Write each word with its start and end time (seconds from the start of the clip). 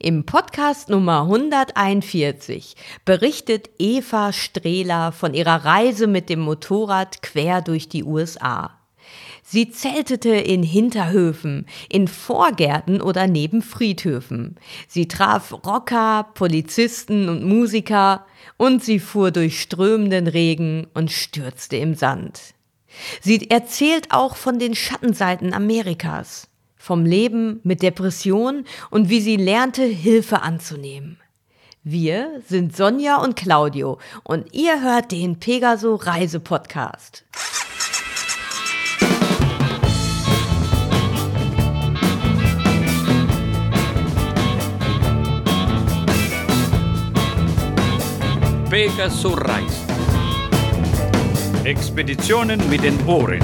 Im 0.00 0.24
Podcast 0.24 0.90
Nummer 0.90 1.22
141 1.22 2.76
berichtet 3.04 3.68
Eva 3.80 4.32
Strehler 4.32 5.10
von 5.10 5.34
ihrer 5.34 5.64
Reise 5.64 6.06
mit 6.06 6.28
dem 6.28 6.38
Motorrad 6.38 7.20
quer 7.20 7.62
durch 7.62 7.88
die 7.88 8.04
USA. 8.04 8.78
Sie 9.42 9.72
zeltete 9.72 10.28
in 10.28 10.62
Hinterhöfen, 10.62 11.66
in 11.88 12.06
Vorgärten 12.06 13.00
oder 13.00 13.26
neben 13.26 13.60
Friedhöfen. 13.60 14.54
Sie 14.86 15.08
traf 15.08 15.52
Rocker, 15.66 16.28
Polizisten 16.34 17.28
und 17.28 17.42
Musiker 17.42 18.24
und 18.56 18.84
sie 18.84 19.00
fuhr 19.00 19.32
durch 19.32 19.60
strömenden 19.60 20.28
Regen 20.28 20.86
und 20.94 21.10
stürzte 21.10 21.76
im 21.76 21.96
Sand. 21.96 22.54
Sie 23.20 23.50
erzählt 23.50 24.12
auch 24.12 24.36
von 24.36 24.60
den 24.60 24.76
Schattenseiten 24.76 25.52
Amerikas 25.52 26.47
vom 26.78 27.04
Leben 27.04 27.60
mit 27.64 27.82
Depression 27.82 28.64
und 28.90 29.08
wie 29.10 29.20
sie 29.20 29.36
lernte, 29.36 29.82
Hilfe 29.82 30.42
anzunehmen. 30.42 31.18
Wir 31.84 32.42
sind 32.46 32.76
Sonja 32.76 33.16
und 33.16 33.36
Claudio 33.36 33.98
und 34.22 34.52
ihr 34.52 34.82
hört 34.82 35.12
den 35.12 35.38
Pegaso 35.38 35.94
Reise 35.94 36.40
Podcast. 36.40 37.24
Pegaso 48.68 49.30
Reise. 49.30 49.86
Expeditionen 51.64 52.60
mit 52.68 52.82
den 52.82 53.02
Ohren. 53.06 53.40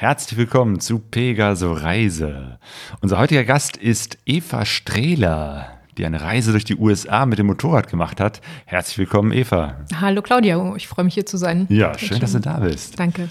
Herzlich 0.00 0.38
willkommen 0.38 0.80
zu 0.80 0.98
Pegaso 0.98 1.74
Reise. 1.74 2.58
Unser 3.02 3.18
heutiger 3.18 3.44
Gast 3.44 3.76
ist 3.76 4.16
Eva 4.24 4.64
Strehler, 4.64 5.78
die 5.98 6.06
eine 6.06 6.22
Reise 6.22 6.52
durch 6.52 6.64
die 6.64 6.76
USA 6.76 7.26
mit 7.26 7.38
dem 7.38 7.44
Motorrad 7.44 7.90
gemacht 7.90 8.18
hat. 8.18 8.40
Herzlich 8.64 8.96
willkommen, 8.96 9.30
Eva. 9.30 9.76
Hallo 10.00 10.22
Claudia, 10.22 10.74
ich 10.74 10.88
freue 10.88 11.04
mich 11.04 11.12
hier 11.12 11.26
zu 11.26 11.36
sein. 11.36 11.66
Ja, 11.68 11.98
schön, 11.98 12.08
schön. 12.08 12.20
dass 12.20 12.32
du 12.32 12.38
da 12.38 12.60
bist. 12.60 12.98
Danke. 12.98 13.28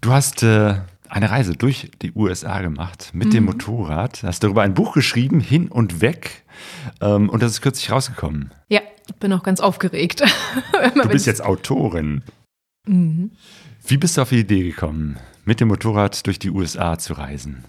Du 0.00 0.10
hast 0.10 0.42
äh, 0.42 0.74
eine 1.08 1.30
Reise 1.30 1.52
durch 1.52 1.92
die 2.02 2.10
USA 2.12 2.60
gemacht 2.60 3.10
mit 3.12 3.28
mhm. 3.28 3.32
dem 3.32 3.44
Motorrad, 3.44 4.24
hast 4.24 4.42
darüber 4.42 4.62
ein 4.62 4.74
Buch 4.74 4.94
geschrieben, 4.94 5.38
Hin 5.38 5.68
und 5.68 6.00
Weg, 6.00 6.42
ähm, 7.00 7.28
und 7.28 7.40
das 7.40 7.52
ist 7.52 7.60
kürzlich 7.60 7.92
rausgekommen. 7.92 8.52
Ja, 8.68 8.80
ich 9.06 9.14
bin 9.14 9.32
auch 9.32 9.44
ganz 9.44 9.60
aufgeregt. 9.60 10.24
du 10.96 11.08
bist 11.08 11.26
jetzt 11.26 11.44
Autorin. 11.44 12.22
Mhm. 12.84 13.30
Wie 13.86 13.96
bist 13.96 14.16
du 14.16 14.22
auf 14.22 14.30
die 14.30 14.40
Idee 14.40 14.64
gekommen, 14.64 15.18
mit 15.48 15.60
dem 15.60 15.68
Motorrad 15.68 16.26
durch 16.26 16.38
die 16.38 16.50
USA 16.50 16.98
zu 16.98 17.14
reisen? 17.14 17.64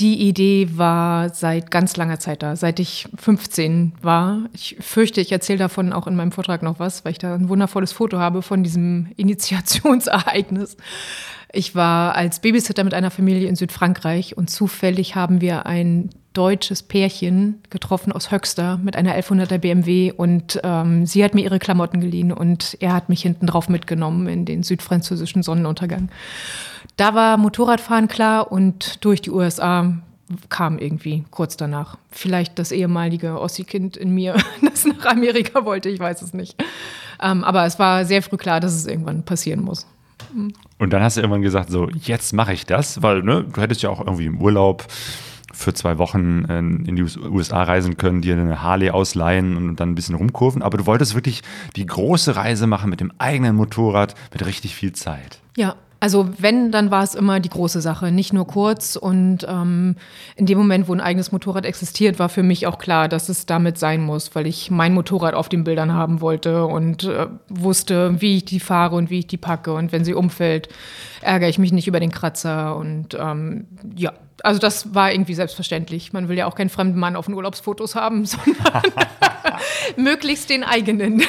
Die 0.00 0.28
Idee 0.28 0.68
war 0.72 1.30
seit 1.30 1.70
ganz 1.70 1.96
langer 1.96 2.18
Zeit 2.18 2.42
da, 2.42 2.56
seit 2.56 2.80
ich 2.80 3.08
15 3.16 3.92
war. 4.02 4.40
Ich 4.52 4.76
fürchte, 4.80 5.22
ich 5.22 5.32
erzähle 5.32 5.60
davon 5.60 5.94
auch 5.94 6.06
in 6.06 6.16
meinem 6.16 6.32
Vortrag 6.32 6.62
noch 6.62 6.80
was, 6.80 7.04
weil 7.04 7.12
ich 7.12 7.18
da 7.18 7.34
ein 7.34 7.48
wundervolles 7.48 7.92
Foto 7.92 8.18
habe 8.18 8.42
von 8.42 8.62
diesem 8.62 9.06
Initiationsereignis. 9.16 10.76
Ich 11.52 11.74
war 11.74 12.16
als 12.16 12.40
Babysitter 12.40 12.84
mit 12.84 12.92
einer 12.92 13.12
Familie 13.12 13.48
in 13.48 13.56
Südfrankreich 13.56 14.36
und 14.36 14.50
zufällig 14.50 15.14
haben 15.14 15.40
wir 15.40 15.64
ein 15.64 16.10
deutsches 16.36 16.82
Pärchen 16.82 17.62
getroffen 17.70 18.12
aus 18.12 18.30
Höxter 18.30 18.78
mit 18.82 18.96
einer 18.96 19.16
1100er 19.16 19.58
BMW 19.58 20.12
und 20.12 20.60
ähm, 20.62 21.06
sie 21.06 21.24
hat 21.24 21.34
mir 21.34 21.42
ihre 21.42 21.58
Klamotten 21.58 22.00
geliehen 22.00 22.32
und 22.32 22.76
er 22.80 22.92
hat 22.92 23.08
mich 23.08 23.22
hinten 23.22 23.46
drauf 23.46 23.68
mitgenommen 23.68 24.28
in 24.28 24.44
den 24.44 24.62
südfranzösischen 24.62 25.42
Sonnenuntergang. 25.42 26.10
Da 26.96 27.14
war 27.14 27.36
Motorradfahren 27.36 28.08
klar 28.08 28.52
und 28.52 29.04
durch 29.04 29.22
die 29.22 29.30
USA 29.30 29.96
kam 30.48 30.78
irgendwie 30.78 31.24
kurz 31.30 31.56
danach. 31.56 31.96
Vielleicht 32.10 32.58
das 32.58 32.72
ehemalige 32.72 33.40
Ossi-Kind 33.40 33.96
in 33.96 34.10
mir, 34.10 34.36
das 34.62 34.84
nach 34.84 35.06
Amerika 35.06 35.64
wollte, 35.64 35.88
ich 35.88 36.00
weiß 36.00 36.20
es 36.22 36.34
nicht. 36.34 36.62
Ähm, 37.22 37.44
aber 37.44 37.64
es 37.64 37.78
war 37.78 38.04
sehr 38.04 38.22
früh 38.22 38.36
klar, 38.36 38.60
dass 38.60 38.74
es 38.74 38.86
irgendwann 38.86 39.22
passieren 39.22 39.62
muss. 39.62 39.86
Und 40.78 40.92
dann 40.92 41.02
hast 41.02 41.16
du 41.16 41.20
irgendwann 41.20 41.42
gesagt, 41.42 41.70
so, 41.70 41.88
jetzt 41.88 42.32
mache 42.32 42.52
ich 42.52 42.66
das, 42.66 43.02
weil 43.02 43.22
ne, 43.22 43.44
du 43.44 43.60
hättest 43.60 43.82
ja 43.82 43.90
auch 43.90 44.00
irgendwie 44.00 44.26
im 44.26 44.40
Urlaub 44.40 44.86
für 45.56 45.72
zwei 45.74 45.98
Wochen 45.98 46.44
in 46.44 46.96
die 46.96 47.02
USA 47.02 47.62
reisen 47.62 47.96
können, 47.96 48.20
dir 48.20 48.34
eine 48.34 48.62
Harley 48.62 48.90
ausleihen 48.90 49.56
und 49.56 49.80
dann 49.80 49.90
ein 49.90 49.94
bisschen 49.94 50.14
rumkurven. 50.14 50.62
Aber 50.62 50.78
du 50.78 50.86
wolltest 50.86 51.14
wirklich 51.14 51.42
die 51.76 51.86
große 51.86 52.36
Reise 52.36 52.66
machen 52.66 52.90
mit 52.90 53.00
dem 53.00 53.12
eigenen 53.18 53.56
Motorrad 53.56 54.14
mit 54.32 54.44
richtig 54.44 54.74
viel 54.74 54.92
Zeit. 54.92 55.40
Ja, 55.56 55.76
also 56.06 56.28
wenn, 56.38 56.70
dann 56.70 56.92
war 56.92 57.02
es 57.02 57.16
immer 57.16 57.40
die 57.40 57.48
große 57.48 57.80
Sache, 57.80 58.12
nicht 58.12 58.32
nur 58.32 58.46
kurz. 58.46 58.94
Und 58.94 59.44
ähm, 59.48 59.96
in 60.36 60.46
dem 60.46 60.56
Moment, 60.56 60.86
wo 60.86 60.92
ein 60.92 61.00
eigenes 61.00 61.32
Motorrad 61.32 61.66
existiert, 61.66 62.20
war 62.20 62.28
für 62.28 62.44
mich 62.44 62.68
auch 62.68 62.78
klar, 62.78 63.08
dass 63.08 63.28
es 63.28 63.44
damit 63.44 63.76
sein 63.76 64.02
muss, 64.02 64.32
weil 64.36 64.46
ich 64.46 64.70
mein 64.70 64.94
Motorrad 64.94 65.34
auf 65.34 65.48
den 65.48 65.64
Bildern 65.64 65.92
haben 65.92 66.20
wollte 66.20 66.64
und 66.64 67.02
äh, 67.02 67.26
wusste, 67.48 68.20
wie 68.22 68.36
ich 68.36 68.44
die 68.44 68.60
fahre 68.60 68.94
und 68.94 69.10
wie 69.10 69.18
ich 69.18 69.26
die 69.26 69.36
packe. 69.36 69.74
Und 69.74 69.90
wenn 69.90 70.04
sie 70.04 70.14
umfällt, 70.14 70.68
ärgere 71.22 71.48
ich 71.48 71.58
mich 71.58 71.72
nicht 71.72 71.88
über 71.88 71.98
den 71.98 72.12
Kratzer. 72.12 72.76
Und 72.76 73.16
ähm, 73.18 73.66
ja, 73.96 74.12
also 74.44 74.60
das 74.60 74.94
war 74.94 75.10
irgendwie 75.10 75.34
selbstverständlich. 75.34 76.12
Man 76.12 76.28
will 76.28 76.38
ja 76.38 76.46
auch 76.46 76.54
keinen 76.54 76.70
fremden 76.70 77.00
Mann 77.00 77.16
auf 77.16 77.26
den 77.26 77.34
Urlaubsfotos 77.34 77.96
haben, 77.96 78.24
sondern 78.26 78.82
möglichst 79.96 80.50
den 80.50 80.62
eigenen. 80.62 81.24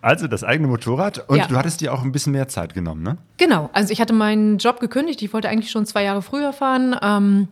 Also 0.00 0.26
das 0.26 0.44
eigene 0.44 0.68
Motorrad 0.68 1.28
und 1.28 1.38
ja. 1.38 1.46
du 1.46 1.56
hattest 1.56 1.80
dir 1.80 1.92
auch 1.92 2.02
ein 2.02 2.12
bisschen 2.12 2.32
mehr 2.32 2.48
Zeit 2.48 2.74
genommen, 2.74 3.02
ne? 3.02 3.18
Genau, 3.36 3.70
also 3.72 3.92
ich 3.92 4.00
hatte 4.00 4.12
meinen 4.12 4.58
Job 4.58 4.80
gekündigt. 4.80 5.22
Ich 5.22 5.32
wollte 5.32 5.48
eigentlich 5.48 5.70
schon 5.70 5.86
zwei 5.86 6.04
Jahre 6.04 6.22
früher 6.22 6.52
fahren. 6.52 6.96
Ähm, 7.02 7.48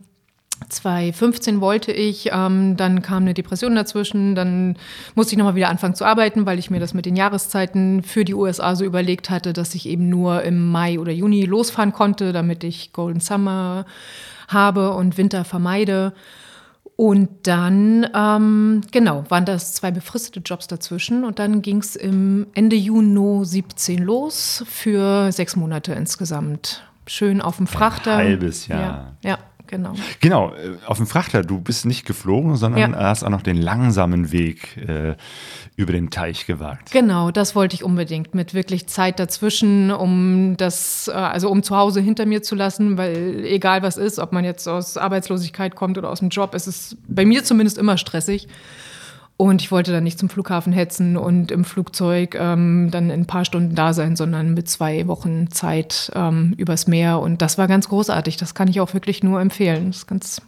2015 0.69 1.61
wollte 1.61 1.91
ich, 1.91 2.29
ähm, 2.33 2.75
dann 2.77 3.01
kam 3.01 3.23
eine 3.23 3.33
Depression 3.33 3.75
dazwischen, 3.75 4.35
dann 4.35 4.75
musste 5.15 5.33
ich 5.33 5.37
nochmal 5.37 5.55
wieder 5.55 5.69
anfangen 5.69 5.95
zu 5.95 6.03
arbeiten, 6.03 6.45
weil 6.45 6.59
ich 6.59 6.69
mir 6.69 6.79
das 6.79 6.93
mit 6.93 7.05
den 7.05 7.15
Jahreszeiten 7.15 8.03
für 8.03 8.25
die 8.25 8.33
USA 8.33 8.75
so 8.75 8.83
überlegt 8.83 9.29
hatte, 9.29 9.53
dass 9.53 9.75
ich 9.75 9.87
eben 9.87 10.09
nur 10.09 10.43
im 10.43 10.69
Mai 10.71 10.99
oder 10.99 11.11
Juni 11.11 11.43
losfahren 11.43 11.93
konnte, 11.93 12.33
damit 12.33 12.63
ich 12.63 12.91
Golden 12.91 13.19
Summer 13.19 13.85
habe 14.47 14.93
und 14.93 15.17
Winter 15.17 15.45
vermeide. 15.45 16.13
Und 16.97 17.29
dann, 17.43 18.07
ähm, 18.15 18.81
genau, 18.91 19.23
waren 19.29 19.45
das 19.45 19.73
zwei 19.73 19.91
befristete 19.91 20.39
Jobs 20.39 20.65
dazwischen. 20.65 21.23
Und 21.23 21.37
dann 21.37 21.61
ging 21.61 21.77
es 21.77 21.95
im 21.95 22.47
Ende 22.55 22.75
Juni 22.75 23.45
17 23.45 23.99
los 23.99 24.65
für 24.67 25.31
sechs 25.31 25.55
Monate 25.55 25.93
insgesamt. 25.93 26.83
Schön 27.05 27.39
auf 27.39 27.57
dem 27.57 27.67
Frachter. 27.67 28.17
Ein 28.17 28.27
halbes 28.29 28.65
Jahr. 28.65 29.15
Ja, 29.21 29.29
ja 29.29 29.37
genau. 29.67 29.93
Genau, 30.21 30.53
äh, 30.55 30.77
auf 30.87 30.97
dem 30.97 31.05
Frachter. 31.05 31.43
Du 31.43 31.61
bist 31.61 31.85
nicht 31.85 32.05
geflogen, 32.05 32.55
sondern 32.55 32.93
ja. 32.93 32.99
hast 32.99 33.23
auch 33.23 33.29
noch 33.29 33.43
den 33.43 33.57
langsamen 33.57 34.31
Weg 34.31 34.77
äh, 34.77 35.15
über 35.77 35.93
den 35.93 36.09
Teich 36.09 36.47
gewagt. 36.47 36.91
Genau, 36.91 37.29
das 37.29 37.55
wollte 37.55 37.75
ich 37.75 37.83
unbedingt 37.83 38.33
mit 38.33 38.55
wirklich 38.55 38.87
Zeit 38.87 39.19
dazwischen, 39.19 39.91
um 39.91 40.57
das, 40.57 41.07
äh, 41.07 41.11
also 41.11 41.49
um 41.51 41.61
zu 41.61 41.77
Hause 41.77 42.01
hinter 42.01 42.25
mir 42.25 42.41
zu 42.41 42.55
lassen, 42.55 42.97
weil 42.97 43.45
egal 43.45 43.83
was 43.83 43.95
ist, 43.95 44.17
ob 44.17 44.33
man 44.33 44.43
jetzt 44.43 44.67
aus 44.67 44.97
Arbeitslosigkeit 44.97 45.75
kommt 45.75 45.99
oder 45.99 46.09
aus 46.09 46.19
dem 46.19 46.29
Job, 46.29 46.55
es 46.55 46.67
ist 46.67 46.97
bei 47.07 47.25
mir 47.25 47.43
zumindest 47.43 47.77
immer 47.77 47.97
stressig. 47.97 48.47
Und 49.39 49.61
ich 49.61 49.71
wollte 49.71 49.91
dann 49.91 50.03
nicht 50.03 50.17
zum 50.17 50.29
Flughafen 50.29 50.73
hetzen 50.73 51.15
und 51.15 51.51
im 51.51 51.63
Flugzeug 51.63 52.33
ähm, 52.33 52.89
dann 52.89 53.11
in 53.11 53.21
ein 53.21 53.27
paar 53.27 53.45
Stunden 53.45 53.75
da 53.75 53.93
sein, 53.93 54.15
sondern 54.15 54.55
mit 54.55 54.67
zwei 54.67 55.05
Wochen 55.05 55.51
Zeit 55.51 56.11
ähm, 56.15 56.55
übers 56.57 56.87
Meer. 56.87 57.19
Und 57.19 57.43
das 57.43 57.59
war 57.59 57.67
ganz 57.67 57.87
großartig. 57.87 58.37
Das 58.37 58.55
kann 58.55 58.67
ich 58.67 58.81
auch 58.81 58.95
wirklich 58.95 59.21
nur 59.21 59.39
empfehlen. 59.39 59.87
Das 59.87 59.97
ist 59.97 60.07
ganz 60.07 60.41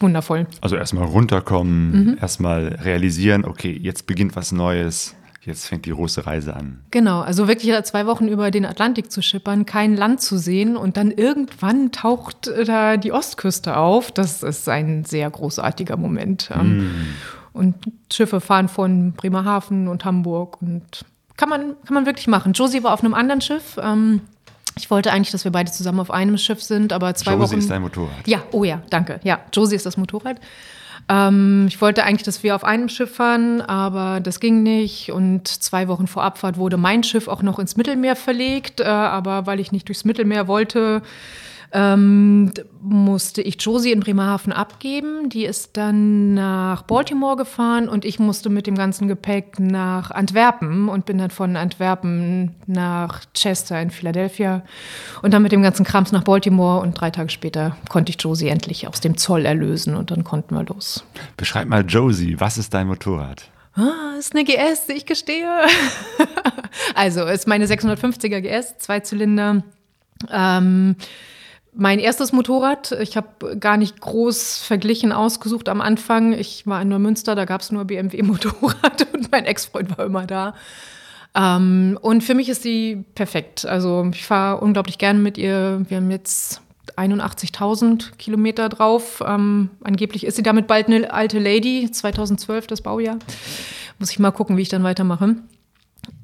wundervoll. 0.00 0.46
Also 0.60 0.76
erstmal 0.76 1.04
runterkommen, 1.04 1.90
mhm. 1.90 2.18
erstmal 2.20 2.78
realisieren, 2.82 3.44
okay, 3.44 3.76
jetzt 3.80 4.06
beginnt 4.06 4.36
was 4.36 4.52
Neues. 4.52 5.14
Jetzt 5.40 5.66
fängt 5.66 5.86
die 5.86 5.92
große 5.92 6.26
Reise 6.26 6.54
an. 6.54 6.80
Genau, 6.90 7.20
also 7.20 7.48
wirklich 7.48 7.72
zwei 7.84 8.04
Wochen 8.06 8.28
über 8.28 8.50
den 8.50 8.66
Atlantik 8.66 9.10
zu 9.10 9.22
schippern, 9.22 9.64
kein 9.64 9.96
Land 9.96 10.20
zu 10.20 10.36
sehen 10.36 10.76
und 10.76 10.98
dann 10.98 11.10
irgendwann 11.10 11.90
taucht 11.90 12.50
da 12.66 12.98
die 12.98 13.12
Ostküste 13.12 13.78
auf. 13.78 14.12
Das 14.12 14.42
ist 14.42 14.68
ein 14.68 15.06
sehr 15.06 15.30
großartiger 15.30 15.96
Moment. 15.96 16.50
Mm. 16.50 16.90
Und 17.54 17.76
Schiffe 18.12 18.42
fahren 18.42 18.68
von 18.68 19.12
Bremerhaven 19.12 19.88
und 19.88 20.04
Hamburg 20.04 20.60
und 20.60 21.06
kann 21.38 21.48
man, 21.48 21.76
kann 21.86 21.94
man 21.94 22.04
wirklich 22.04 22.26
machen. 22.26 22.52
Josie 22.52 22.82
war 22.82 22.92
auf 22.92 23.02
einem 23.02 23.14
anderen 23.14 23.40
Schiff. 23.40 23.78
Ähm, 23.82 24.20
ich 24.78 24.90
wollte 24.90 25.12
eigentlich, 25.12 25.32
dass 25.32 25.44
wir 25.44 25.52
beide 25.52 25.70
zusammen 25.70 26.00
auf 26.00 26.10
einem 26.10 26.38
Schiff 26.38 26.62
sind, 26.62 26.92
aber 26.92 27.14
zwei 27.14 27.32
Josie 27.32 27.42
Wochen. 27.42 27.54
Josie 27.54 27.58
ist 27.64 27.70
dein 27.70 27.82
Motorrad. 27.82 28.26
Ja, 28.26 28.42
oh 28.52 28.64
ja, 28.64 28.82
danke. 28.90 29.20
Ja, 29.24 29.40
Josie 29.52 29.76
ist 29.76 29.86
das 29.86 29.96
Motorrad. 29.96 30.40
Ähm, 31.08 31.66
ich 31.68 31.80
wollte 31.80 32.04
eigentlich, 32.04 32.22
dass 32.22 32.42
wir 32.42 32.54
auf 32.54 32.64
einem 32.64 32.88
Schiff 32.88 33.16
fahren, 33.16 33.60
aber 33.60 34.20
das 34.20 34.40
ging 34.40 34.62
nicht. 34.62 35.10
Und 35.10 35.48
zwei 35.48 35.88
Wochen 35.88 36.06
vor 36.06 36.22
Abfahrt 36.22 36.58
wurde 36.58 36.76
mein 36.76 37.02
Schiff 37.02 37.28
auch 37.28 37.42
noch 37.42 37.58
ins 37.58 37.76
Mittelmeer 37.76 38.16
verlegt. 38.16 38.80
Äh, 38.80 38.84
aber 38.84 39.46
weil 39.46 39.60
ich 39.60 39.72
nicht 39.72 39.88
durchs 39.88 40.04
Mittelmeer 40.04 40.48
wollte, 40.48 41.02
ähm, 41.72 42.52
musste 42.80 43.42
ich 43.42 43.60
Josie 43.60 43.92
in 43.92 44.00
Bremerhaven 44.00 44.52
abgeben. 44.52 45.28
Die 45.28 45.44
ist 45.44 45.76
dann 45.76 46.34
nach 46.34 46.82
Baltimore 46.82 47.36
gefahren 47.36 47.88
und 47.88 48.04
ich 48.04 48.18
musste 48.18 48.48
mit 48.48 48.66
dem 48.66 48.74
ganzen 48.74 49.08
Gepäck 49.08 49.60
nach 49.60 50.10
Antwerpen 50.10 50.88
und 50.88 51.04
bin 51.04 51.18
dann 51.18 51.30
von 51.30 51.56
Antwerpen 51.56 52.54
nach 52.66 53.24
Chester 53.34 53.80
in 53.80 53.90
Philadelphia 53.90 54.62
und 55.22 55.34
dann 55.34 55.42
mit 55.42 55.52
dem 55.52 55.62
ganzen 55.62 55.84
Krams 55.84 56.12
nach 56.12 56.24
Baltimore 56.24 56.80
und 56.80 56.98
drei 56.98 57.10
Tage 57.10 57.30
später 57.30 57.76
konnte 57.88 58.10
ich 58.10 58.22
Josie 58.22 58.48
endlich 58.48 58.88
aus 58.88 59.00
dem 59.00 59.16
Zoll 59.16 59.44
erlösen 59.44 59.94
und 59.94 60.10
dann 60.10 60.24
konnten 60.24 60.54
wir 60.54 60.64
los. 60.64 61.04
Beschreib 61.36 61.68
mal 61.68 61.84
Josie, 61.86 62.36
was 62.38 62.56
ist 62.56 62.72
dein 62.72 62.86
Motorrad? 62.86 63.50
Ah, 63.74 64.16
ist 64.18 64.34
eine 64.34 64.44
GS, 64.44 64.88
ich 64.88 65.06
gestehe. 65.06 65.48
also, 66.96 67.26
ist 67.26 67.46
meine 67.46 67.66
650er 67.66 68.40
GS, 68.40 68.78
zwei 68.78 69.00
Zylinder. 69.00 69.62
Ähm, 70.32 70.96
mein 71.74 71.98
erstes 71.98 72.32
Motorrad, 72.32 72.92
ich 72.92 73.16
habe 73.16 73.56
gar 73.56 73.76
nicht 73.76 74.00
groß 74.00 74.58
verglichen 74.58 75.12
ausgesucht 75.12 75.68
am 75.68 75.80
Anfang. 75.80 76.32
Ich 76.32 76.66
war 76.66 76.82
in 76.82 76.88
Neumünster, 76.88 77.34
da 77.34 77.44
gab 77.44 77.60
es 77.60 77.70
nur 77.70 77.84
BMW-Motorrad 77.84 79.06
und 79.12 79.30
mein 79.30 79.44
Ex-Freund 79.44 79.96
war 79.96 80.06
immer 80.06 80.26
da. 80.26 80.54
Ähm, 81.34 81.98
und 82.00 82.22
für 82.22 82.34
mich 82.34 82.48
ist 82.48 82.62
sie 82.62 83.04
perfekt. 83.14 83.66
Also 83.66 84.08
ich 84.12 84.24
fahre 84.24 84.60
unglaublich 84.60 84.98
gerne 84.98 85.18
mit 85.18 85.38
ihr. 85.38 85.84
Wir 85.88 85.98
haben 85.98 86.10
jetzt 86.10 86.62
81.000 86.96 88.16
Kilometer 88.16 88.68
drauf. 88.68 89.22
Ähm, 89.26 89.70
angeblich 89.84 90.24
ist 90.24 90.36
sie 90.36 90.42
damit 90.42 90.66
bald 90.66 90.88
eine 90.88 91.12
alte 91.12 91.38
Lady, 91.38 91.90
2012 91.90 92.66
das 92.66 92.80
Baujahr. 92.80 93.18
Muss 93.98 94.10
ich 94.10 94.18
mal 94.18 94.30
gucken, 94.30 94.56
wie 94.56 94.62
ich 94.62 94.68
dann 94.68 94.84
weitermache. 94.84 95.36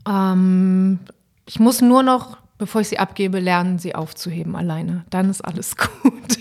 Ähm, 0.09 0.99
ich 1.47 1.61
muss 1.61 1.81
nur 1.81 2.03
noch 2.03 2.39
bevor 2.65 2.81
ich 2.81 2.89
sie 2.89 2.99
abgebe, 2.99 3.41
lernen, 3.41 3.79
sie 3.79 3.95
aufzuheben 3.95 4.57
alleine. 4.57 5.05
Dann 5.11 5.29
ist 5.29 5.43
alles 5.43 5.77
gut. 6.03 6.39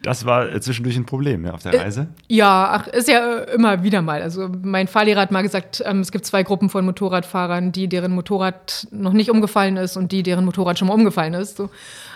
Das 0.00 0.24
war 0.24 0.48
äh, 0.52 0.60
zwischendurch 0.60 0.96
ein 0.96 1.06
Problem 1.06 1.42
ne, 1.42 1.52
auf 1.52 1.64
der 1.64 1.74
äh, 1.74 1.78
Reise? 1.78 2.06
Ja, 2.28 2.68
ach, 2.70 2.86
ist 2.86 3.08
ja 3.08 3.38
äh, 3.38 3.54
immer 3.54 3.82
wieder 3.82 4.00
mal. 4.00 4.22
Also 4.22 4.48
mein 4.62 4.86
Fahrlehrer 4.86 5.22
hat 5.22 5.32
mal 5.32 5.42
gesagt, 5.42 5.82
ähm, 5.84 5.98
es 5.98 6.12
gibt 6.12 6.24
zwei 6.24 6.44
Gruppen 6.44 6.70
von 6.70 6.84
Motorradfahrern, 6.84 7.72
die, 7.72 7.88
deren 7.88 8.12
Motorrad 8.12 8.86
noch 8.92 9.12
nicht 9.12 9.28
umgefallen 9.28 9.76
ist 9.76 9.96
und 9.96 10.12
die, 10.12 10.22
deren 10.22 10.44
Motorrad 10.44 10.78
schon 10.78 10.86
mal 10.86 10.94
umgefallen 10.94 11.34
ist. 11.34 11.56
So. 11.56 11.68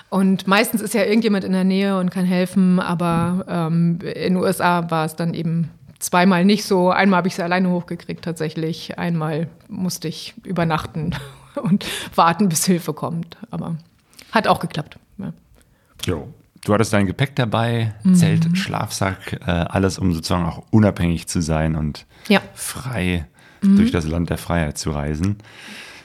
Und 0.08 0.46
meistens 0.46 0.80
ist 0.80 0.94
ja 0.94 1.02
irgendjemand 1.02 1.42
in 1.42 1.50
der 1.50 1.64
Nähe 1.64 1.98
und 1.98 2.12
kann 2.12 2.24
helfen, 2.24 2.78
aber 2.78 3.44
ähm, 3.48 3.98
in 4.02 4.34
den 4.34 4.36
USA 4.36 4.88
war 4.88 5.06
es 5.06 5.16
dann 5.16 5.34
eben 5.34 5.70
zweimal 5.98 6.44
nicht 6.44 6.64
so. 6.64 6.90
Einmal 6.90 7.18
habe 7.18 7.28
ich 7.28 7.34
sie 7.34 7.42
alleine 7.42 7.70
hochgekriegt 7.70 8.24
tatsächlich, 8.24 8.96
einmal 9.00 9.48
musste 9.66 10.06
ich 10.06 10.34
übernachten 10.44 11.16
und 11.62 11.86
warten, 12.14 12.48
bis 12.48 12.64
Hilfe 12.64 12.92
kommt. 12.92 13.36
Aber 13.50 13.76
hat 14.32 14.46
auch 14.46 14.60
geklappt. 14.60 14.98
Ja. 15.18 15.32
Jo. 16.04 16.34
Du 16.62 16.74
hattest 16.74 16.92
dein 16.92 17.06
Gepäck 17.06 17.34
dabei, 17.36 17.94
mhm. 18.02 18.14
Zelt, 18.14 18.58
Schlafsack, 18.58 19.40
äh, 19.46 19.50
alles, 19.50 19.98
um 19.98 20.12
sozusagen 20.12 20.44
auch 20.44 20.62
unabhängig 20.70 21.26
zu 21.26 21.40
sein 21.40 21.74
und 21.74 22.04
ja. 22.28 22.42
frei 22.54 23.26
mhm. 23.62 23.76
durch 23.76 23.90
das 23.90 24.06
Land 24.06 24.28
der 24.28 24.36
Freiheit 24.36 24.76
zu 24.76 24.90
reisen. 24.90 25.38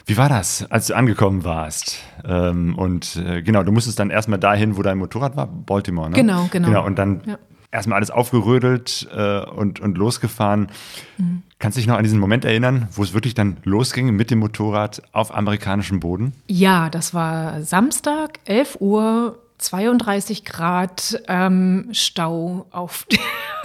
Wie 0.06 0.16
war 0.16 0.30
das, 0.30 0.66
als 0.72 0.88
du 0.88 0.96
angekommen 0.96 1.44
warst? 1.44 1.98
Ähm, 2.24 2.78
und 2.78 3.18
äh, 3.18 3.42
genau, 3.42 3.64
du 3.64 3.74
musstest 3.74 4.00
dann 4.00 4.12
erstmal 4.12 4.40
dahin, 4.40 4.78
wo 4.78 4.82
dein 4.82 4.98
Motorrad 4.98 5.36
war, 5.36 5.48
Baltimore, 5.48 6.10
ne? 6.10 6.16
Genau, 6.16 6.48
genau. 6.50 6.68
Genau, 6.70 6.86
und 6.86 6.98
dann 6.98 7.22
ja 7.26 7.38
erstmal 7.76 7.98
alles 7.98 8.10
aufgerödelt 8.10 9.08
äh, 9.16 9.40
und, 9.42 9.80
und 9.80 9.98
losgefahren. 9.98 10.70
Mhm. 11.18 11.44
Kannst 11.60 11.78
du 11.78 11.80
dich 11.80 11.88
noch 11.88 11.98
an 11.98 12.04
diesen 12.04 12.20
Moment 12.20 12.46
erinnern, 12.46 12.88
wo 12.92 13.04
es 13.04 13.14
wirklich 13.14 13.34
dann 13.34 13.58
losging 13.64 14.16
mit 14.16 14.32
dem 14.32 14.40
Motorrad 14.40 15.02
auf 15.12 15.34
amerikanischem 15.34 16.00
Boden? 16.00 16.34
Ja, 16.48 16.90
das 16.90 17.14
war 17.14 17.62
Samstag, 17.64 18.40
11 18.46 18.78
Uhr 18.80 19.40
32 19.58 20.44
Grad 20.44 21.22
ähm, 21.28 21.88
Stau 21.92 22.66
auf, 22.72 23.08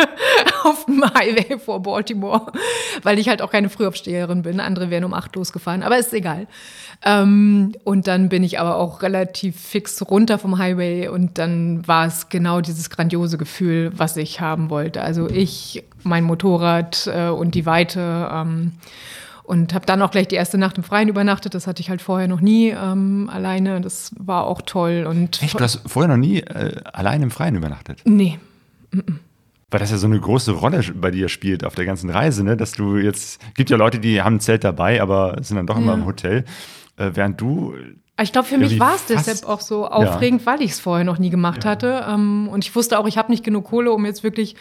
auf 0.65 0.85
dem 0.85 1.03
Highway 1.03 1.59
vor 1.59 1.83
Baltimore, 1.83 2.53
weil 3.03 3.19
ich 3.19 3.29
halt 3.29 3.43
auch 3.43 3.51
keine 3.51 3.69
Frühaufsteherin 3.69 4.43
bin. 4.43 4.61
Andere 4.61 4.91
wären 4.91 5.05
um 5.05 5.15
acht 5.15 5.35
losgefahren, 5.35 5.83
aber 5.83 5.99
ist 5.99 6.15
egal. 6.15 6.47
Ähm, 7.05 7.75
und 7.83 8.07
dann 8.07 8.29
bin 8.29 8.45
ich 8.45 8.61
aber 8.61 8.77
auch 8.77 9.03
relativ 9.03 9.59
fix 9.59 10.01
runter 10.09 10.39
vom 10.39 10.59
Highway 10.59 11.09
und 11.09 11.39
dann 11.39 11.87
war 11.89 12.07
es 12.07 12.29
genau 12.29 12.61
dieses 12.61 12.89
grandiose 12.91 13.37
Gefühl, 13.37 13.91
was 13.95 14.17
ich 14.17 14.41
haben 14.41 14.71
wollte. 14.71 15.03
Also 15.03 15.29
ich, 15.29 15.83
mein 16.05 16.25
Motorrad 16.25 17.09
äh, 17.13 17.29
und 17.29 17.55
die 17.55 17.67
Weite. 17.67 18.31
Ähm, 18.33 18.73
und 19.51 19.75
habe 19.75 19.85
dann 19.85 20.01
auch 20.01 20.13
gleich 20.13 20.29
die 20.29 20.37
erste 20.37 20.59
Nacht 20.59 20.79
im 20.79 20.85
Freien 20.85 21.09
übernachtet. 21.09 21.55
Das 21.55 21.67
hatte 21.67 21.81
ich 21.81 21.91
halt 21.91 22.01
vorher 22.01 22.29
noch 22.29 22.41
nie 22.41 22.69
ähm, 22.69 23.29
alleine. 23.33 23.81
Das 23.81 24.13
war 24.17 24.47
auch 24.47 24.63
toll. 24.63 25.07
Und 25.11 25.43
Echt? 25.43 25.59
Du 25.59 25.65
hast 25.65 25.83
vorher 25.87 26.09
noch 26.09 26.17
nie 26.17 26.39
äh, 26.39 26.81
alleine 26.85 27.25
im 27.25 27.33
Freien 27.33 27.57
übernachtet? 27.57 28.01
Nee. 28.05 28.39
Weil 28.93 29.81
das 29.81 29.91
ja 29.91 29.97
so 29.97 30.07
eine 30.07 30.21
große 30.21 30.53
Rolle 30.53 30.85
bei 30.95 31.11
dir 31.11 31.29
spielt 31.29 31.65
auf 31.65 31.75
der 31.75 31.85
ganzen 31.85 32.11
Reise, 32.11 32.45
ne? 32.45 32.57
Dass 32.57 32.73
du 32.73 32.97
jetzt, 32.97 33.41
gibt 33.57 33.71
ja 33.71 33.77
Leute, 33.77 33.99
die 33.99 34.23
haben 34.23 34.37
ein 34.37 34.41
Zelt 34.41 34.63
dabei, 34.63 35.03
aber 35.03 35.37
sind 35.43 35.57
dann 35.57 35.67
doch 35.67 35.79
immer 35.79 35.95
ja. 35.95 35.99
im 35.99 36.07
Hotel. 36.07 36.45
Äh, 36.97 37.11
während 37.15 37.41
du 37.41 37.75
ich 38.23 38.33
glaube, 38.33 38.49
für 38.49 38.59
mich 38.59 38.79
war 38.79 38.95
es 38.95 39.07
deshalb 39.07 39.49
auch 39.49 39.61
so 39.61 39.87
aufregend, 39.87 40.43
ja. 40.43 40.47
weil 40.47 40.63
ich 40.63 40.73
es 40.73 40.81
vorher 40.81 41.05
noch 41.05 41.19
nie 41.19 41.31
gemacht 41.31 41.65
ja. 41.65 41.71
hatte. 41.71 42.05
Ähm, 42.09 42.49
und 42.51 42.65
ich 42.65 42.75
wusste 42.75 42.99
auch, 42.99 43.07
ich 43.07 43.19
habe 43.19 43.31
nicht 43.31 43.45
genug 43.45 43.67
Kohle, 43.67 43.93
um 43.93 44.05
jetzt 44.05 44.23
wirklich 44.23 44.57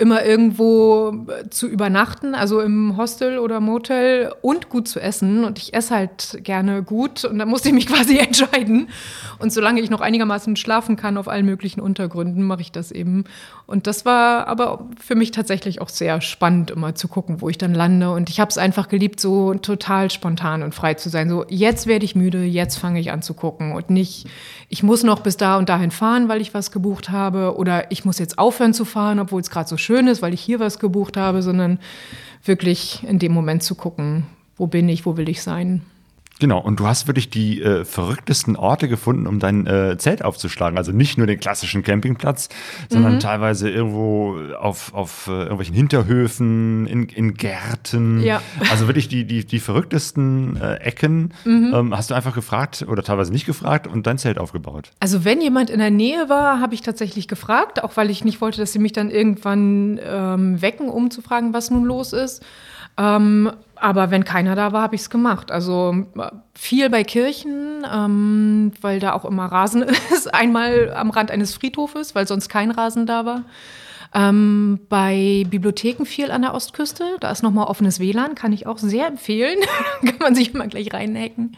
immer 0.00 0.24
irgendwo 0.24 1.12
äh, 1.28 1.50
zu 1.50 1.68
übernachten, 1.68 2.34
also 2.34 2.60
im 2.60 2.96
Hostel 2.96 3.38
oder 3.38 3.60
Motel 3.60 4.32
und 4.40 4.70
gut 4.70 4.88
zu 4.88 4.98
essen. 4.98 5.44
Und 5.44 5.58
ich 5.58 5.74
esse 5.74 5.94
halt 5.94 6.40
gerne 6.42 6.82
gut 6.82 7.26
und 7.26 7.38
da 7.38 7.44
musste 7.44 7.68
ich 7.68 7.74
mich 7.74 7.86
quasi 7.88 8.18
entscheiden. 8.18 8.88
Und 9.38 9.52
solange 9.52 9.80
ich 9.80 9.90
noch 9.90 10.00
einigermaßen 10.00 10.56
schlafen 10.56 10.96
kann 10.96 11.18
auf 11.18 11.28
allen 11.28 11.44
möglichen 11.44 11.80
Untergründen, 11.80 12.44
mache 12.44 12.62
ich 12.62 12.72
das 12.72 12.92
eben. 12.92 13.24
Und 13.70 13.86
das 13.86 14.04
war 14.04 14.48
aber 14.48 14.88
für 14.98 15.14
mich 15.14 15.30
tatsächlich 15.30 15.80
auch 15.80 15.90
sehr 15.90 16.20
spannend, 16.20 16.72
immer 16.72 16.96
zu 16.96 17.06
gucken, 17.06 17.40
wo 17.40 17.48
ich 17.48 17.56
dann 17.56 17.72
lande. 17.72 18.10
Und 18.10 18.28
ich 18.28 18.40
habe 18.40 18.48
es 18.50 18.58
einfach 18.58 18.88
geliebt, 18.88 19.20
so 19.20 19.54
total 19.54 20.10
spontan 20.10 20.64
und 20.64 20.74
frei 20.74 20.94
zu 20.94 21.08
sein. 21.08 21.28
So, 21.28 21.44
jetzt 21.48 21.86
werde 21.86 22.04
ich 22.04 22.16
müde, 22.16 22.42
jetzt 22.42 22.78
fange 22.78 22.98
ich 22.98 23.12
an 23.12 23.22
zu 23.22 23.32
gucken 23.32 23.70
und 23.70 23.88
nicht, 23.88 24.26
ich 24.68 24.82
muss 24.82 25.04
noch 25.04 25.20
bis 25.20 25.36
da 25.36 25.56
und 25.56 25.68
dahin 25.68 25.92
fahren, 25.92 26.28
weil 26.28 26.40
ich 26.40 26.52
was 26.52 26.72
gebucht 26.72 27.10
habe 27.10 27.56
oder 27.56 27.92
ich 27.92 28.04
muss 28.04 28.18
jetzt 28.18 28.40
aufhören 28.40 28.74
zu 28.74 28.84
fahren, 28.84 29.20
obwohl 29.20 29.40
es 29.40 29.50
gerade 29.50 29.68
so 29.68 29.76
schön 29.76 30.08
ist, 30.08 30.20
weil 30.20 30.34
ich 30.34 30.40
hier 30.40 30.58
was 30.58 30.80
gebucht 30.80 31.16
habe, 31.16 31.40
sondern 31.40 31.78
wirklich 32.44 33.04
in 33.06 33.20
dem 33.20 33.30
Moment 33.30 33.62
zu 33.62 33.76
gucken, 33.76 34.26
wo 34.56 34.66
bin 34.66 34.88
ich, 34.88 35.06
wo 35.06 35.16
will 35.16 35.28
ich 35.28 35.42
sein. 35.42 35.82
Genau, 36.40 36.58
und 36.58 36.80
du 36.80 36.86
hast 36.86 37.06
wirklich 37.06 37.28
die 37.28 37.62
äh, 37.62 37.84
verrücktesten 37.84 38.56
Orte 38.56 38.88
gefunden, 38.88 39.26
um 39.26 39.38
dein 39.38 39.66
äh, 39.66 39.98
Zelt 39.98 40.24
aufzuschlagen. 40.24 40.78
Also 40.78 40.90
nicht 40.90 41.18
nur 41.18 41.26
den 41.26 41.38
klassischen 41.38 41.82
Campingplatz, 41.82 42.48
sondern 42.88 43.14
mhm. 43.14 43.20
teilweise 43.20 43.68
irgendwo 43.68 44.38
auf, 44.58 44.94
auf 44.94 45.26
äh, 45.26 45.32
irgendwelchen 45.32 45.74
Hinterhöfen, 45.74 46.86
in, 46.86 47.08
in 47.10 47.34
Gärten. 47.34 48.22
Ja. 48.22 48.40
Also 48.70 48.86
wirklich 48.86 49.08
die, 49.08 49.26
die, 49.26 49.44
die 49.44 49.60
verrücktesten 49.60 50.56
äh, 50.56 50.76
Ecken. 50.76 51.34
Mhm. 51.44 51.72
Ähm, 51.74 51.96
hast 51.96 52.10
du 52.10 52.14
einfach 52.14 52.34
gefragt 52.34 52.86
oder 52.88 53.02
teilweise 53.02 53.32
nicht 53.32 53.44
gefragt 53.44 53.86
und 53.86 54.06
dein 54.06 54.16
Zelt 54.16 54.38
aufgebaut? 54.38 54.92
Also 54.98 55.26
wenn 55.26 55.42
jemand 55.42 55.68
in 55.68 55.78
der 55.78 55.90
Nähe 55.90 56.30
war, 56.30 56.58
habe 56.60 56.72
ich 56.72 56.80
tatsächlich 56.80 57.28
gefragt, 57.28 57.84
auch 57.84 57.98
weil 57.98 58.08
ich 58.08 58.24
nicht 58.24 58.40
wollte, 58.40 58.60
dass 58.60 58.72
sie 58.72 58.78
mich 58.78 58.92
dann 58.92 59.10
irgendwann 59.10 60.00
ähm, 60.02 60.62
wecken, 60.62 60.88
um 60.88 61.10
zu 61.10 61.20
fragen, 61.20 61.52
was 61.52 61.70
nun 61.70 61.84
los 61.84 62.14
ist. 62.14 62.42
Ähm, 62.96 63.50
aber 63.80 64.10
wenn 64.10 64.24
keiner 64.24 64.54
da 64.54 64.72
war, 64.72 64.82
habe 64.82 64.94
ich 64.94 65.02
es 65.02 65.10
gemacht. 65.10 65.50
Also 65.50 66.06
viel 66.54 66.90
bei 66.90 67.02
Kirchen, 67.02 67.84
ähm, 67.90 68.72
weil 68.80 69.00
da 69.00 69.12
auch 69.12 69.24
immer 69.24 69.46
Rasen 69.46 69.82
ist. 70.12 70.32
Einmal 70.32 70.92
am 70.92 71.10
Rand 71.10 71.30
eines 71.30 71.54
Friedhofes, 71.54 72.14
weil 72.14 72.26
sonst 72.26 72.48
kein 72.48 72.70
Rasen 72.70 73.06
da 73.06 73.24
war. 73.24 73.44
Ähm, 74.12 74.80
bei 74.88 75.46
Bibliotheken 75.48 76.04
viel 76.04 76.30
an 76.30 76.42
der 76.42 76.54
Ostküste. 76.54 77.16
Da 77.20 77.30
ist 77.30 77.42
nochmal 77.42 77.68
offenes 77.68 78.00
WLAN, 78.00 78.34
kann 78.34 78.52
ich 78.52 78.66
auch 78.66 78.78
sehr 78.78 79.06
empfehlen. 79.06 79.58
kann 80.04 80.18
man 80.18 80.34
sich 80.34 80.54
immer 80.54 80.66
gleich 80.66 80.92
reinhacken. 80.92 81.56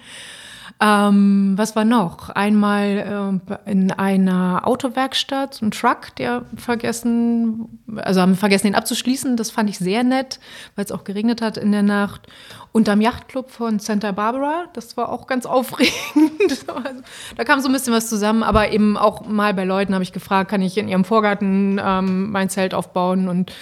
Ähm, 0.82 1.52
was 1.56 1.76
war 1.76 1.84
noch? 1.84 2.28
Einmal 2.30 3.40
äh, 3.48 3.70
in 3.70 3.92
einer 3.92 4.66
Autowerkstatt, 4.66 5.62
ein 5.62 5.70
Truck, 5.70 6.16
der 6.16 6.44
vergessen, 6.56 7.78
also 7.98 8.20
haben 8.20 8.34
vergessen, 8.34 8.66
ihn 8.66 8.74
abzuschließen. 8.74 9.36
Das 9.36 9.52
fand 9.52 9.70
ich 9.70 9.78
sehr 9.78 10.02
nett, 10.02 10.40
weil 10.74 10.84
es 10.84 10.90
auch 10.90 11.04
geregnet 11.04 11.40
hat 11.40 11.56
in 11.56 11.70
der 11.70 11.84
Nacht. 11.84 12.26
Und 12.72 12.88
am 12.88 13.02
Yachtclub 13.02 13.50
von 13.50 13.78
Santa 13.78 14.12
Barbara, 14.12 14.64
das 14.72 14.96
war 14.96 15.10
auch 15.10 15.26
ganz 15.26 15.46
aufregend. 15.46 15.92
Also, 16.68 17.02
da 17.36 17.44
kam 17.44 17.60
so 17.60 17.68
ein 17.68 17.72
bisschen 17.72 17.92
was 17.92 18.08
zusammen, 18.08 18.42
aber 18.42 18.72
eben 18.72 18.96
auch 18.96 19.26
mal 19.26 19.52
bei 19.54 19.64
Leuten 19.64 19.94
habe 19.94 20.02
ich 20.02 20.12
gefragt, 20.12 20.50
kann 20.50 20.62
ich 20.62 20.76
in 20.78 20.88
ihrem 20.88 21.04
Vorgarten 21.04 21.80
ähm, 21.82 22.30
mein 22.30 22.48
Zelt 22.48 22.74
aufbauen? 22.74 23.28
Und 23.28 23.52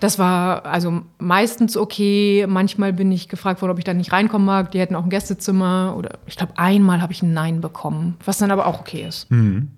das 0.00 0.18
war 0.18 0.66
also 0.66 1.02
meistens 1.18 1.76
okay. 1.76 2.46
Manchmal 2.48 2.92
bin 2.92 3.10
ich 3.12 3.28
gefragt 3.28 3.62
worden, 3.62 3.72
ob 3.72 3.78
ich 3.78 3.84
da 3.84 3.94
nicht 3.94 4.12
reinkommen 4.12 4.46
mag. 4.46 4.70
Die 4.72 4.80
hätten 4.80 4.96
auch 4.96 5.04
ein 5.04 5.10
Gästezimmer 5.10 5.94
oder 5.96 6.18
ich 6.26 6.36
glaube, 6.36 6.54
einmal 6.56 7.00
habe 7.00 7.12
ich 7.12 7.22
ein 7.22 7.32
Nein 7.32 7.60
bekommen, 7.60 8.16
was 8.24 8.38
dann 8.38 8.50
aber 8.50 8.66
auch 8.66 8.80
okay 8.80 9.06
ist. 9.06 9.30
Mhm. 9.30 9.70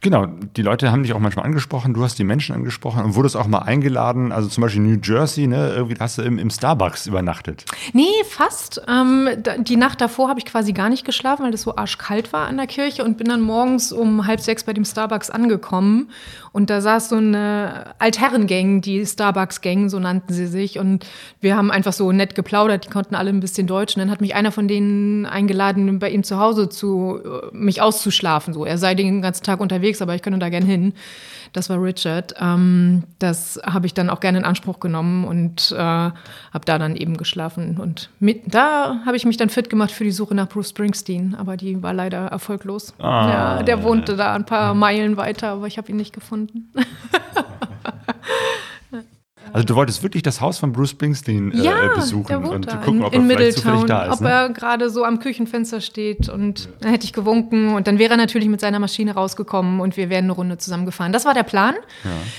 Genau, 0.00 0.26
die 0.26 0.62
Leute 0.62 0.90
haben 0.90 1.02
dich 1.02 1.12
auch 1.12 1.18
manchmal 1.18 1.44
angesprochen, 1.44 1.94
du 1.94 2.02
hast 2.02 2.18
die 2.18 2.24
Menschen 2.24 2.54
angesprochen 2.54 3.04
und 3.04 3.14
wurdest 3.14 3.36
auch 3.36 3.46
mal 3.46 3.60
eingeladen, 3.60 4.32
also 4.32 4.48
zum 4.48 4.62
Beispiel 4.62 4.82
New 4.82 4.98
Jersey, 5.02 5.46
ne, 5.46 5.72
irgendwie 5.74 5.96
hast 5.98 6.18
du 6.18 6.22
im, 6.22 6.38
im 6.38 6.50
Starbucks 6.50 7.06
übernachtet. 7.06 7.64
Nee, 7.92 8.08
fast. 8.28 8.82
Ähm, 8.88 9.28
die 9.58 9.76
Nacht 9.76 10.00
davor 10.00 10.28
habe 10.28 10.38
ich 10.38 10.46
quasi 10.46 10.72
gar 10.72 10.88
nicht 10.88 11.04
geschlafen, 11.04 11.44
weil 11.44 11.54
es 11.54 11.62
so 11.62 11.76
arschkalt 11.76 12.32
war 12.32 12.46
an 12.46 12.56
der 12.56 12.66
Kirche 12.66 13.04
und 13.04 13.18
bin 13.18 13.28
dann 13.28 13.40
morgens 13.40 13.92
um 13.92 14.26
halb 14.26 14.40
sechs 14.40 14.64
bei 14.64 14.72
dem 14.72 14.84
Starbucks 14.84 15.30
angekommen 15.30 16.10
und 16.52 16.70
da 16.70 16.80
saß 16.80 17.10
so 17.10 17.16
eine 17.16 17.94
Altherrengang, 17.98 18.80
die 18.80 19.06
Starbucks-Gang, 19.06 19.88
so 19.88 19.98
nannten 20.00 20.32
sie 20.32 20.46
sich 20.46 20.78
und 20.78 21.06
wir 21.40 21.56
haben 21.56 21.70
einfach 21.70 21.92
so 21.92 22.10
nett 22.10 22.34
geplaudert, 22.34 22.86
die 22.86 22.90
konnten 22.90 23.14
alle 23.14 23.30
ein 23.30 23.40
bisschen 23.40 23.66
Deutsch 23.66 23.96
und 23.96 24.00
dann 24.00 24.10
hat 24.10 24.20
mich 24.20 24.34
einer 24.34 24.50
von 24.50 24.66
denen 24.66 25.26
eingeladen, 25.26 25.98
bei 25.98 26.10
ihm 26.10 26.24
zu 26.24 26.38
Hause 26.38 26.68
zu, 26.68 27.20
äh, 27.24 27.56
mich 27.56 27.82
auszuschlafen, 27.82 28.52
so. 28.52 28.64
Er 28.64 28.78
sei 28.78 28.94
den 28.94 29.22
ganzen 29.22 29.44
Tag 29.44 29.60
unterwegs, 29.70 30.02
aber 30.02 30.14
ich 30.14 30.22
könnte 30.22 30.38
da 30.38 30.48
gern 30.48 30.64
hin. 30.64 30.94
Das 31.52 31.68
war 31.70 31.82
Richard. 31.82 32.34
Ähm, 32.40 33.04
das 33.18 33.60
habe 33.64 33.86
ich 33.86 33.94
dann 33.94 34.10
auch 34.10 34.20
gerne 34.20 34.38
in 34.38 34.44
Anspruch 34.44 34.80
genommen 34.80 35.24
und 35.24 35.72
äh, 35.72 35.76
habe 35.76 36.64
da 36.64 36.78
dann 36.78 36.96
eben 36.96 37.16
geschlafen. 37.16 37.78
Und 37.78 38.10
mit, 38.18 38.54
da 38.54 39.00
habe 39.04 39.16
ich 39.16 39.24
mich 39.24 39.36
dann 39.36 39.48
fit 39.48 39.70
gemacht 39.70 39.90
für 39.90 40.04
die 40.04 40.12
Suche 40.12 40.34
nach 40.34 40.48
Bruce 40.48 40.70
Springsteen, 40.70 41.34
aber 41.34 41.56
die 41.56 41.82
war 41.82 41.92
leider 41.92 42.26
erfolglos. 42.26 42.94
Ah. 42.98 43.30
Ja, 43.30 43.62
der 43.62 43.82
wohnte 43.82 44.16
da 44.16 44.34
ein 44.34 44.46
paar 44.46 44.74
Meilen 44.74 45.16
weiter, 45.16 45.50
aber 45.50 45.66
ich 45.66 45.78
habe 45.78 45.90
ihn 45.90 45.96
nicht 45.96 46.12
gefunden. 46.12 46.72
Also 49.52 49.66
du 49.66 49.74
wolltest 49.74 50.02
wirklich 50.02 50.22
das 50.22 50.40
Haus 50.40 50.58
von 50.58 50.72
Bruce 50.72 50.90
Springsteen 50.90 51.52
äh, 51.52 51.62
ja, 51.62 51.74
besuchen 51.94 52.44
und 52.44 52.66
da 52.66 52.76
gucken, 52.76 52.98
in, 53.00 53.04
ob 53.04 53.12
in 53.14 53.28
er 53.30 53.36
vielleicht 53.36 53.56
Middletown, 53.64 53.86
da 53.86 54.04
ist. 54.06 54.12
ob 54.14 54.20
Ne? 54.20 54.28
er 54.30 54.48
gerade 54.50 54.90
so 54.90 55.04
am 55.04 55.18
Küchenfenster 55.18 55.80
steht 55.80 56.28
und 56.28 56.68
dann 56.80 56.90
hätte 56.90 57.04
ich 57.04 57.12
gewunken 57.12 57.74
und 57.74 57.86
dann 57.86 57.98
wäre 57.98 58.12
er 58.12 58.16
natürlich 58.16 58.48
mit 58.48 58.60
seiner 58.60 58.78
Maschine 58.78 59.14
rausgekommen 59.14 59.80
und 59.80 59.96
wir 59.96 60.10
wären 60.10 60.24
eine 60.24 60.32
Runde 60.32 60.58
zusammengefahren. 60.58 61.12
Das 61.12 61.24
war 61.24 61.34
der 61.34 61.42
Plan. 61.44 61.74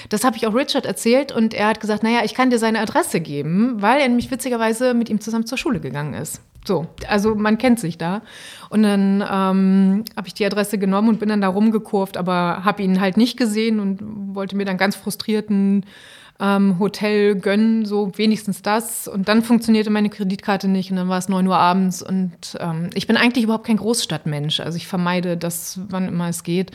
Das 0.10 0.24
habe 0.24 0.38
ich 0.38 0.48
auch 0.48 0.54
Richard 0.56 0.86
erzählt 0.86 1.32
und 1.32 1.54
er 1.54 1.68
hat 1.68 1.80
gesagt, 1.80 2.04
naja, 2.04 2.22
ich 2.24 2.34
kann 2.34 2.50
dir 2.50 2.60
seine 2.60 2.80
Adresse 2.80 3.20
geben, 3.22 3.82
weil 3.82 4.00
er 4.02 4.08
nämlich 4.08 4.32
witzigerweise 4.32 4.94
mit 4.94 5.10
ihm 5.10 5.20
zusammen 5.22 5.46
zur 5.46 5.58
Schule 5.58 5.80
gegangen 5.80 6.14
ist. 6.14 6.42
So, 6.64 6.86
also 7.08 7.34
man 7.34 7.58
kennt 7.58 7.80
sich 7.80 7.98
da. 7.98 8.22
Und 8.70 8.84
dann 8.84 9.22
ähm, 9.22 10.04
habe 10.16 10.28
ich 10.28 10.36
die 10.36 10.46
Adresse 10.46 10.78
genommen 10.78 11.10
und 11.10 11.20
bin 11.20 11.28
dann 11.30 11.42
da 11.42 11.48
rumgekurvt, 11.48 12.18
aber 12.18 12.64
habe 12.64 12.84
ihn 12.84 13.02
halt 13.02 13.18
nicht 13.18 13.36
gesehen 13.36 13.80
und 13.80 14.00
wollte 14.36 14.56
mir 14.56 14.66
dann 14.66 14.78
ganz 14.78 14.96
frustrierten 14.96 15.86
ähm, 16.42 16.80
Hotel 16.80 17.36
gönnen, 17.36 17.86
so 17.86 18.12
wenigstens 18.18 18.64
das. 18.64 19.08
Und 19.08 19.28
dann 19.30 19.44
funktionierte 19.44 19.92
meine 19.92 20.10
Kreditkarte 20.10 20.68
nicht 20.68 20.90
und 20.90 20.98
dann 20.98 21.08
war 21.08 21.20
es 21.20 21.30
9 21.30 21.46
Uhr 21.48 21.58
abends. 21.58 22.02
Und 22.02 22.58
ähm, 22.60 22.90
ich 22.96 23.06
bin 23.06 23.16
eigentlich 23.16 23.44
überhaupt 23.44 23.68
kein 23.68 23.78
Großstadtmensch. 23.78 24.60
Also 24.60 24.76
ich 24.78 24.88
vermeide 24.88 25.38
das, 25.38 25.80
wann 25.90 26.08
immer 26.08 26.30
es 26.30 26.44
geht. 26.44 26.72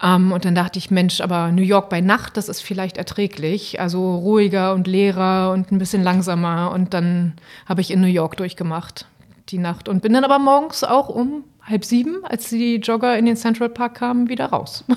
Ähm, 0.00 0.30
und 0.30 0.44
dann 0.44 0.54
dachte 0.54 0.78
ich, 0.78 0.92
Mensch, 0.92 1.20
aber 1.20 1.50
New 1.50 1.62
York 1.62 1.88
bei 1.88 2.00
Nacht, 2.00 2.36
das 2.36 2.48
ist 2.48 2.60
vielleicht 2.60 2.96
erträglich. 2.96 3.80
Also 3.80 4.14
ruhiger 4.14 4.72
und 4.72 4.86
leerer 4.86 5.50
und 5.52 5.72
ein 5.72 5.78
bisschen 5.78 6.04
langsamer. 6.04 6.70
Und 6.72 6.94
dann 6.94 7.34
habe 7.66 7.80
ich 7.80 7.90
in 7.90 8.00
New 8.00 8.06
York 8.06 8.36
durchgemacht, 8.36 9.06
die 9.48 9.58
Nacht. 9.58 9.88
Und 9.88 10.02
bin 10.02 10.12
dann 10.12 10.24
aber 10.24 10.38
morgens 10.38 10.84
auch 10.84 11.08
um 11.08 11.42
halb 11.62 11.84
sieben, 11.84 12.24
als 12.24 12.50
die 12.50 12.76
Jogger 12.76 13.18
in 13.18 13.26
den 13.26 13.36
Central 13.36 13.68
Park 13.68 13.94
kamen, 13.94 14.28
wieder 14.28 14.46
raus. 14.46 14.84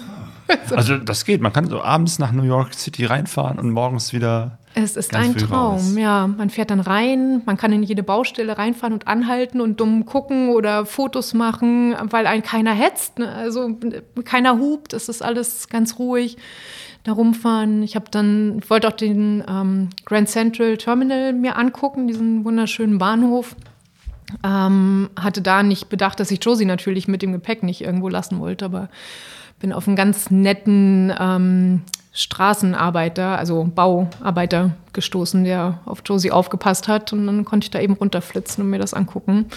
Also 0.75 0.98
das 0.98 1.25
geht, 1.25 1.42
man 1.42 1.54
kann 1.54 1.68
so 1.68 1.82
abends 1.82 2.20
nach 2.20 2.32
New 2.32 2.44
York 2.44 2.74
City 2.74 3.06
reinfahren 3.06 3.60
und 3.60 3.72
morgens 3.72 4.14
wieder 4.14 4.58
Es 4.74 4.96
ist 4.96 5.16
ein 5.16 5.36
Traum, 5.36 5.74
raus. 5.75 5.94
ja. 5.98 6.28
Man 6.28 6.50
fährt 6.50 6.70
dann 6.70 6.80
rein, 6.80 7.42
man 7.46 7.58
kann 7.58 7.72
in 7.72 7.84
jede 7.84 8.04
Baustelle 8.04 8.58
reinfahren 8.58 8.94
und 8.94 9.08
anhalten 9.08 9.62
und 9.62 9.80
dumm 9.80 10.06
gucken 10.06 10.50
oder 10.50 10.86
Fotos 10.86 11.34
machen, 11.34 11.96
weil 12.10 12.28
einen 12.28 12.44
keiner 12.44 12.74
hetzt, 12.74 13.20
ne? 13.20 13.32
also 13.32 13.78
keiner 14.24 14.60
hupt, 14.60 14.94
es 14.94 15.10
ist 15.10 15.22
alles 15.24 15.70
ganz 15.70 15.98
ruhig. 16.00 16.38
Da 17.04 17.12
rumfahren. 17.12 17.84
Ich 17.84 17.96
habe 17.96 18.06
dann, 18.10 18.58
ich 18.64 18.70
wollte 18.72 18.88
auch 18.88 18.94
den 18.94 19.44
ähm, 19.48 19.90
Grand 20.06 20.28
Central 20.28 20.75
Terminal 20.78 21.34
mir 21.34 21.56
angucken, 21.56 22.08
diesen 22.08 22.44
wunderschönen 22.44 22.98
Bahnhof. 22.98 23.56
Ähm, 24.44 25.12
hatte 25.16 25.44
da 25.44 25.62
nicht 25.62 25.90
bedacht, 25.90 26.20
dass 26.20 26.32
ich 26.32 26.44
Josie 26.44 26.66
natürlich 26.66 27.08
mit 27.08 27.22
dem 27.22 27.32
Gepäck 27.32 27.62
nicht 27.62 27.82
irgendwo 27.82 28.10
lassen 28.10 28.40
wollte, 28.40 28.66
aber 28.66 28.90
bin 29.59 29.74
auf 29.74 29.88
einen 29.88 29.95
ganz 29.95 30.31
netten 30.31 31.13
ähm, 31.19 31.81
Straßenarbeiter, 32.13 33.38
also 33.38 33.69
Bauarbeiter 33.74 34.71
gestoßen, 34.95 35.43
der 35.43 35.79
auf 35.85 36.01
Josie 36.03 36.31
aufgepasst 36.31 36.88
hat. 36.88 37.13
Und 37.13 37.27
dann 37.27 37.45
konnte 37.45 37.65
ich 37.65 37.71
da 37.71 37.79
eben 37.79 37.93
runterflitzen 37.93 38.63
und 38.63 38.69
mir 38.71 38.79
das 38.79 38.95
angucken. 38.95 39.47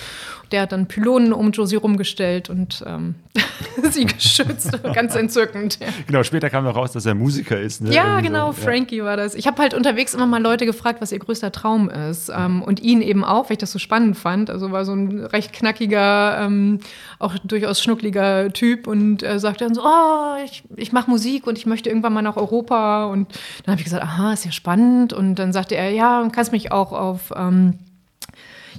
Der 0.50 0.62
hat 0.62 0.72
dann 0.72 0.86
Pylonen 0.86 1.32
um 1.32 1.52
Josie 1.52 1.76
rumgestellt 1.76 2.50
und 2.50 2.82
ähm, 2.86 3.14
sie 3.90 4.04
geschützt. 4.04 4.82
Ganz 4.94 5.14
entzückend. 5.14 5.78
Ja. 5.80 5.86
Genau, 6.06 6.22
später 6.22 6.50
kam 6.50 6.64
noch 6.64 6.76
raus, 6.76 6.92
dass 6.92 7.06
er 7.06 7.14
Musiker 7.14 7.60
ist. 7.60 7.80
Ne? 7.80 7.94
Ja, 7.94 8.06
Irgendwie 8.06 8.26
genau, 8.28 8.52
so. 8.52 8.62
Frankie 8.62 9.02
war 9.02 9.16
das. 9.16 9.34
Ich 9.34 9.46
habe 9.46 9.62
halt 9.62 9.72
unterwegs 9.72 10.14
immer 10.14 10.26
mal 10.26 10.42
Leute 10.42 10.66
gefragt, 10.66 11.00
was 11.00 11.12
ihr 11.12 11.18
größter 11.20 11.52
Traum 11.52 11.88
ist. 11.88 12.30
Ähm, 12.34 12.62
und 12.62 12.80
ihn 12.80 13.00
eben 13.00 13.24
auch, 13.24 13.44
weil 13.44 13.52
ich 13.52 13.58
das 13.58 13.72
so 13.72 13.78
spannend 13.78 14.16
fand. 14.16 14.50
Also 14.50 14.72
war 14.72 14.84
so 14.84 14.92
ein 14.92 15.24
recht 15.26 15.52
knackiger, 15.52 16.38
ähm, 16.40 16.80
auch 17.18 17.36
durchaus 17.38 17.82
schnuckliger 17.82 18.52
Typ 18.52 18.86
und 18.86 19.22
äh, 19.22 19.38
sagte 19.40 19.64
dann 19.64 19.74
so, 19.74 19.82
oh, 19.84 20.36
ich, 20.44 20.62
ich 20.76 20.92
mache 20.92 21.10
Musik 21.10 21.46
und 21.46 21.58
ich 21.58 21.66
möchte 21.66 21.88
irgendwann 21.88 22.12
mal 22.12 22.22
nach 22.22 22.36
Europa. 22.36 23.06
Und 23.06 23.32
dann 23.64 23.72
habe 23.72 23.80
ich 23.80 23.84
gesagt, 23.84 24.02
aha, 24.02 24.32
ist 24.32 24.44
ja 24.44 24.52
spannend. 24.52 25.12
Und 25.12 25.36
dann 25.36 25.52
sagte 25.52 25.74
er, 25.74 25.90
ja, 25.90 26.28
kannst 26.30 26.52
mich 26.52 26.70
auch 26.70 26.92
auf 26.92 27.32
ähm, 27.34 27.78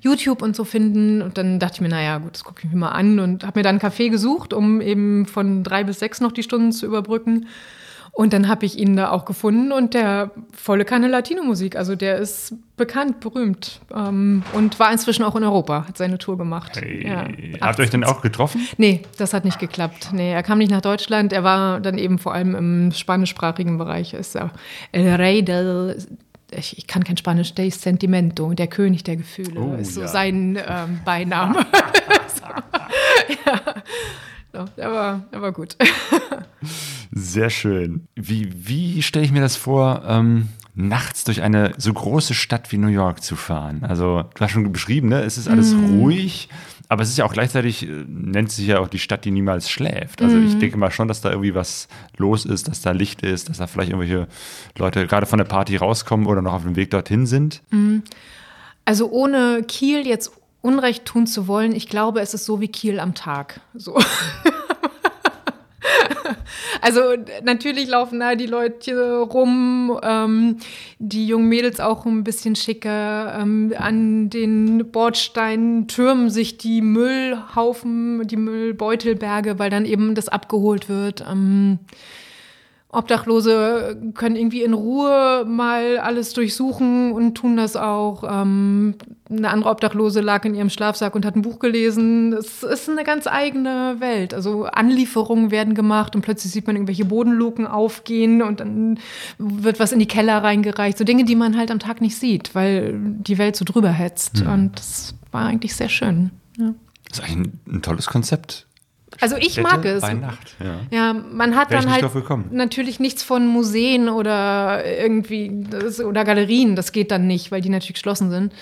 YouTube 0.01 0.41
und 0.41 0.55
so 0.55 0.63
finden. 0.63 1.22
Und 1.22 1.38
dann 1.38 1.60
dachte 1.60 1.75
ich 1.75 1.81
mir, 1.81 1.89
naja, 1.89 2.17
gut, 2.19 2.34
das 2.34 2.43
gucke 2.43 2.62
ich 2.63 2.72
mir 2.72 2.79
mal 2.79 2.89
an 2.89 3.19
und 3.19 3.43
habe 3.43 3.60
mir 3.60 3.63
dann 3.63 3.79
einen 3.79 3.91
Café 3.91 4.10
gesucht, 4.10 4.53
um 4.53 4.79
eben 4.79 5.25
von 5.25 5.63
drei 5.63 5.84
bis 5.84 6.00
sechs 6.00 6.22
noch 6.22 6.31
die 6.31 6.43
Stunden 6.43 6.72
zu 6.72 6.86
überbrücken. 6.86 7.48
Und 8.19 8.33
dann 8.33 8.49
habe 8.49 8.65
ich 8.65 8.77
ihn 8.77 8.97
da 8.97 9.11
auch 9.11 9.23
gefunden 9.23 9.71
und 9.71 9.93
der 9.93 10.31
volle 10.51 10.83
Kanne 10.83 11.07
Latino-Musik. 11.07 11.77
Also 11.77 11.95
der 11.95 12.17
ist 12.17 12.53
bekannt, 12.75 13.21
berühmt 13.21 13.79
ähm, 13.95 14.43
und 14.51 14.77
war 14.77 14.91
inzwischen 14.91 15.23
auch 15.23 15.38
in 15.38 15.45
Europa, 15.45 15.85
hat 15.88 15.97
seine 15.97 16.17
Tour 16.17 16.38
gemacht. 16.38 16.73
Hey, 16.75 17.07
Ja. 17.07 17.23
Habt 17.61 17.79
ihr 17.79 17.83
euch 17.83 17.91
denn 17.91 18.03
auch 18.03 18.19
getroffen? 18.21 18.67
Nee, 18.75 19.03
das 19.17 19.33
hat 19.33 19.45
nicht 19.45 19.57
geklappt. 19.57 20.09
Nee, 20.11 20.33
er 20.33 20.43
kam 20.43 20.57
nicht 20.57 20.69
nach 20.69 20.81
Deutschland. 20.81 21.31
Er 21.31 21.45
war 21.45 21.79
dann 21.79 21.97
eben 21.97 22.19
vor 22.19 22.33
allem 22.33 22.55
im 22.55 22.91
spanischsprachigen 22.91 23.77
Bereich. 23.77 24.13
Ist 24.13 24.35
ja 24.35 24.51
El 24.91 25.15
Rey 25.15 25.41
del. 25.41 25.95
Ich, 26.51 26.77
ich 26.77 26.88
kann 26.88 27.05
kein 27.05 27.15
Spanisch, 27.15 27.53
del 27.55 27.71
Sentimento, 27.71 28.51
der 28.53 28.67
König 28.67 29.05
der 29.05 29.15
Gefühle, 29.15 29.61
Oh, 29.61 29.75
ist 29.75 29.93
so 29.93 30.01
ja. 30.01 30.07
sein 30.09 30.57
ähm, 30.67 30.99
Beiname. 31.05 31.65
so, 32.35 32.43
ja. 33.45 33.61
So, 34.51 34.65
der, 34.77 34.91
war, 34.91 35.25
der 35.32 35.41
war 35.41 35.51
gut. 35.51 35.77
Sehr 37.12 37.50
schön. 37.50 38.08
Wie, 38.15 38.50
wie 38.68 39.01
stelle 39.01 39.25
ich 39.25 39.32
mir 39.32 39.41
das 39.41 39.56
vor, 39.56 40.03
ähm, 40.08 40.50
nachts 40.75 41.24
durch 41.24 41.41
eine 41.41 41.74
so 41.77 41.94
große 41.94 42.34
Stadt 42.34 42.72
wie 42.72 42.77
New 42.77 42.88
York 42.88 43.24
zu 43.24 43.36
fahren? 43.36 43.84
Also, 43.84 44.24
du 44.34 44.41
hast 44.41 44.51
schon 44.51 44.72
beschrieben, 44.72 45.10
ne? 45.10 45.22
es 45.22 45.38
ist 45.38 45.48
alles 45.48 45.77
Mhm. 45.77 45.84
ruhig, 45.86 46.50
aber 46.88 47.03
es 47.03 47.10
ist 47.10 47.18
ja 47.18 47.25
auch 47.25 47.34
gleichzeitig, 47.34 47.84
äh, 47.88 48.06
nennt 48.08 48.51
sich 48.51 48.68
ja 48.68 48.79
auch 48.79 48.88
die 48.88 49.00
Stadt, 49.00 49.24
die 49.25 49.32
niemals 49.32 49.70
schläft. 49.70 50.22
Also, 50.22 50.38
Mhm. 50.38 50.46
ich 50.46 50.58
denke 50.58 50.77
mal 50.77 50.91
schon, 50.91 51.08
dass 51.08 51.22
da 51.22 51.29
irgendwie 51.29 51.53
was 51.56 51.88
los 52.18 52.46
ist, 52.46 52.68
dass 52.68 52.82
da 52.82 52.91
Licht 52.91 53.22
ist, 53.22 53.50
dass 53.50 53.58
da 53.58 53.68
vielleicht 53.68 53.91
irgendwelche 53.91 54.27
Leute 54.77 55.06
gerade 55.08 55.25
von 55.25 55.38
der 55.38 55.46
Party 55.46 55.75
rauskommen 55.77 56.25
oder 56.25 56.41
noch 56.41 56.53
auf 56.53 56.63
dem 56.63 56.75
Weg 56.75 56.89
dorthin 56.91 57.25
sind. 57.27 57.62
Also 58.86 59.10
ohne 59.12 59.63
Kiel 59.68 60.08
jetzt 60.08 60.32
Unrecht 60.62 61.06
tun 61.06 61.28
zu 61.28 61.48
wollen, 61.48 61.74
ich 61.74 61.88
glaube, 61.88 62.20
es 62.20 62.34
ist 62.34 62.46
so 62.46 62.60
wie 62.60 62.68
Kiel 62.68 63.00
am 63.00 63.16
Tag. 63.16 63.62
So. 63.74 63.98
Also 66.82 67.01
natürlich 67.44 67.88
laufen 67.88 68.20
da 68.20 68.36
die 68.36 68.46
Leute 68.46 69.20
rum, 69.20 70.00
ähm, 70.01 70.58
die 70.98 71.28
jungen 71.28 71.50
Mädels 71.50 71.80
auch 71.80 72.06
ein 72.06 72.24
bisschen 72.24 72.56
schicker. 72.56 73.38
Ähm, 73.39 73.74
an 73.78 74.30
den 74.30 74.89
Bordsteinen 74.92 75.88
türmen 75.88 76.30
sich 76.30 76.58
die 76.58 76.82
Müllhaufen, 76.82 78.25
die 78.28 78.38
Müllbeutelberge, 78.38 79.60
weil 79.60 79.70
dann 79.70 79.86
eben 79.86 80.16
das 80.16 80.30
abgeholt 80.30 80.89
wird. 80.89 81.24
Ähm, 81.30 81.80
Obdachlose 82.91 84.01
können 84.15 84.36
irgendwie 84.36 84.63
in 84.63 84.74
Ruhe 84.74 85.46
mal 85.48 86.00
alles 86.00 86.34
durchsuchen 86.34 87.12
und 87.12 87.36
tun 87.36 87.55
das 87.55 87.75
auch. 87.75 88.24
Ähm, 88.27 88.96
eine 89.29 89.51
andere 89.51 89.69
Obdachlose 89.69 90.22
lag 90.22 90.43
in 90.43 90.55
ihrem 90.55 90.72
Schlafsack 90.72 91.13
und 91.13 91.24
hat 91.24 91.36
ein 91.36 91.43
Buch 91.43 91.60
gelesen. 91.60 92.34
Es 92.34 92.63
ist 92.63 92.89
eine 92.89 93.03
ganz 93.03 93.27
eigene 93.27 93.98
Welt. 94.00 94.34
Also 94.34 94.65
Anlieferungen 94.65 95.51
werden 95.51 95.75
gemacht 95.75 96.15
und 96.15 96.24
plötzlich 96.24 96.51
sieht 96.51 96.65
man 96.65 96.75
irgendwelche 96.75 97.05
Bodenluken 97.05 97.67
aufgehen 97.67 98.41
und 98.41 98.60
dann 98.60 99.00
wird 99.38 99.79
was 99.79 99.91
in 99.91 100.00
die 100.00 100.08
Keller 100.08 100.43
reingereicht. 100.43 100.98
So 100.98 101.03
Dinge, 101.03 101.25
die 101.25 101.36
man 101.36 101.58
halt 101.58 101.69
am 101.69 101.77
Tag 101.77 102.01
nicht 102.01 102.17
sieht, 102.17 102.55
weil 102.55 103.00
die 103.00 103.38
Welt 103.38 103.55
so 103.55 103.65
drüber 103.65 103.91
hetzt. 103.91 104.41
Und 104.41 104.79
das 104.79 105.13
war 105.31 105.46
eigentlich 105.46 105.75
sehr 105.75 105.89
schön. 105.89 106.31
Ja. 106.58 106.74
Das 107.08 107.19
ist 107.19 107.25
eigentlich 107.25 107.53
ein, 107.67 107.75
ein 107.75 107.81
tolles 107.84 108.08
Konzept. 108.08 108.65
Also 109.21 109.35
ich 109.38 109.53
Städte 109.53 109.67
mag 109.67 109.85
es. 109.85 110.01
Bei 110.01 110.13
Nacht, 110.13 110.55
ja. 110.59 110.79
Ja, 110.91 111.13
man 111.13 111.55
hat 111.55 111.71
dann 111.71 111.91
halt 111.91 112.05
natürlich 112.51 112.99
nichts 112.99 113.23
von 113.23 113.47
Museen 113.47 114.09
oder 114.09 114.85
irgendwie 114.85 115.65
das, 115.69 115.99
oder 115.99 116.23
Galerien. 116.23 116.75
Das 116.75 116.91
geht 116.91 117.11
dann 117.11 117.27
nicht, 117.27 117.51
weil 117.51 117.61
die 117.61 117.69
natürlich 117.69 117.95
geschlossen 117.95 118.29
sind. 118.29 118.53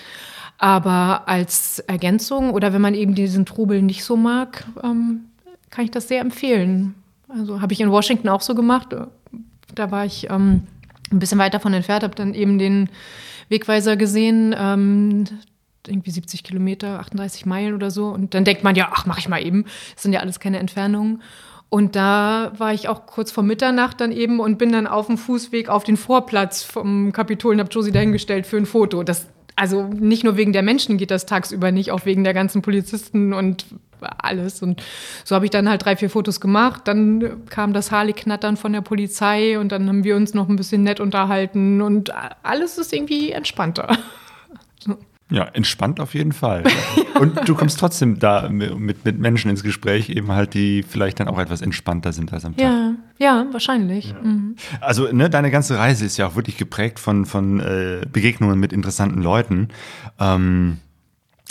Aber 0.58 1.28
als 1.28 1.78
Ergänzung 1.80 2.50
oder 2.50 2.72
wenn 2.72 2.82
man 2.82 2.94
eben 2.94 3.14
diesen 3.14 3.46
Trubel 3.46 3.80
nicht 3.82 4.04
so 4.04 4.16
mag, 4.16 4.64
ähm, 4.82 5.26
kann 5.70 5.84
ich 5.84 5.92
das 5.92 6.08
sehr 6.08 6.20
empfehlen. 6.20 6.94
Also 7.28 7.60
habe 7.60 7.72
ich 7.72 7.80
in 7.80 7.90
Washington 7.90 8.28
auch 8.28 8.40
so 8.40 8.54
gemacht. 8.54 8.88
Da 9.74 9.90
war 9.90 10.04
ich 10.04 10.28
ähm, 10.30 10.66
ein 11.12 11.18
bisschen 11.18 11.38
weiter 11.38 11.60
von 11.60 11.72
entfernt, 11.72 12.02
habe 12.02 12.14
dann 12.14 12.34
eben 12.34 12.58
den 12.58 12.88
Wegweiser 13.48 13.96
gesehen, 13.96 14.54
ähm, 14.58 15.24
irgendwie 15.88 16.10
70 16.10 16.44
Kilometer, 16.44 17.00
38 17.00 17.46
Meilen 17.46 17.74
oder 17.74 17.90
so. 17.90 18.08
Und 18.08 18.34
dann 18.34 18.44
denkt 18.44 18.64
man 18.64 18.76
ja, 18.76 18.90
ach, 18.92 19.06
mach 19.06 19.18
ich 19.18 19.28
mal 19.28 19.44
eben. 19.44 19.64
Das 19.94 20.02
sind 20.02 20.12
ja 20.12 20.20
alles 20.20 20.40
keine 20.40 20.58
Entfernungen. 20.58 21.22
Und 21.70 21.96
da 21.96 22.52
war 22.56 22.72
ich 22.72 22.88
auch 22.88 23.06
kurz 23.06 23.30
vor 23.30 23.44
Mitternacht 23.44 24.00
dann 24.00 24.10
eben 24.10 24.40
und 24.40 24.56
bin 24.56 24.72
dann 24.72 24.86
auf 24.86 25.06
dem 25.06 25.18
Fußweg 25.18 25.68
auf 25.68 25.84
den 25.84 25.98
Vorplatz 25.98 26.62
vom 26.62 27.12
Kapitol 27.12 27.54
und 27.54 27.60
habe 27.60 27.70
Josie 27.70 27.92
dahingestellt 27.92 28.46
für 28.46 28.56
ein 28.56 28.64
Foto. 28.64 29.02
Das, 29.02 29.26
also 29.54 29.82
nicht 29.82 30.24
nur 30.24 30.38
wegen 30.38 30.54
der 30.54 30.62
Menschen 30.62 30.96
geht 30.96 31.10
das 31.10 31.26
tagsüber 31.26 31.70
nicht, 31.70 31.90
auch 31.90 32.06
wegen 32.06 32.24
der 32.24 32.32
ganzen 32.32 32.62
Polizisten 32.62 33.34
und 33.34 33.66
alles. 34.00 34.62
Und 34.62 34.82
so 35.24 35.34
habe 35.34 35.44
ich 35.44 35.50
dann 35.50 35.68
halt 35.68 35.84
drei, 35.84 35.96
vier 35.96 36.08
Fotos 36.08 36.40
gemacht. 36.40 36.82
Dann 36.86 37.44
kam 37.50 37.74
das 37.74 37.90
Harley-Knattern 37.90 38.56
von 38.56 38.72
der 38.72 38.80
Polizei 38.80 39.58
und 39.58 39.70
dann 39.70 39.88
haben 39.88 40.04
wir 40.04 40.16
uns 40.16 40.32
noch 40.32 40.48
ein 40.48 40.56
bisschen 40.56 40.82
nett 40.82 41.00
unterhalten 41.00 41.82
und 41.82 42.12
alles 42.42 42.78
ist 42.78 42.94
irgendwie 42.94 43.32
entspannter. 43.32 43.98
Ja, 45.30 45.44
entspannt 45.44 46.00
auf 46.00 46.14
jeden 46.14 46.32
Fall. 46.32 46.64
Und 47.20 47.46
du 47.46 47.54
kommst 47.54 47.78
trotzdem 47.78 48.18
da 48.18 48.48
mit, 48.48 49.04
mit 49.04 49.18
Menschen 49.18 49.50
ins 49.50 49.62
Gespräch, 49.62 50.08
eben 50.08 50.32
halt, 50.32 50.54
die 50.54 50.82
vielleicht 50.82 51.20
dann 51.20 51.28
auch 51.28 51.38
etwas 51.38 51.60
entspannter 51.60 52.12
sind 52.12 52.32
als 52.32 52.46
am 52.46 52.56
Tag. 52.56 52.64
Ja, 52.64 52.94
ja, 53.18 53.46
wahrscheinlich. 53.52 54.10
Ja. 54.10 54.22
Mhm. 54.22 54.56
Also, 54.80 55.12
ne, 55.12 55.28
deine 55.28 55.50
ganze 55.50 55.76
Reise 55.78 56.06
ist 56.06 56.16
ja 56.16 56.26
auch 56.28 56.36
wirklich 56.36 56.56
geprägt 56.56 56.98
von, 56.98 57.26
von 57.26 57.60
äh, 57.60 58.00
Begegnungen 58.10 58.58
mit 58.58 58.72
interessanten 58.72 59.22
Leuten. 59.22 59.68
Ähm, 60.18 60.78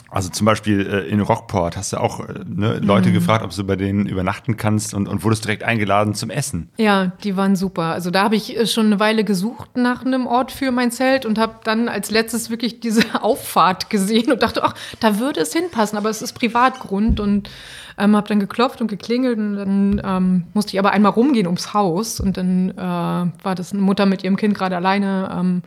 also 0.10 0.30
zum 0.30 0.46
Beispiel 0.46 0.88
äh, 0.88 1.08
in 1.10 1.20
Rockport 1.20 1.76
hast 1.76 1.94
du 1.94 1.98
auch 1.98 2.22
äh, 2.22 2.44
ne, 2.46 2.80
Leute 2.80 3.10
mhm. 3.10 3.14
gefragt, 3.14 3.44
ob 3.44 3.54
du 3.54 3.64
bei 3.64 3.76
denen 3.76 4.06
übernachten 4.06 4.56
kannst 4.56 4.94
und, 4.94 5.08
und 5.08 5.24
wurdest 5.24 5.44
direkt 5.44 5.64
eingeladen 5.64 6.14
zum 6.14 6.30
Essen. 6.30 6.70
Ja, 6.78 7.12
die 7.24 7.36
waren 7.36 7.56
super. 7.56 7.84
Also 7.84 8.10
da 8.10 8.24
habe 8.24 8.36
ich 8.36 8.58
äh, 8.58 8.66
schon 8.68 8.88
eine 8.88 9.00
Weile 9.00 9.24
gesucht 9.24 9.76
nach 9.76 10.06
einem 10.06 10.26
Ort 10.26 10.52
für 10.52 10.72
mein 10.72 10.92
Zelt 10.92 11.26
und 11.26 11.38
habe 11.38 11.56
dann 11.64 11.90
als 11.90 12.10
letztes 12.10 12.50
wirklich 12.50 12.80
diese 12.80 13.02
Auffahrt 13.22 13.90
gesehen 13.90 14.32
und 14.32 14.42
dachte, 14.44 14.64
ach, 14.64 14.76
da 15.00 15.20
würde 15.20 15.42
es 15.42 15.54
hinpassen, 15.54 15.98
aber 15.98 16.10
es 16.10 16.22
ist 16.22 16.34
Privatgrund 16.34 17.20
und 17.20 17.50
ähm, 17.98 18.16
habe 18.16 18.28
dann 18.28 18.40
geklopft 18.40 18.80
und 18.80 18.88
geklingelt 18.88 19.38
und 19.38 19.56
dann 19.56 20.02
ähm, 20.04 20.44
musste 20.54 20.74
ich 20.74 20.80
aber 20.80 20.92
einmal 20.92 21.12
rumgehen 21.12 21.48
ums 21.48 21.74
Haus 21.74 22.20
und 22.20 22.38
dann 22.38 22.70
äh, 22.70 22.78
war 22.78 23.56
das 23.56 23.74
eine 23.74 23.82
Mutter 23.82 24.06
mit 24.06 24.24
ihrem 24.24 24.38
Kind 24.38 24.56
gerade 24.56 24.76
alleine. 24.76 25.36
Ähm, 25.38 25.64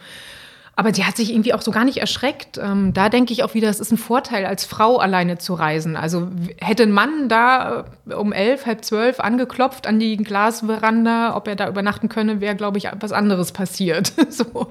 aber 0.81 0.93
die 0.93 1.05
hat 1.05 1.15
sich 1.15 1.31
irgendwie 1.31 1.53
auch 1.53 1.61
so 1.61 1.73
gar 1.73 1.85
nicht 1.85 1.99
erschreckt. 1.99 2.57
Ähm, 2.57 2.95
da 2.95 3.11
denke 3.11 3.35
ich 3.35 3.45
auch 3.45 3.53
wieder, 3.53 3.69
es 3.69 3.81
ist 3.81 3.93
ein 3.93 3.99
Vorteil, 3.99 4.47
als 4.47 4.65
Frau 4.65 4.97
alleine 4.97 5.37
zu 5.37 5.53
reisen. 5.53 5.95
Also 5.95 6.29
hätte 6.57 6.85
ein 6.85 6.91
Mann 6.91 7.29
da 7.29 7.85
äh, 8.09 8.15
um 8.15 8.33
elf, 8.33 8.65
halb 8.65 8.83
zwölf 8.83 9.21
angeklopft 9.21 9.87
an 9.87 9.99
die 9.99 10.17
Glasveranda, 10.17 11.37
ob 11.37 11.49
er 11.49 11.57
da 11.57 11.69
übernachten 11.69 12.09
könne, 12.09 12.41
wäre, 12.41 12.57
glaube 12.57 12.79
ich, 12.79 12.89
was 12.99 13.13
anderes 13.13 13.53
passiert. 13.53 14.15
so. 14.31 14.69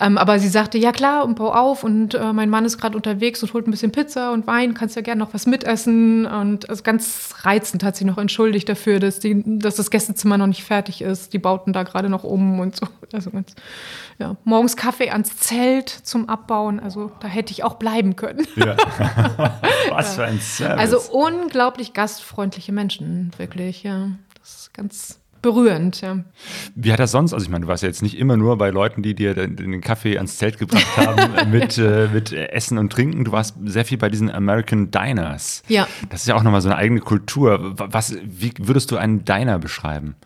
ähm, 0.00 0.18
aber 0.18 0.38
sie 0.38 0.48
sagte, 0.48 0.76
ja 0.76 0.92
klar, 0.92 1.24
und 1.24 1.36
bau 1.36 1.54
auf 1.54 1.82
und 1.82 2.12
äh, 2.12 2.34
mein 2.34 2.50
Mann 2.50 2.66
ist 2.66 2.76
gerade 2.76 2.94
unterwegs 2.94 3.42
und 3.42 3.54
holt 3.54 3.66
ein 3.66 3.70
bisschen 3.70 3.90
Pizza 3.90 4.32
und 4.32 4.46
Wein, 4.46 4.74
kannst 4.74 4.96
ja 4.96 5.02
gerne 5.02 5.20
noch 5.20 5.32
was 5.32 5.46
mitessen. 5.46 6.26
Und 6.26 6.68
also 6.68 6.82
ganz 6.82 7.30
reizend 7.40 7.82
hat 7.84 7.96
sie 7.96 8.04
noch 8.04 8.18
entschuldigt 8.18 8.68
dafür, 8.68 9.00
dass, 9.00 9.18
die, 9.18 9.42
dass 9.46 9.76
das 9.76 9.90
Gästezimmer 9.90 10.36
noch 10.36 10.46
nicht 10.46 10.64
fertig 10.64 11.00
ist. 11.00 11.32
Die 11.32 11.38
bauten 11.38 11.72
da 11.72 11.84
gerade 11.84 12.10
noch 12.10 12.24
um 12.24 12.60
und 12.60 12.76
so. 12.76 12.86
Also 13.14 13.30
ganz, 13.30 13.54
ja, 14.18 14.36
morgens 14.44 14.76
Kaffee 14.76 15.10
ans 15.10 15.36
Zelt 15.36 15.88
zum 15.88 16.28
Abbauen. 16.28 16.80
Also 16.80 17.12
da 17.20 17.28
hätte 17.28 17.52
ich 17.52 17.62
auch 17.62 17.74
bleiben 17.74 18.16
können. 18.16 18.46
Ja. 18.56 18.76
Was 19.90 20.16
für 20.16 20.24
ein 20.24 20.40
Service. 20.40 20.78
Also 20.78 21.00
unglaublich 21.12 21.92
gastfreundliche 21.92 22.72
Menschen, 22.72 23.30
wirklich, 23.36 23.84
ja. 23.84 24.10
Das 24.40 24.54
ist 24.54 24.74
ganz 24.74 25.20
berührend, 25.40 26.00
ja. 26.00 26.18
Wie 26.74 26.92
hat 26.92 26.98
das 26.98 27.12
sonst, 27.12 27.32
also 27.32 27.44
ich 27.44 27.50
meine, 27.50 27.62
du 27.62 27.68
warst 27.68 27.84
ja 27.84 27.88
jetzt 27.88 28.02
nicht 28.02 28.18
immer 28.18 28.36
nur 28.36 28.58
bei 28.58 28.70
Leuten, 28.70 29.02
die 29.02 29.14
dir 29.14 29.34
den, 29.34 29.56
den 29.56 29.80
Kaffee 29.80 30.16
ans 30.16 30.36
Zelt 30.36 30.58
gebracht 30.58 30.96
haben 30.96 31.50
mit, 31.50 31.78
äh, 31.78 32.08
mit 32.12 32.32
Essen 32.32 32.76
und 32.76 32.92
Trinken. 32.92 33.24
Du 33.24 33.30
warst 33.30 33.54
sehr 33.64 33.84
viel 33.84 33.98
bei 33.98 34.08
diesen 34.08 34.30
American 34.30 34.90
Diners. 34.90 35.62
Ja. 35.68 35.86
Das 36.08 36.22
ist 36.22 36.26
ja 36.26 36.34
auch 36.34 36.42
nochmal 36.42 36.60
so 36.60 36.68
eine 36.68 36.76
eigene 36.76 37.00
Kultur. 37.00 37.74
Was, 37.76 38.16
wie 38.24 38.52
würdest 38.58 38.90
du 38.90 38.96
einen 38.96 39.24
Diner 39.24 39.60
beschreiben? 39.60 40.16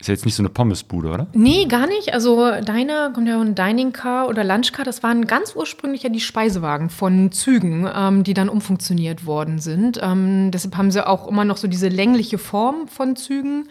Ist 0.00 0.08
ja 0.08 0.14
jetzt 0.14 0.24
nicht 0.24 0.34
so 0.34 0.42
eine 0.42 0.48
Pommesbude, 0.48 1.10
oder? 1.10 1.26
Nee, 1.34 1.66
gar 1.66 1.86
nicht. 1.86 2.14
Also 2.14 2.50
Diner, 2.62 3.10
kommt 3.10 3.28
ja 3.28 3.38
ein 3.38 3.54
Dining 3.54 3.92
Car 3.92 4.28
oder 4.28 4.44
Lunch 4.44 4.72
Car, 4.72 4.86
das 4.86 5.02
waren 5.02 5.26
ganz 5.26 5.54
ursprünglich 5.54 6.04
ja 6.04 6.08
die 6.08 6.20
Speisewagen 6.20 6.88
von 6.88 7.32
Zügen, 7.32 7.86
ähm, 7.94 8.24
die 8.24 8.32
dann 8.32 8.48
umfunktioniert 8.48 9.26
worden 9.26 9.58
sind. 9.58 10.00
Ähm, 10.02 10.52
deshalb 10.52 10.78
haben 10.78 10.90
sie 10.90 11.06
auch 11.06 11.28
immer 11.28 11.44
noch 11.44 11.58
so 11.58 11.68
diese 11.68 11.88
längliche 11.88 12.38
Form 12.38 12.88
von 12.88 13.14
Zügen 13.14 13.68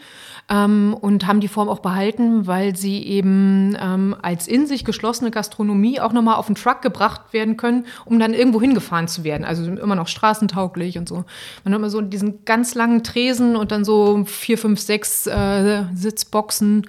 ähm, 0.48 0.96
und 1.00 1.26
haben 1.26 1.40
die 1.40 1.48
Form 1.48 1.68
auch 1.68 1.80
behalten, 1.80 2.46
weil 2.46 2.76
sie 2.76 3.02
eben 3.04 3.76
ähm, 3.80 4.16
als 4.22 4.48
in 4.48 4.66
sich 4.66 4.84
geschlossene 4.84 5.30
Gastronomie 5.30 6.00
auch 6.00 6.12
nochmal 6.12 6.36
auf 6.36 6.46
den 6.46 6.54
Truck 6.54 6.82
gebracht 6.82 7.32
werden 7.32 7.56
können, 7.56 7.86
um 8.04 8.18
dann 8.18 8.34
irgendwo 8.34 8.60
hingefahren 8.60 9.08
zu 9.08 9.24
werden. 9.24 9.44
Also 9.44 9.64
immer 9.64 9.96
noch 9.96 10.08
straßentauglich 10.08 10.98
und 10.98 11.08
so. 11.08 11.24
Man 11.64 11.72
hat 11.72 11.78
immer 11.78 11.90
so 11.90 12.00
diesen 12.00 12.44
ganz 12.44 12.74
langen 12.74 13.02
Tresen 13.02 13.56
und 13.56 13.72
dann 13.72 13.84
so 13.84 14.24
vier, 14.24 14.58
fünf, 14.58 14.80
sechs 14.80 15.26
äh, 15.26 15.84
Sitzboxen 15.94 16.86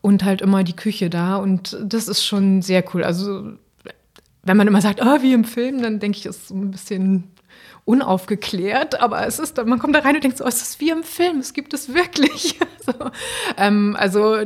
und 0.00 0.24
halt 0.24 0.40
immer 0.40 0.64
die 0.64 0.76
Küche 0.76 1.10
da. 1.10 1.36
Und 1.36 1.76
das 1.82 2.08
ist 2.08 2.24
schon 2.24 2.62
sehr 2.62 2.84
cool. 2.92 3.04
Also 3.04 3.52
wenn 4.42 4.56
man 4.56 4.66
immer 4.66 4.80
sagt, 4.80 5.00
oh, 5.02 5.22
wie 5.22 5.32
im 5.32 5.44
Film, 5.44 5.82
dann 5.82 6.00
denke 6.00 6.18
ich, 6.18 6.26
ist 6.26 6.48
so 6.48 6.54
ein 6.54 6.70
bisschen 6.70 7.24
unaufgeklärt, 7.84 9.00
aber 9.00 9.26
es 9.26 9.38
ist, 9.38 9.64
man 9.64 9.78
kommt 9.78 9.94
da 9.96 10.00
rein 10.00 10.14
und 10.14 10.22
denkt 10.22 10.36
so, 10.38 10.44
oh, 10.44 10.48
es 10.48 10.60
ist 10.62 10.80
wie 10.80 10.90
im 10.90 11.02
Film, 11.02 11.38
es 11.38 11.54
gibt 11.54 11.72
es 11.74 11.92
wirklich. 11.92 12.56
so, 12.86 12.92
ähm, 13.56 13.96
also 13.98 14.36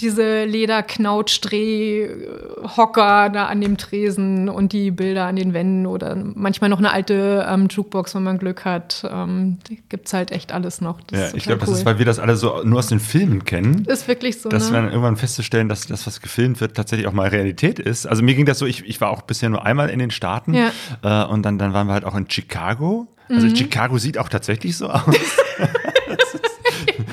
diese 0.00 0.44
Lederknautschdreh-Hocker 0.44 3.28
da 3.30 3.46
an 3.46 3.60
dem 3.60 3.76
Tresen 3.76 4.48
und 4.48 4.72
die 4.72 4.92
Bilder 4.92 5.26
an 5.26 5.36
den 5.36 5.52
Wänden 5.52 5.86
oder 5.86 6.16
manchmal 6.16 6.70
noch 6.70 6.78
eine 6.78 6.90
alte 6.92 7.46
ähm, 7.48 7.68
Jukebox, 7.68 8.14
wenn 8.14 8.22
man 8.22 8.38
Glück 8.38 8.64
hat. 8.64 9.04
Ähm, 9.10 9.58
gibt 9.88 10.06
es 10.06 10.14
halt 10.14 10.30
echt 10.30 10.52
alles 10.52 10.80
noch. 10.80 11.00
Das 11.02 11.20
ja, 11.20 11.26
ich 11.36 11.42
glaube, 11.44 11.60
cool. 11.62 11.66
das 11.66 11.80
ist, 11.80 11.86
weil 11.86 11.98
wir 11.98 12.06
das 12.06 12.18
alle 12.18 12.36
so 12.36 12.62
nur 12.64 12.78
aus 12.78 12.86
den 12.86 13.00
Filmen 13.00 13.44
kennen. 13.44 13.84
Ist 13.86 14.08
wirklich 14.08 14.40
so. 14.40 14.48
Dass 14.48 14.68
ne? 14.68 14.76
wir 14.76 14.82
dann 14.82 14.90
irgendwann 14.90 15.16
festzustellen, 15.16 15.68
dass 15.68 15.86
das, 15.86 16.06
was 16.06 16.22
gefilmt 16.22 16.60
wird, 16.60 16.76
tatsächlich 16.76 17.08
auch 17.08 17.12
mal 17.12 17.28
Realität 17.28 17.78
ist. 17.78 18.06
Also 18.06 18.22
mir 18.22 18.34
ging 18.34 18.46
das 18.46 18.58
so, 18.58 18.64
ich, 18.66 18.86
ich 18.86 19.00
war 19.00 19.10
auch 19.10 19.22
bisher 19.22 19.48
nur 19.50 19.64
einmal 19.66 19.90
in 19.90 19.98
den 19.98 20.10
Staaten 20.10 20.54
ja. 20.54 20.70
äh, 21.02 21.24
und 21.26 21.42
dann, 21.42 21.58
dann 21.58 21.74
waren 21.74 21.88
wir 21.88 21.94
halt 21.94 22.04
auch 22.04 22.14
in 22.14 22.30
Chicago 22.30 22.59
Chicago. 22.60 23.06
Also 23.28 23.46
mhm. 23.46 23.56
Chicago 23.56 23.98
sieht 23.98 24.18
auch 24.18 24.28
tatsächlich 24.28 24.76
so 24.76 24.88
aus. 24.88 25.04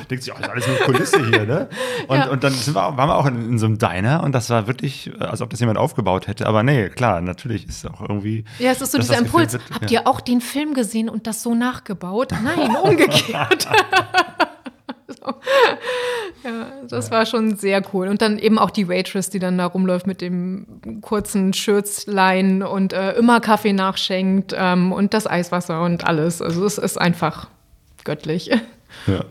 denkt 0.09 0.23
sich, 0.23 0.33
oh, 0.33 0.39
ist 0.39 0.49
alles 0.49 0.67
nur 0.67 0.77
Kulisse 0.77 1.25
hier, 1.25 1.45
ne? 1.45 1.69
Und, 2.07 2.17
ja. 2.17 2.29
und 2.29 2.43
dann 2.43 2.53
wir, 2.53 2.75
waren 2.75 2.95
wir 2.95 3.15
auch 3.15 3.25
in, 3.25 3.51
in, 3.51 3.59
so 3.59 3.65
einem 3.65 3.77
Diner 3.77 4.23
und 4.23 4.33
das 4.33 4.49
war 4.49 4.67
wirklich, 4.67 5.11
als 5.19 5.41
ob 5.41 5.49
das 5.49 5.59
jemand 5.59 5.77
aufgebaut 5.77 6.27
hätte. 6.27 6.47
Aber 6.47 6.63
nee, 6.63 6.89
klar, 6.89 7.21
natürlich 7.21 7.67
ist 7.67 7.83
es 7.83 7.91
auch 7.91 8.01
irgendwie. 8.01 8.45
Ja, 8.59 8.71
es 8.71 8.81
ist 8.81 8.91
so 8.91 8.97
dieser 8.97 9.17
Impuls. 9.17 9.53
Wird, 9.53 9.63
Habt 9.71 9.91
ja. 9.91 10.01
ihr 10.01 10.07
auch 10.07 10.21
den 10.21 10.41
Film 10.41 10.73
gesehen 10.73 11.09
und 11.09 11.27
das 11.27 11.43
so 11.43 11.55
nachgebaut? 11.55 12.33
Nein, 12.43 12.75
umgekehrt. 12.75 13.67
Ja, 16.43 16.67
das 16.87 17.11
war 17.11 17.25
schon 17.25 17.55
sehr 17.57 17.81
cool. 17.93 18.07
Und 18.07 18.21
dann 18.21 18.37
eben 18.39 18.59
auch 18.59 18.69
die 18.69 18.87
Waitress, 18.87 19.29
die 19.29 19.39
dann 19.39 19.57
da 19.57 19.65
rumläuft 19.65 20.07
mit 20.07 20.21
dem 20.21 21.01
kurzen 21.01 21.53
Schürzlein 21.53 22.61
und 22.61 22.93
äh, 22.93 23.13
immer 23.13 23.39
Kaffee 23.39 23.73
nachschenkt 23.73 24.53
ähm, 24.57 24.91
und 24.91 25.13
das 25.13 25.27
Eiswasser 25.27 25.81
und 25.81 26.05
alles. 26.05 26.41
Also 26.41 26.65
es 26.65 26.77
ist 26.77 26.97
einfach 26.97 27.49
göttlich. 28.03 28.51
Ja. 29.05 29.25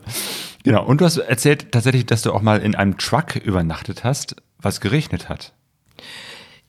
Genau. 0.63 0.85
Und 0.85 1.01
du 1.01 1.05
hast 1.05 1.17
erzählt 1.17 1.71
tatsächlich, 1.71 2.05
dass 2.05 2.21
du 2.21 2.33
auch 2.33 2.41
mal 2.41 2.61
in 2.61 2.75
einem 2.75 2.97
Truck 2.97 3.35
übernachtet 3.37 4.03
hast, 4.03 4.35
was 4.59 4.81
geregnet 4.81 5.29
hat. 5.29 5.53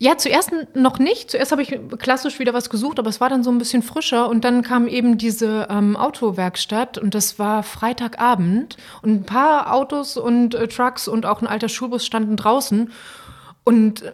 Ja, 0.01 0.17
zuerst 0.17 0.53
noch 0.75 1.01
nicht. 1.01 1.33
Zuerst 1.33 1.51
habe 1.51 1.63
ich 1.63 1.77
klassisch 1.99 2.39
wieder 2.39 2.55
was 2.55 2.71
gesucht, 2.71 3.01
aber 3.01 3.09
es 3.09 3.21
war 3.21 3.29
dann 3.29 3.43
so 3.43 3.51
ein 3.51 3.59
bisschen 3.59 3.83
frischer. 3.83 4.29
Und 4.29 4.45
dann 4.45 4.63
kam 4.63 4.87
eben 4.87 5.19
diese 5.19 5.67
ähm, 5.71 5.97
Autowerkstatt 5.97 6.99
und 6.99 7.17
das 7.17 7.41
war 7.41 7.65
Freitagabend. 7.65 8.77
Und 9.03 9.11
ein 9.11 9.25
paar 9.25 9.75
Autos 9.75 10.17
und 10.17 10.55
äh, 10.55 10.69
Trucks 10.69 11.09
und 11.09 11.27
auch 11.27 11.43
ein 11.43 11.49
alter 11.49 11.69
Schulbus 11.69 12.07
standen 12.07 12.37
draußen. 12.37 12.93
Und 13.65 14.05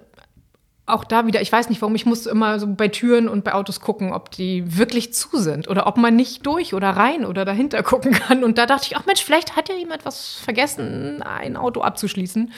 auch 0.87 1.05
da 1.05 1.27
wieder, 1.27 1.41
ich 1.41 1.51
weiß 1.51 1.71
nicht 1.71 1.81
warum, 1.81 1.95
ich 1.95 2.05
muss 2.05 2.27
immer 2.27 2.61
so 2.61 2.67
bei 2.67 2.89
Türen 2.89 3.27
und 3.27 3.43
bei 3.43 3.55
Autos 3.55 3.81
gucken, 3.81 4.13
ob 4.13 4.31
die 4.31 4.77
wirklich 4.77 5.15
zu 5.15 5.39
sind 5.39 5.67
oder 5.69 5.87
ob 5.87 5.97
man 5.97 6.15
nicht 6.15 6.45
durch 6.45 6.75
oder 6.75 6.91
rein 6.91 7.25
oder 7.25 7.47
dahinter 7.47 7.83
gucken 7.83 8.13
kann. 8.13 8.45
Und 8.45 8.59
da 8.59 8.67
dachte 8.67 8.89
ich, 8.91 8.97
ach 8.97 9.07
Mensch, 9.07 9.25
vielleicht 9.25 9.57
hat 9.57 9.71
ja 9.71 9.75
jemand 9.77 10.05
was 10.05 10.35
vergessen, 10.35 11.23
ein 11.23 11.57
Auto 11.57 11.81
abzuschließen. 11.81 12.53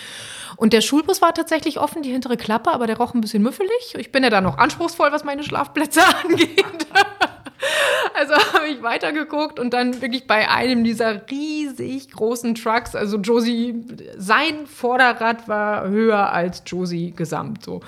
Und 0.56 0.72
der 0.72 0.80
Schulbus 0.80 1.22
war 1.22 1.34
tatsächlich 1.34 1.78
offen, 1.78 2.02
die 2.02 2.10
hintere 2.10 2.36
Klappe, 2.36 2.72
aber 2.72 2.88
der 2.88 2.96
roch 2.96 3.14
ein 3.14 3.20
bisschen 3.20 3.42
müffelig. 3.42 3.94
Ich 3.96 4.10
bin 4.10 4.24
ja 4.24 4.30
da 4.30 4.40
noch 4.40 4.58
anspruchsvoll, 4.58 5.12
was 5.12 5.22
meine 5.22 5.44
Schlafplätze 5.44 6.00
angeht. 6.24 6.86
Also 8.14 8.34
habe 8.54 8.66
ich 8.68 8.82
weitergeguckt 8.82 9.58
und 9.58 9.72
dann 9.72 10.00
wirklich 10.00 10.26
bei 10.26 10.48
einem 10.48 10.84
dieser 10.84 11.28
riesig 11.30 12.10
großen 12.10 12.54
Trucks, 12.54 12.94
also 12.94 13.18
Josie, 13.18 13.84
sein 14.16 14.66
Vorderrad 14.66 15.48
war 15.48 15.88
höher 15.88 16.32
als 16.32 16.62
Josie 16.66 17.12
gesamt. 17.12 17.64
So. 17.64 17.80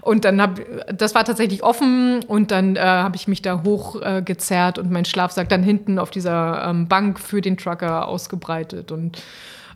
Und 0.00 0.24
dann 0.24 0.40
habe, 0.40 0.84
das 0.94 1.14
war 1.14 1.24
tatsächlich 1.24 1.62
offen 1.62 2.24
und 2.24 2.50
dann 2.50 2.76
äh, 2.76 2.80
habe 2.80 3.16
ich 3.16 3.28
mich 3.28 3.42
da 3.42 3.62
hochgezerrt 3.64 4.78
äh, 4.78 4.80
und 4.80 4.90
mein 4.90 5.04
Schlafsack 5.04 5.48
dann 5.48 5.62
hinten 5.62 5.98
auf 5.98 6.10
dieser 6.10 6.64
ähm, 6.68 6.88
Bank 6.88 7.18
für 7.18 7.40
den 7.40 7.56
Trucker 7.56 8.08
ausgebreitet 8.08 8.92
und 8.92 9.22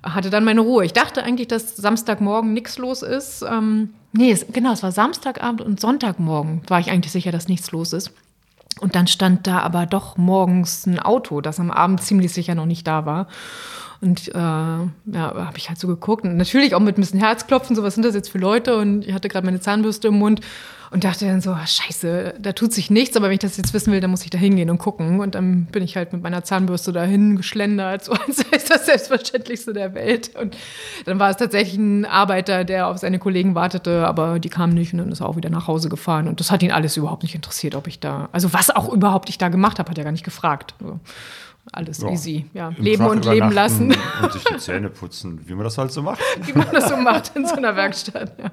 hatte 0.02 0.30
dann 0.30 0.44
meine 0.44 0.60
Ruhe. 0.60 0.84
Ich 0.84 0.92
dachte 0.92 1.22
eigentlich, 1.22 1.48
dass 1.48 1.76
Samstagmorgen 1.76 2.52
nichts 2.52 2.78
los 2.78 3.02
ist. 3.02 3.42
Ähm, 3.42 3.94
nee, 4.12 4.30
es, 4.30 4.46
genau, 4.52 4.72
es 4.72 4.82
war 4.82 4.92
Samstagabend 4.92 5.60
und 5.60 5.80
Sonntagmorgen 5.80 6.62
war 6.68 6.80
ich 6.80 6.90
eigentlich 6.90 7.12
sicher, 7.12 7.32
dass 7.32 7.48
nichts 7.48 7.72
los 7.72 7.92
ist. 7.92 8.12
Und 8.80 8.94
dann 8.94 9.06
stand 9.06 9.46
da 9.46 9.60
aber 9.60 9.86
doch 9.86 10.16
morgens 10.16 10.86
ein 10.86 10.98
Auto, 10.98 11.40
das 11.40 11.58
am 11.60 11.70
Abend 11.70 12.02
ziemlich 12.02 12.32
sicher 12.32 12.54
noch 12.54 12.66
nicht 12.66 12.86
da 12.86 13.06
war. 13.06 13.26
Und 14.02 14.28
äh, 14.28 14.32
ja, 14.34 14.90
habe 15.14 15.56
ich 15.56 15.68
halt 15.68 15.78
so 15.78 15.86
geguckt. 15.86 16.24
Und 16.24 16.36
natürlich 16.36 16.74
auch 16.74 16.80
mit 16.80 16.98
ein 16.98 17.00
bisschen 17.00 17.20
Herzklopfen, 17.20 17.74
so 17.74 17.82
was 17.82 17.94
sind 17.94 18.04
das 18.04 18.14
jetzt 18.14 18.28
für 18.28 18.38
Leute? 18.38 18.76
Und 18.76 19.06
ich 19.06 19.14
hatte 19.14 19.28
gerade 19.28 19.46
meine 19.46 19.60
Zahnbürste 19.60 20.08
im 20.08 20.18
Mund 20.18 20.40
und 20.96 21.04
dachte 21.04 21.26
dann 21.26 21.42
so, 21.42 21.54
scheiße, 21.54 22.36
da 22.40 22.52
tut 22.52 22.72
sich 22.72 22.88
nichts, 22.88 23.18
aber 23.18 23.26
wenn 23.26 23.34
ich 23.34 23.40
das 23.40 23.58
jetzt 23.58 23.74
wissen 23.74 23.92
will, 23.92 24.00
dann 24.00 24.10
muss 24.10 24.24
ich 24.24 24.30
da 24.30 24.38
hingehen 24.38 24.70
und 24.70 24.78
gucken. 24.78 25.20
Und 25.20 25.34
dann 25.34 25.66
bin 25.66 25.82
ich 25.82 25.94
halt 25.94 26.14
mit 26.14 26.22
meiner 26.22 26.42
Zahnbürste 26.42 26.90
dahin 26.90 27.36
geschlendert, 27.36 28.02
so 28.06 28.12
als 28.12 28.38
sei 28.38 28.46
es 28.52 28.64
das 28.64 28.86
Selbstverständlichste 28.86 29.74
der 29.74 29.92
Welt. 29.92 30.30
Und 30.40 30.56
dann 31.04 31.18
war 31.18 31.28
es 31.28 31.36
tatsächlich 31.36 31.76
ein 31.76 32.06
Arbeiter, 32.06 32.64
der 32.64 32.86
auf 32.86 32.96
seine 32.96 33.18
Kollegen 33.18 33.54
wartete, 33.54 34.06
aber 34.06 34.38
die 34.38 34.48
kamen 34.48 34.72
nicht 34.72 34.94
und 34.94 35.00
dann 35.00 35.12
ist 35.12 35.20
er 35.20 35.28
auch 35.28 35.36
wieder 35.36 35.50
nach 35.50 35.66
Hause 35.66 35.90
gefahren. 35.90 36.28
Und 36.28 36.40
das 36.40 36.50
hat 36.50 36.62
ihn 36.62 36.72
alles 36.72 36.96
überhaupt 36.96 37.24
nicht 37.24 37.34
interessiert, 37.34 37.74
ob 37.74 37.88
ich 37.88 38.00
da, 38.00 38.30
also 38.32 38.54
was 38.54 38.70
auch 38.70 38.90
überhaupt 38.90 39.28
ich 39.28 39.36
da 39.36 39.50
gemacht 39.50 39.78
habe, 39.78 39.90
hat 39.90 39.98
er 39.98 40.04
gar 40.04 40.12
nicht 40.12 40.24
gefragt. 40.24 40.74
Also, 40.80 40.98
alles 41.72 41.98
ja. 41.98 42.10
easy. 42.10 42.46
Ja. 42.54 42.72
Leben 42.76 43.04
Fach 43.04 43.10
und 43.10 43.24
leben 43.24 43.50
lassen. 43.50 43.94
Und 44.22 44.32
sich 44.32 44.44
die 44.44 44.56
Zähne 44.56 44.88
putzen, 44.88 45.40
wie 45.46 45.54
man 45.54 45.64
das 45.64 45.78
halt 45.78 45.92
so 45.92 46.02
macht. 46.02 46.20
Wie 46.42 46.52
man 46.52 46.68
das 46.72 46.88
so 46.88 46.96
macht 46.96 47.32
in 47.34 47.46
so 47.46 47.56
einer 47.56 47.76
Werkstatt. 47.76 48.32
Ja. 48.38 48.50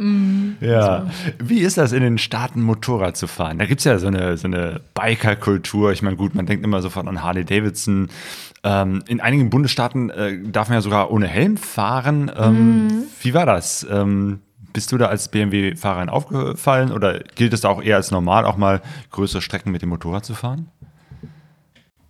Mhm. 0.00 0.56
Ja. 0.60 1.06
Wie 1.38 1.60
ist 1.60 1.76
das 1.76 1.92
in 1.92 2.02
den 2.02 2.18
Staaten 2.18 2.62
Motorrad 2.62 3.16
zu 3.16 3.26
fahren? 3.26 3.58
Da 3.58 3.66
gibt 3.66 3.80
es 3.80 3.84
ja 3.84 3.98
so 3.98 4.06
eine, 4.06 4.36
so 4.38 4.48
eine 4.48 4.80
Biker-Kultur. 4.94 5.92
Ich 5.92 6.02
meine, 6.02 6.16
gut, 6.16 6.34
man 6.34 6.46
denkt 6.46 6.64
immer 6.64 6.80
sofort 6.80 7.06
an 7.06 7.22
Harley 7.22 7.44
Davidson. 7.44 8.08
Ähm, 8.62 9.02
in 9.06 9.20
einigen 9.20 9.50
Bundesstaaten 9.50 10.10
äh, 10.10 10.38
darf 10.50 10.68
man 10.68 10.76
ja 10.76 10.80
sogar 10.80 11.10
ohne 11.10 11.26
Helm 11.26 11.56
fahren. 11.56 12.30
Ähm, 12.36 12.86
mhm. 12.86 13.02
Wie 13.20 13.34
war 13.34 13.46
das? 13.46 13.86
Ähm, 13.90 14.40
bist 14.72 14.92
du 14.92 14.98
da 14.98 15.06
als 15.06 15.28
BMW-Fahrerin 15.28 16.08
aufgefallen 16.08 16.92
oder 16.92 17.18
gilt 17.34 17.52
es 17.52 17.62
da 17.62 17.68
auch 17.68 17.82
eher 17.82 17.96
als 17.96 18.10
normal, 18.10 18.44
auch 18.44 18.56
mal 18.56 18.80
größere 19.10 19.42
Strecken 19.42 19.72
mit 19.72 19.82
dem 19.82 19.88
Motorrad 19.88 20.24
zu 20.24 20.34
fahren? 20.34 20.68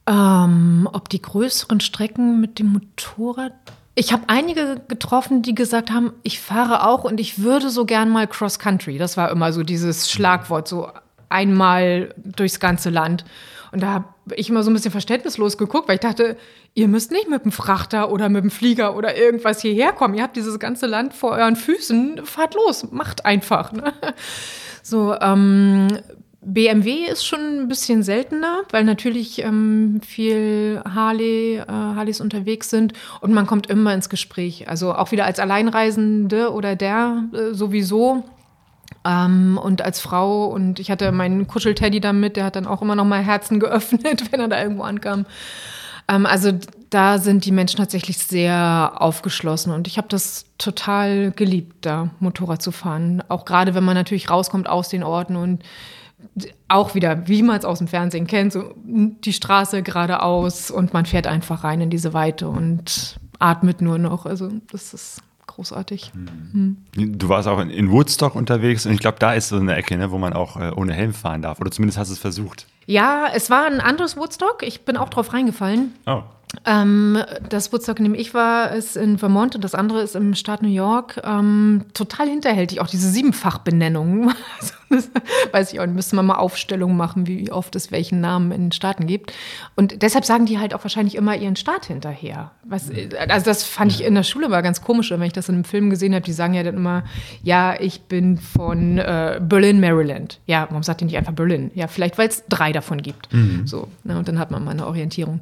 Ähm, 0.07 0.89
ob 0.93 1.09
die 1.09 1.23
größeren 1.23 1.81
Strecken 1.81 2.41
mit 2.41 2.59
dem 2.59 2.73
Motorrad 2.73 3.53
ich 4.01 4.13
habe 4.13 4.23
einige 4.29 4.81
getroffen, 4.89 5.43
die 5.43 5.55
gesagt 5.55 5.91
haben, 5.91 6.13
ich 6.23 6.41
fahre 6.41 6.87
auch 6.87 7.05
und 7.05 7.21
ich 7.21 7.43
würde 7.43 7.69
so 7.69 7.85
gern 7.85 8.09
mal 8.09 8.27
Cross 8.27 8.59
Country. 8.59 8.97
Das 8.99 9.17
war 9.17 9.31
immer 9.31 9.53
so 9.53 9.63
dieses 9.63 10.11
Schlagwort, 10.11 10.69
so 10.69 10.89
einmal 11.29 12.15
durchs 12.17 12.61
ganze 12.61 12.89
Land. 12.89 13.25
Und 13.73 13.83
da 13.83 13.89
habe 13.93 14.07
ich 14.35 14.49
immer 14.49 14.63
so 14.63 14.71
ein 14.71 14.75
bisschen 14.75 14.91
verständnislos 14.91 15.59
geguckt, 15.59 15.87
weil 15.87 15.97
ich 15.97 16.01
dachte, 16.01 16.37
ihr 16.75 16.89
müsst 16.89 17.13
nicht 17.13 17.29
mit 17.29 17.45
dem 17.45 17.53
Frachter 17.53 18.11
oder 18.11 18.29
mit 18.29 18.43
dem 18.43 18.51
Flieger 18.51 18.97
oder 18.97 19.17
irgendwas 19.17 19.61
hierher 19.61 19.93
kommen. 19.93 20.15
Ihr 20.15 20.23
habt 20.23 20.37
dieses 20.37 20.59
ganze 20.59 20.87
Land 20.87 21.13
vor 21.13 21.33
euren 21.33 21.57
Füßen. 21.57 22.25
Fahrt 22.25 22.55
los, 22.55 22.91
macht 22.91 23.25
einfach. 23.25 23.73
Ne? 23.73 23.93
So, 24.83 25.15
ähm, 25.21 25.89
BMW 26.43 27.05
ist 27.05 27.27
schon 27.27 27.41
ein 27.41 27.69
bisschen 27.69 28.03
seltener, 28.03 28.63
weil 28.71 28.85
natürlich 28.85 29.43
ähm, 29.43 30.01
viel 30.05 30.81
Harley, 30.89 31.57
äh, 31.57 31.67
Harleys 31.67 32.21
unterwegs 32.21 32.71
sind 32.71 32.95
und 33.21 33.33
man 33.35 33.47
kommt 33.47 33.69
immer 33.69 33.93
ins 33.93 34.09
Gespräch. 34.09 34.67
Also 34.69 34.95
auch 34.95 35.13
wieder 35.13 35.27
als 35.27 35.39
Alleinreisende 35.39 36.53
oder 36.53 36.77
der 36.77 37.25
äh, 37.35 37.53
sowieso. 37.53 38.25
Ähm, 39.05 39.61
und 39.63 39.83
als 39.83 40.01
Frau 40.01 40.47
und 40.47 40.81
ich 40.81 40.91
hatte 40.91 41.13
meinen 41.13 41.47
Kuschelteddy 41.47 42.01
da 42.01 42.13
mit, 42.15 42.37
der 42.37 42.45
hat 42.45 42.57
dann 42.57 42.67
auch 42.67 42.81
immer 42.81 42.95
noch 42.95 43.05
mal 43.05 43.23
Herzen 43.23 43.61
geöffnet, 43.61 44.33
wenn 44.33 44.41
er 44.41 44.49
da 44.49 44.63
irgendwo 44.63 44.83
ankam. 44.83 45.27
Ähm, 46.09 46.25
also 46.25 46.53
da 46.89 47.19
sind 47.19 47.45
die 47.45 47.53
Menschen 47.53 47.77
tatsächlich 47.77 48.17
sehr 48.17 48.95
aufgeschlossen 48.97 49.73
und 49.73 49.87
ich 49.87 49.99
habe 49.99 50.09
das 50.09 50.47
total 50.59 51.33
geliebt, 51.33 51.85
da 51.87 52.11
Motorrad 52.19 52.63
zu 52.63 52.73
fahren. 52.73 53.23
Auch 53.29 53.45
gerade 53.45 53.75
wenn 53.75 53.85
man 53.85 53.95
natürlich 53.95 54.31
rauskommt 54.31 54.69
aus 54.69 54.89
den 54.89 55.05
Orten 55.05 55.37
und 55.37 55.63
auch 56.69 56.95
wieder, 56.95 57.27
wie 57.29 57.43
man 57.43 57.59
es 57.59 57.65
aus 57.65 57.79
dem 57.79 57.89
Fernsehen 57.89 58.27
kennt, 58.27 58.53
so 58.53 58.75
die 58.85 59.33
Straße 59.33 59.83
geradeaus 59.83 60.71
und 60.71 60.93
man 60.93 61.07
fährt 61.07 61.27
einfach 61.27 61.65
rein 61.65 61.81
in 61.81 61.91
diese 61.91 62.13
Weite 62.13 62.49
und 62.49 63.19
atmet 63.39 63.81
nur 63.81 63.99
noch. 63.99 64.27
Also 64.27 64.51
das 64.71 64.95
ist 64.95 65.23
großartig. 65.47 66.13
Mhm. 66.15 66.77
Du 67.19 67.29
warst 67.29 67.49
auch 67.49 67.61
in, 67.61 67.91
Woodstock 67.91 68.35
unterwegs 68.35 68.87
und 68.87 68.93
ich 68.93 69.01
glaube, 69.01 69.19
da 69.19 69.35
ist 69.35 69.49
so 69.49 69.57
eine 69.57 69.75
Ecke, 69.75 69.97
ne, 69.97 70.11
wo 70.11 70.19
man 70.19 70.33
auch 70.33 70.57
äh, 70.57 70.71
ohne 70.75 70.93
Helm 70.93 71.13
fahren 71.13 71.43
darf. 71.43 71.61
Oder 71.61 71.71
zumindest 71.71 71.99
hast 71.99 72.09
du 72.09 72.15
es 72.15 72.21
versucht. 72.21 72.67
Ja, 72.87 73.27
es 73.35 73.51
war 73.51 73.67
ein 73.67 73.81
anderes 73.81 74.17
Woodstock. 74.17 74.63
Ich 74.63 74.85
bin 74.85 74.97
auch 74.97 75.09
drauf 75.09 75.33
reingefallen. 75.33 75.95
Oh. 76.07 76.23
Ähm, 76.67 77.19
das 77.49 77.73
Woodstock, 77.73 77.99
in 77.99 78.05
dem 78.05 78.15
ich 78.15 78.35
war, 78.35 78.73
ist 78.73 78.97
in 78.97 79.19
Vermont 79.19 79.55
und 79.55 79.63
das 79.63 79.75
andere 79.75 80.03
ist 80.03 80.17
im 80.17 80.35
Staat 80.35 80.63
New 80.63 80.69
York. 80.69 81.21
Ähm, 81.25 81.85
total 81.95 82.29
hinterhältig, 82.29 82.81
auch 82.81 82.89
diese 82.89 83.09
Siebenfachbenennung. 83.09 84.33
Also, 84.93 85.09
weiß 85.53 85.73
ich 85.73 85.79
auch, 85.79 85.87
müsste 85.87 86.17
man 86.17 86.27
mal 86.27 86.35
Aufstellungen 86.35 86.97
machen, 86.97 87.29
wie 87.29 87.53
oft 87.53 87.77
es 87.77 87.93
welchen 87.93 88.21
Namen 88.21 88.51
in 88.51 88.63
den 88.63 88.73
Staaten 88.73 89.07
gibt. 89.07 89.33
Und 89.77 90.03
deshalb 90.03 90.25
sagen 90.25 90.47
die 90.47 90.59
halt 90.59 90.75
auch 90.75 90.83
wahrscheinlich 90.83 91.15
immer 91.15 91.37
ihren 91.37 91.55
Staat 91.55 91.87
hinterher. 91.87 92.51
Was, 92.65 92.91
also 93.29 93.45
das 93.45 93.63
fand 93.63 93.93
ich 93.93 94.03
in 94.03 94.17
der 94.17 94.25
Schule 94.25 94.49
mal 94.49 94.63
ganz 94.63 94.83
komisch, 94.83 95.13
wenn 95.13 95.23
ich 95.23 95.33
das 95.33 95.49
in 95.49 95.55
einem 95.55 95.65
Film 95.65 95.91
gesehen 95.91 96.13
habe. 96.13 96.25
Die 96.25 96.33
sagen 96.33 96.55
ja 96.55 96.65
dann 96.65 96.75
immer, 96.75 97.05
ja, 97.45 97.81
ich 97.81 98.03
bin 98.03 98.39
von 98.39 98.99
äh, 98.99 99.41
Berlin, 99.41 99.79
Maryland. 99.79 100.41
Ja, 100.47 100.67
warum 100.69 100.83
sagt 100.83 101.03
ihr 101.03 101.05
nicht 101.05 101.17
einfach 101.17 101.35
Berlin? 101.35 101.71
Ja, 101.77 101.87
vielleicht, 101.87 102.19
weil 102.19 102.29
es 102.29 102.43
drei 102.49 102.73
davon 102.73 103.01
gibt. 103.01 103.33
Mhm. 103.33 103.69
So, 103.69 103.87
ne, 104.03 104.19
und 104.19 104.27
dann 104.27 104.41
hat 104.41 104.51
man 104.51 104.65
mal 104.65 104.73
eine 104.73 104.89
Orientierung. 104.89 105.41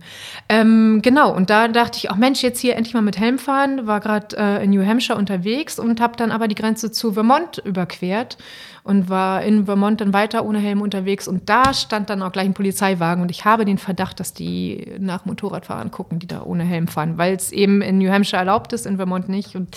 Ähm, 0.50 0.97
genau, 1.02 1.34
und 1.34 1.50
da 1.50 1.68
dachte 1.68 1.98
ich 1.98 2.10
auch, 2.10 2.16
Mensch, 2.16 2.42
jetzt 2.42 2.60
hier 2.60 2.76
endlich 2.76 2.94
mal 2.94 3.02
mit 3.02 3.18
Helm 3.18 3.38
fahren. 3.38 3.86
War 3.86 4.00
gerade 4.00 4.36
äh, 4.36 4.64
in 4.64 4.70
New 4.70 4.84
Hampshire 4.84 5.18
unterwegs 5.18 5.78
und 5.78 6.00
habe 6.00 6.16
dann 6.16 6.30
aber 6.30 6.48
die 6.48 6.54
Grenze 6.54 6.90
zu 6.90 7.12
Vermont 7.12 7.58
überquert 7.58 8.38
und 8.84 9.10
war 9.10 9.42
in 9.42 9.66
Vermont 9.66 10.00
dann 10.00 10.14
weiter 10.14 10.46
ohne 10.46 10.60
Helm 10.60 10.80
unterwegs. 10.80 11.28
Und 11.28 11.50
da 11.50 11.74
stand 11.74 12.08
dann 12.08 12.22
auch 12.22 12.32
gleich 12.32 12.46
ein 12.46 12.54
Polizeiwagen 12.54 13.22
und 13.22 13.30
ich 13.30 13.44
habe 13.44 13.64
den 13.64 13.76
Verdacht, 13.76 14.18
dass 14.18 14.32
die 14.32 14.94
nach 14.98 15.26
Motorradfahrern 15.26 15.90
gucken, 15.90 16.18
die 16.18 16.26
da 16.26 16.42
ohne 16.42 16.64
Helm 16.64 16.88
fahren, 16.88 17.18
weil 17.18 17.34
es 17.34 17.52
eben 17.52 17.82
in 17.82 17.98
New 17.98 18.10
Hampshire 18.10 18.38
erlaubt 18.38 18.72
ist, 18.72 18.86
in 18.86 18.96
Vermont 18.96 19.28
nicht. 19.28 19.56
Und 19.56 19.76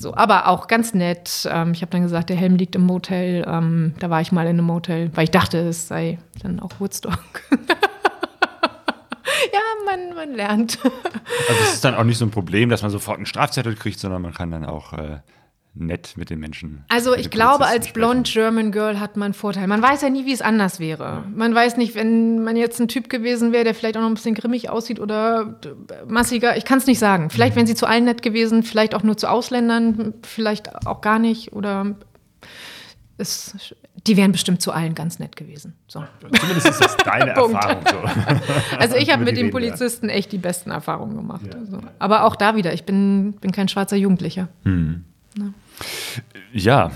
so, 0.00 0.14
aber 0.14 0.48
auch 0.48 0.68
ganz 0.68 0.94
nett. 0.94 1.46
Ähm, 1.50 1.72
ich 1.72 1.82
habe 1.82 1.90
dann 1.90 2.02
gesagt, 2.02 2.30
der 2.30 2.36
Helm 2.36 2.56
liegt 2.56 2.76
im 2.76 2.86
Motel. 2.86 3.44
Ähm, 3.46 3.94
da 3.98 4.08
war 4.08 4.20
ich 4.20 4.32
mal 4.32 4.46
in 4.46 4.58
einem 4.58 4.66
Motel, 4.66 5.10
weil 5.14 5.24
ich 5.24 5.30
dachte, 5.30 5.58
es 5.58 5.88
sei 5.88 6.18
dann 6.42 6.60
auch 6.60 6.80
Woodstock. 6.80 7.18
ja, 9.52 9.60
man, 9.84 10.14
man 10.14 10.34
lernt. 10.34 10.78
Also 11.48 11.62
es 11.62 11.74
ist 11.74 11.84
dann 11.84 11.94
auch 11.94 12.04
nicht 12.04 12.18
so 12.18 12.24
ein 12.24 12.30
Problem, 12.30 12.68
dass 12.70 12.82
man 12.82 12.90
sofort 12.90 13.16
einen 13.16 13.26
Strafzettel 13.26 13.74
kriegt, 13.74 13.98
sondern 13.98 14.22
man 14.22 14.32
kann 14.32 14.50
dann 14.50 14.64
auch 14.64 14.92
äh, 14.92 15.18
nett 15.74 16.14
mit 16.16 16.30
den 16.30 16.38
Menschen. 16.38 16.84
Also 16.88 17.14
ich 17.14 17.30
glaube, 17.30 17.66
als 17.66 17.92
blond 17.92 18.30
German 18.32 18.70
Girl 18.70 19.00
hat 19.00 19.16
man 19.16 19.26
einen 19.26 19.34
Vorteil. 19.34 19.66
Man 19.66 19.82
weiß 19.82 20.02
ja 20.02 20.10
nie, 20.10 20.24
wie 20.24 20.32
es 20.32 20.40
anders 20.40 20.78
wäre. 20.78 21.24
Man 21.34 21.54
weiß 21.54 21.76
nicht, 21.76 21.94
wenn 21.94 22.42
man 22.42 22.56
jetzt 22.56 22.80
ein 22.80 22.88
Typ 22.88 23.08
gewesen 23.08 23.52
wäre, 23.52 23.64
der 23.64 23.74
vielleicht 23.74 23.96
auch 23.96 24.00
noch 24.00 24.08
ein 24.08 24.14
bisschen 24.14 24.34
grimmig 24.34 24.70
aussieht 24.70 25.00
oder 25.00 25.60
massiger. 26.06 26.56
Ich 26.56 26.64
kann 26.64 26.78
es 26.78 26.86
nicht 26.86 26.98
sagen. 26.98 27.30
Vielleicht 27.30 27.54
mhm. 27.54 27.56
wären 27.56 27.66
sie 27.66 27.74
zu 27.74 27.86
allen 27.86 28.04
nett 28.04 28.22
gewesen, 28.22 28.62
vielleicht 28.62 28.94
auch 28.94 29.02
nur 29.02 29.16
zu 29.16 29.28
Ausländern, 29.28 30.14
vielleicht 30.22 30.86
auch 30.86 31.00
gar 31.00 31.18
nicht 31.18 31.52
oder 31.52 31.96
es 33.18 33.74
die 34.06 34.16
wären 34.16 34.32
bestimmt 34.32 34.60
zu 34.60 34.72
allen 34.72 34.94
ganz 34.94 35.18
nett 35.18 35.36
gewesen. 35.36 35.74
So. 35.86 36.04
Zumindest 36.20 36.68
ist 36.68 36.80
das 36.80 36.96
deine 36.96 37.30
Erfahrung. 37.36 37.84
So. 37.90 37.96
Also 38.78 38.96
ich 38.96 39.10
habe 39.10 39.24
mit 39.24 39.36
den 39.36 39.50
Polizisten 39.50 40.08
echt 40.08 40.32
die 40.32 40.38
besten 40.38 40.70
Erfahrungen 40.70 41.16
gemacht. 41.16 41.46
Ja. 41.46 41.58
Also. 41.58 41.80
Aber 41.98 42.24
auch 42.24 42.36
da 42.36 42.56
wieder, 42.56 42.72
ich 42.72 42.84
bin, 42.84 43.34
bin 43.34 43.52
kein 43.52 43.68
schwarzer 43.68 43.96
Jugendlicher. 43.96 44.48
Hm. 44.64 45.04
Ja, 46.52 46.92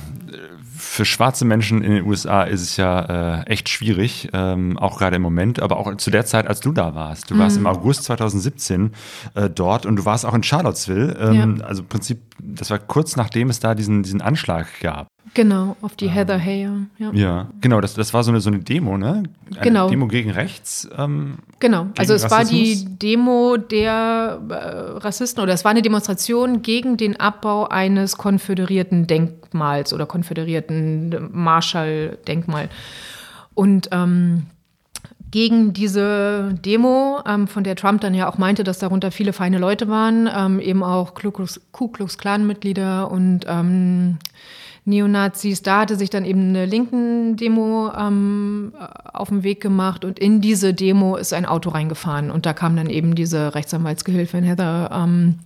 für 0.76 1.04
schwarze 1.04 1.44
Menschen 1.44 1.82
in 1.82 1.90
den 1.90 2.06
USA 2.06 2.44
ist 2.44 2.62
es 2.62 2.76
ja 2.76 3.40
äh, 3.40 3.46
echt 3.46 3.68
schwierig, 3.68 4.28
ähm, 4.32 4.78
auch 4.78 4.98
gerade 4.98 5.16
im 5.16 5.22
Moment, 5.22 5.60
aber 5.60 5.78
auch 5.78 5.96
zu 5.96 6.10
der 6.10 6.24
Zeit, 6.24 6.46
als 6.46 6.60
du 6.60 6.70
da 6.70 6.94
warst. 6.94 7.30
Du 7.30 7.34
mhm. 7.34 7.38
warst 7.40 7.56
im 7.56 7.66
August 7.66 8.04
2017 8.04 8.92
äh, 9.34 9.50
dort 9.50 9.86
und 9.86 9.96
du 9.96 10.04
warst 10.04 10.24
auch 10.24 10.34
in 10.34 10.44
Charlottesville. 10.44 11.16
Ähm, 11.18 11.56
ja. 11.58 11.64
Also 11.64 11.82
im 11.82 11.88
Prinzip, 11.88 12.20
das 12.38 12.70
war 12.70 12.78
kurz 12.78 13.16
nachdem 13.16 13.50
es 13.50 13.58
da 13.58 13.74
diesen, 13.74 14.04
diesen 14.04 14.20
Anschlag 14.20 14.68
gab. 14.80 15.08
Genau, 15.34 15.76
auf 15.82 15.96
die 15.96 16.06
ähm, 16.06 16.12
Heather 16.12 16.38
Heyer. 16.38 16.76
Ja. 16.98 17.12
ja, 17.12 17.46
genau, 17.60 17.80
das, 17.80 17.94
das 17.94 18.12
war 18.14 18.22
so 18.22 18.30
eine, 18.30 18.40
so 18.40 18.50
eine 18.50 18.60
Demo, 18.60 18.96
ne? 18.96 19.24
Eine 19.50 19.60
genau. 19.60 19.88
Demo 19.88 20.06
gegen 20.08 20.30
rechts. 20.30 20.88
Ähm, 20.96 21.38
genau, 21.58 21.84
gegen 21.84 21.98
also 21.98 22.14
es 22.14 22.24
Rassismus. 22.24 22.30
war 22.30 22.44
die 22.44 22.98
Demo 22.98 23.56
der 23.56 24.40
äh, 24.48 24.54
Rassisten 24.98 25.42
oder 25.42 25.52
es 25.52 25.64
war 25.64 25.70
eine 25.70 25.82
Demonstration 25.82 26.62
gegen 26.62 26.96
den 26.96 27.18
Abbau 27.18 27.68
eines 27.68 28.16
konföderierten 28.16 29.06
Denkmals 29.06 29.92
oder 29.92 30.06
konföderierten 30.06 31.28
Marshall-Denkmal. 31.32 32.68
Und 33.54 33.88
ähm, 33.92 34.46
gegen 35.30 35.72
diese 35.72 36.54
Demo, 36.64 37.20
ähm, 37.26 37.48
von 37.48 37.64
der 37.64 37.76
Trump 37.76 38.00
dann 38.00 38.14
ja 38.14 38.30
auch 38.30 38.38
meinte, 38.38 38.64
dass 38.64 38.78
darunter 38.78 39.10
viele 39.10 39.32
feine 39.32 39.58
Leute 39.58 39.88
waren, 39.88 40.28
ähm, 40.34 40.60
eben 40.60 40.82
auch 40.82 41.14
Ku 41.14 41.30
Klux, 41.30 41.60
Ku 41.72 41.88
Klux 41.88 42.16
Klan-Mitglieder 42.18 43.10
und 43.10 43.40
ähm, 43.46 44.18
Neonazis. 44.88 45.62
Da 45.62 45.80
hatte 45.80 45.96
sich 45.96 46.10
dann 46.10 46.24
eben 46.24 46.48
eine 46.48 46.66
linken 46.66 47.36
Demo 47.36 47.92
ähm, 47.96 48.72
auf 49.12 49.28
den 49.28 49.42
Weg 49.42 49.60
gemacht 49.60 50.04
und 50.04 50.18
in 50.18 50.40
diese 50.40 50.74
Demo 50.74 51.16
ist 51.16 51.32
ein 51.32 51.46
Auto 51.46 51.70
reingefahren 51.70 52.30
und 52.30 52.46
da 52.46 52.52
kam 52.52 52.76
dann 52.76 52.90
eben 52.90 53.14
diese 53.14 53.54
Rechtsanwaltsgehilfin 53.54 54.44
Heather 54.44 54.90
ähm, 54.92 55.38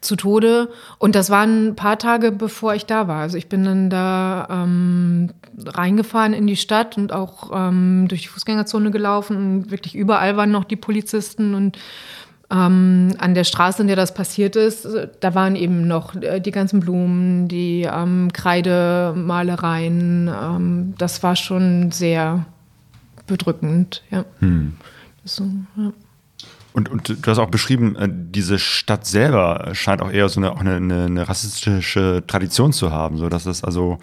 zu 0.00 0.16
Tode. 0.16 0.70
Und 0.98 1.14
das 1.14 1.30
waren 1.30 1.68
ein 1.68 1.76
paar 1.76 1.98
Tage, 1.98 2.32
bevor 2.32 2.74
ich 2.74 2.86
da 2.86 3.08
war. 3.08 3.22
Also 3.22 3.36
ich 3.36 3.48
bin 3.48 3.64
dann 3.64 3.90
da 3.90 4.46
ähm, 4.50 5.30
reingefahren 5.66 6.32
in 6.32 6.46
die 6.46 6.56
Stadt 6.56 6.96
und 6.96 7.12
auch 7.12 7.50
ähm, 7.52 8.06
durch 8.08 8.22
die 8.22 8.28
Fußgängerzone 8.28 8.90
gelaufen 8.90 9.36
und 9.36 9.70
wirklich 9.70 9.94
überall 9.94 10.36
waren 10.36 10.50
noch 10.50 10.64
die 10.64 10.76
Polizisten 10.76 11.54
und 11.54 11.78
ähm, 12.50 13.14
an 13.18 13.34
der 13.34 13.44
Straße, 13.44 13.82
in 13.82 13.88
der 13.88 13.96
das 13.96 14.14
passiert 14.14 14.56
ist, 14.56 14.88
da 15.20 15.34
waren 15.34 15.54
eben 15.54 15.86
noch 15.86 16.14
äh, 16.14 16.40
die 16.40 16.50
ganzen 16.50 16.80
Blumen, 16.80 17.46
die 17.48 17.82
ähm, 17.82 18.30
Kreidemalereien. 18.32 20.28
Ähm, 20.28 20.94
das 20.96 21.22
war 21.22 21.36
schon 21.36 21.90
sehr 21.90 22.46
bedrückend, 23.26 24.02
ja. 24.10 24.24
Hm. 24.40 24.76
So, 25.24 25.44
ja. 25.76 25.92
Und, 26.72 26.88
und 26.88 27.08
du 27.08 27.30
hast 27.30 27.38
auch 27.38 27.50
beschrieben, 27.50 27.96
äh, 27.96 28.08
diese 28.10 28.58
Stadt 28.58 29.06
selber 29.06 29.70
scheint 29.72 30.00
auch 30.00 30.10
eher 30.10 30.28
so 30.28 30.40
eine, 30.40 30.56
eine, 30.56 31.04
eine 31.04 31.28
rassistische 31.28 32.22
Tradition 32.26 32.72
zu 32.72 32.92
haben, 32.92 33.18
so 33.18 33.28
dass 33.28 33.46
es 33.46 33.62
also 33.64 33.98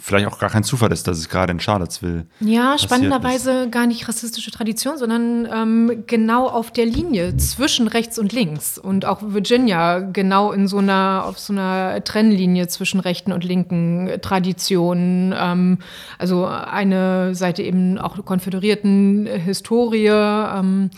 vielleicht 0.00 0.26
auch 0.26 0.38
gar 0.38 0.50
kein 0.50 0.64
Zufall 0.64 0.90
ist, 0.92 1.06
dass 1.06 1.18
es 1.18 1.28
gerade 1.28 1.52
in 1.52 1.60
Charlottesville. 1.60 2.26
Ja, 2.40 2.78
spannenderweise 2.78 3.64
ist. 3.64 3.72
gar 3.72 3.86
nicht 3.86 4.08
rassistische 4.08 4.50
Tradition, 4.50 4.98
sondern 4.98 5.46
ähm, 5.52 6.04
genau 6.06 6.48
auf 6.48 6.72
der 6.72 6.86
Linie 6.86 7.36
zwischen 7.36 7.86
rechts 7.86 8.18
und 8.18 8.32
links. 8.32 8.78
Und 8.78 9.04
auch 9.04 9.18
Virginia 9.22 10.00
genau 10.00 10.52
in 10.52 10.66
so 10.66 10.78
einer, 10.78 11.24
auf 11.26 11.38
so 11.38 11.52
einer 11.52 12.02
Trennlinie 12.02 12.68
zwischen 12.68 13.00
rechten 13.00 13.32
und 13.32 13.44
linken 13.44 14.10
Traditionen. 14.22 15.34
Ähm, 15.36 15.78
also 16.18 16.46
eine 16.46 17.34
Seite 17.34 17.62
eben 17.62 17.98
auch 17.98 18.24
konföderierten 18.24 19.26
Historie. 19.26 20.08
Ähm, 20.08 20.90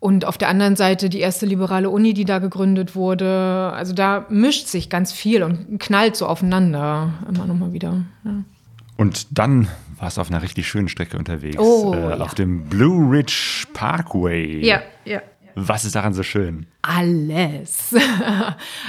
und 0.00 0.24
auf 0.24 0.38
der 0.38 0.48
anderen 0.48 0.76
Seite 0.76 1.08
die 1.08 1.20
erste 1.20 1.44
liberale 1.44 1.90
Uni, 1.90 2.14
die 2.14 2.24
da 2.24 2.38
gegründet 2.38 2.94
wurde. 2.94 3.72
Also 3.74 3.94
da 3.94 4.26
mischt 4.28 4.68
sich 4.68 4.90
ganz 4.90 5.12
viel 5.12 5.42
und 5.42 5.80
knallt 5.80 6.16
so 6.16 6.26
aufeinander 6.26 7.14
immer 7.28 7.46
nochmal 7.46 7.72
wieder. 7.72 8.04
Ja. 8.24 8.44
Und 8.96 9.26
dann 9.38 9.68
war 9.98 10.08
es 10.08 10.18
auf 10.18 10.30
einer 10.30 10.42
richtig 10.42 10.68
schönen 10.68 10.88
Strecke 10.88 11.16
unterwegs. 11.18 11.58
Oh, 11.58 11.94
äh, 11.94 12.10
ja. 12.10 12.18
Auf 12.18 12.34
dem 12.34 12.64
Blue 12.64 13.10
Ridge 13.10 13.64
Parkway. 13.72 14.64
Ja, 14.64 14.82
ja. 15.04 15.20
Was 15.60 15.84
ist 15.84 15.96
daran 15.96 16.14
so 16.14 16.22
schön? 16.22 16.66
Alles. 16.82 17.94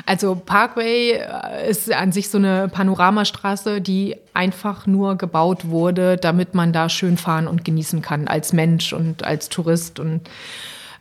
Also 0.06 0.36
Parkway 0.36 1.12
äh, 1.12 1.70
ist 1.70 1.92
an 1.92 2.12
sich 2.12 2.30
so 2.30 2.38
eine 2.38 2.68
Panoramastraße, 2.68 3.82
die 3.82 4.16
einfach 4.34 4.88
nur 4.88 5.18
gebaut 5.18 5.68
wurde, 5.70 6.18
damit 6.18 6.56
man 6.56 6.74
da 6.74 6.90
schön 6.90 7.18
fahren 7.18 7.48
und 7.48 7.64
genießen 7.64 8.02
kann 8.02 8.28
als 8.28 8.54
Mensch 8.54 8.94
und 8.94 9.24
als 9.24 9.50
Tourist 9.50 10.00
und 10.00 10.30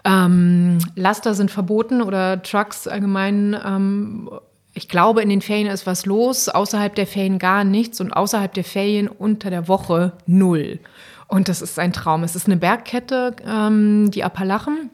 ähm, 0.09 0.79
Laster 0.97 1.35
sind 1.35 1.51
verboten 1.51 2.01
oder 2.01 2.43
Trucks 2.43 2.89
allgemein. 2.89 3.57
Ähm, 3.65 4.31
ich 4.73 4.89
glaube, 4.89 5.23
in 5.23 5.29
den 5.29 5.43
Ferien 5.43 5.67
ist 5.67 5.87
was 5.87 6.07
los, 6.07 6.49
außerhalb 6.49 6.95
der 6.95 7.07
Ferien 7.07 7.39
gar 7.39 7.65
nichts 7.65 8.01
und 8.01 8.13
außerhalb 8.13 8.53
der 8.55 8.65
Ferien 8.65 9.09
unter 9.09 9.51
der 9.51 9.69
Woche 9.69 10.13
null. 10.27 10.79
Und 11.27 11.49
das 11.49 11.61
ist 11.61 11.79
ein 11.79 11.93
Traum. 11.93 12.23
Es 12.23 12.37
ist 12.37 12.47
eine 12.47 12.57
Bergkette, 12.57 13.37
ähm, 13.47 14.11
die 14.11 14.25
Appalachen, 14.25 14.91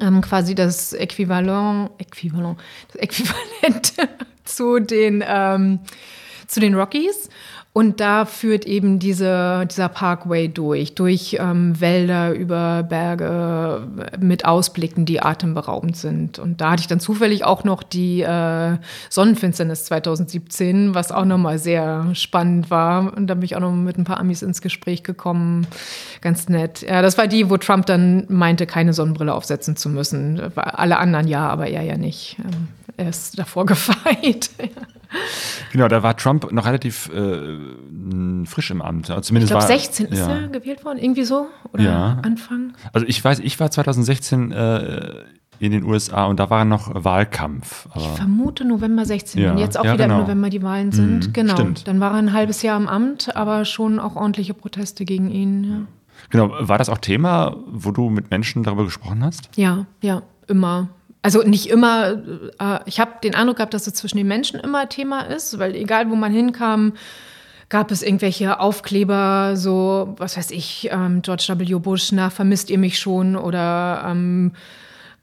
ähm, 0.00 0.20
quasi 0.20 0.54
das 0.54 0.92
Äquivalent, 0.92 1.90
Äquivalent, 1.98 2.58
das 2.88 2.96
Äquivalent 2.96 3.92
zu 4.44 4.80
den, 4.80 5.24
ähm, 5.26 5.80
zu 6.46 6.60
den 6.60 6.74
Rockies. 6.74 7.30
Und 7.74 8.00
da 8.00 8.26
führt 8.26 8.66
eben 8.66 8.98
diese, 8.98 9.66
dieser 9.66 9.88
Parkway 9.88 10.48
durch, 10.48 10.94
durch 10.94 11.38
ähm, 11.40 11.80
Wälder, 11.80 12.34
über 12.34 12.82
Berge 12.82 13.88
mit 14.20 14.44
Ausblicken, 14.44 15.06
die 15.06 15.22
atemberaubend 15.22 15.96
sind. 15.96 16.38
Und 16.38 16.60
da 16.60 16.72
hatte 16.72 16.82
ich 16.82 16.86
dann 16.86 17.00
zufällig 17.00 17.44
auch 17.44 17.64
noch 17.64 17.82
die 17.82 18.20
äh, 18.20 18.76
Sonnenfinsternis 19.08 19.86
2017, 19.86 20.94
was 20.94 21.12
auch 21.12 21.24
nochmal 21.24 21.58
sehr 21.58 22.14
spannend 22.14 22.70
war. 22.70 23.16
Und 23.16 23.28
da 23.28 23.34
bin 23.34 23.44
ich 23.44 23.56
auch 23.56 23.60
noch 23.60 23.72
mit 23.72 23.96
ein 23.96 24.04
paar 24.04 24.20
Amis 24.20 24.42
ins 24.42 24.60
Gespräch 24.60 25.02
gekommen. 25.02 25.66
Ganz 26.20 26.50
nett. 26.50 26.82
Ja, 26.82 27.00
das 27.00 27.16
war 27.16 27.26
die, 27.26 27.48
wo 27.48 27.56
Trump 27.56 27.86
dann 27.86 28.26
meinte, 28.28 28.66
keine 28.66 28.92
Sonnenbrille 28.92 29.32
aufsetzen 29.32 29.76
zu 29.76 29.88
müssen. 29.88 30.52
Alle 30.56 30.98
anderen 30.98 31.26
ja, 31.26 31.48
aber 31.48 31.68
er 31.68 31.82
ja 31.82 31.96
nicht. 31.96 32.36
Ähm, 32.38 32.68
er 32.98 33.08
ist 33.08 33.38
davor 33.38 33.64
gefeit. 33.64 34.50
Genau, 35.72 35.88
da 35.88 36.02
war 36.02 36.16
Trump 36.16 36.52
noch 36.52 36.66
relativ 36.66 37.08
äh, 37.08 38.46
frisch 38.46 38.70
im 38.70 38.82
Amt. 38.82 39.06
Zumindest 39.06 39.52
ich 39.52 39.58
glaube, 39.58 39.66
16 39.66 40.06
ist 40.06 40.18
ja. 40.18 40.28
er 40.28 40.48
gewählt 40.48 40.84
worden, 40.84 40.98
irgendwie 40.98 41.24
so? 41.24 41.46
Oder 41.72 41.82
ja. 41.82 42.18
Anfang? 42.22 42.74
Also 42.92 43.06
ich 43.06 43.24
weiß, 43.24 43.38
ich 43.38 43.58
war 43.58 43.70
2016 43.70 44.52
äh, 44.52 45.24
in 45.58 45.70
den 45.70 45.84
USA 45.84 46.26
und 46.26 46.40
da 46.40 46.50
war 46.50 46.64
noch 46.64 47.04
Wahlkampf. 47.04 47.88
ich 47.94 48.06
vermute 48.08 48.64
November 48.64 49.06
16, 49.06 49.40
ja. 49.40 49.50
wenn 49.50 49.58
jetzt 49.58 49.78
auch 49.78 49.84
ja, 49.84 49.94
wieder 49.94 50.04
genau. 50.04 50.18
im 50.18 50.22
November 50.22 50.50
die 50.50 50.62
Wahlen 50.62 50.90
sind. 50.90 51.28
Mhm, 51.28 51.32
genau. 51.32 51.54
Stimmt. 51.54 51.86
Dann 51.86 52.00
war 52.00 52.10
er 52.10 52.18
ein 52.18 52.32
halbes 52.32 52.62
Jahr 52.62 52.76
im 52.76 52.88
Amt, 52.88 53.36
aber 53.36 53.64
schon 53.64 54.00
auch 54.00 54.16
ordentliche 54.16 54.54
Proteste 54.54 55.04
gegen 55.04 55.30
ihn. 55.30 55.64
Ja. 55.64 55.80
Genau, 56.30 56.52
war 56.58 56.78
das 56.78 56.88
auch 56.88 56.98
Thema, 56.98 57.56
wo 57.66 57.92
du 57.92 58.10
mit 58.10 58.30
Menschen 58.30 58.62
darüber 58.62 58.84
gesprochen 58.84 59.24
hast? 59.24 59.50
Ja, 59.56 59.86
ja, 60.02 60.22
immer. 60.48 60.88
Also 61.22 61.42
nicht 61.42 61.70
immer, 61.70 62.18
äh, 62.58 62.80
ich 62.86 62.98
habe 62.98 63.12
den 63.22 63.34
Eindruck 63.34 63.56
gehabt, 63.56 63.74
dass 63.74 63.86
es 63.86 63.94
zwischen 63.94 64.16
den 64.16 64.26
Menschen 64.26 64.58
immer 64.58 64.88
Thema 64.88 65.20
ist, 65.20 65.58
weil 65.58 65.76
egal 65.76 66.10
wo 66.10 66.16
man 66.16 66.32
hinkam, 66.32 66.94
gab 67.68 67.90
es 67.90 68.02
irgendwelche 68.02 68.60
Aufkleber, 68.60 69.56
so, 69.56 70.14
was 70.18 70.36
weiß 70.36 70.50
ich, 70.50 70.90
ähm, 70.92 71.22
George 71.22 71.54
W. 71.56 71.78
Bush, 71.78 72.12
na, 72.12 72.28
vermisst 72.28 72.70
ihr 72.70 72.78
mich 72.78 72.98
schon? 72.98 73.36
Oder 73.36 74.04
ähm, 74.06 74.52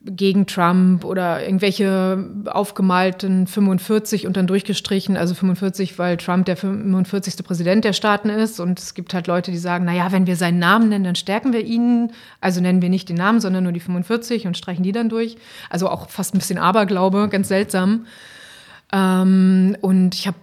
gegen 0.02 0.48
Trump 0.48 1.04
oder 1.04 1.44
irgendwelche 1.44 2.26
aufgemalten 2.46 3.48
45 3.48 4.28
und 4.28 4.38
dann 4.38 4.48
durchgestrichen, 4.48 5.18
also 5.18 5.36
45, 5.36 6.00
weil 6.00 6.16
Trump 6.16 6.46
der 6.46 6.56
45. 6.56 7.44
Präsident 7.44 7.84
der 7.84 7.92
Staaten 7.92 8.30
ist. 8.30 8.62
Und 8.62 8.80
es 8.80 8.94
gibt 8.94 9.14
halt 9.14 9.28
Leute, 9.28 9.52
die 9.52 9.58
sagen, 9.58 9.84
naja, 9.84 10.12
wenn 10.12 10.26
wir 10.26 10.38
seinen 10.38 10.58
Namen 10.60 10.88
nennen, 10.88 11.04
dann 11.04 11.16
stärken 11.16 11.52
wir 11.52 11.66
ihn. 11.66 12.14
Also 12.40 12.62
nennen 12.62 12.82
wir 12.82 12.90
nicht 12.90 13.10
den 13.10 13.18
Namen, 13.18 13.42
sondern 13.42 13.64
nur 13.64 13.74
die 13.74 13.82
45 13.82 14.48
und 14.48 14.58
streichen 14.58 14.84
die 14.84 14.94
dann 14.94 15.10
durch. 15.10 15.36
Also 15.70 15.90
auch 15.90 16.10
fast 16.10 16.34
ein 16.34 16.40
bisschen 16.40 16.60
Aberglaube, 16.60 17.28
ganz 17.30 17.50
seltsam. 17.50 18.06
Ähm, 18.94 19.76
und 19.82 20.16
ich 20.16 20.28
habe, 20.28 20.38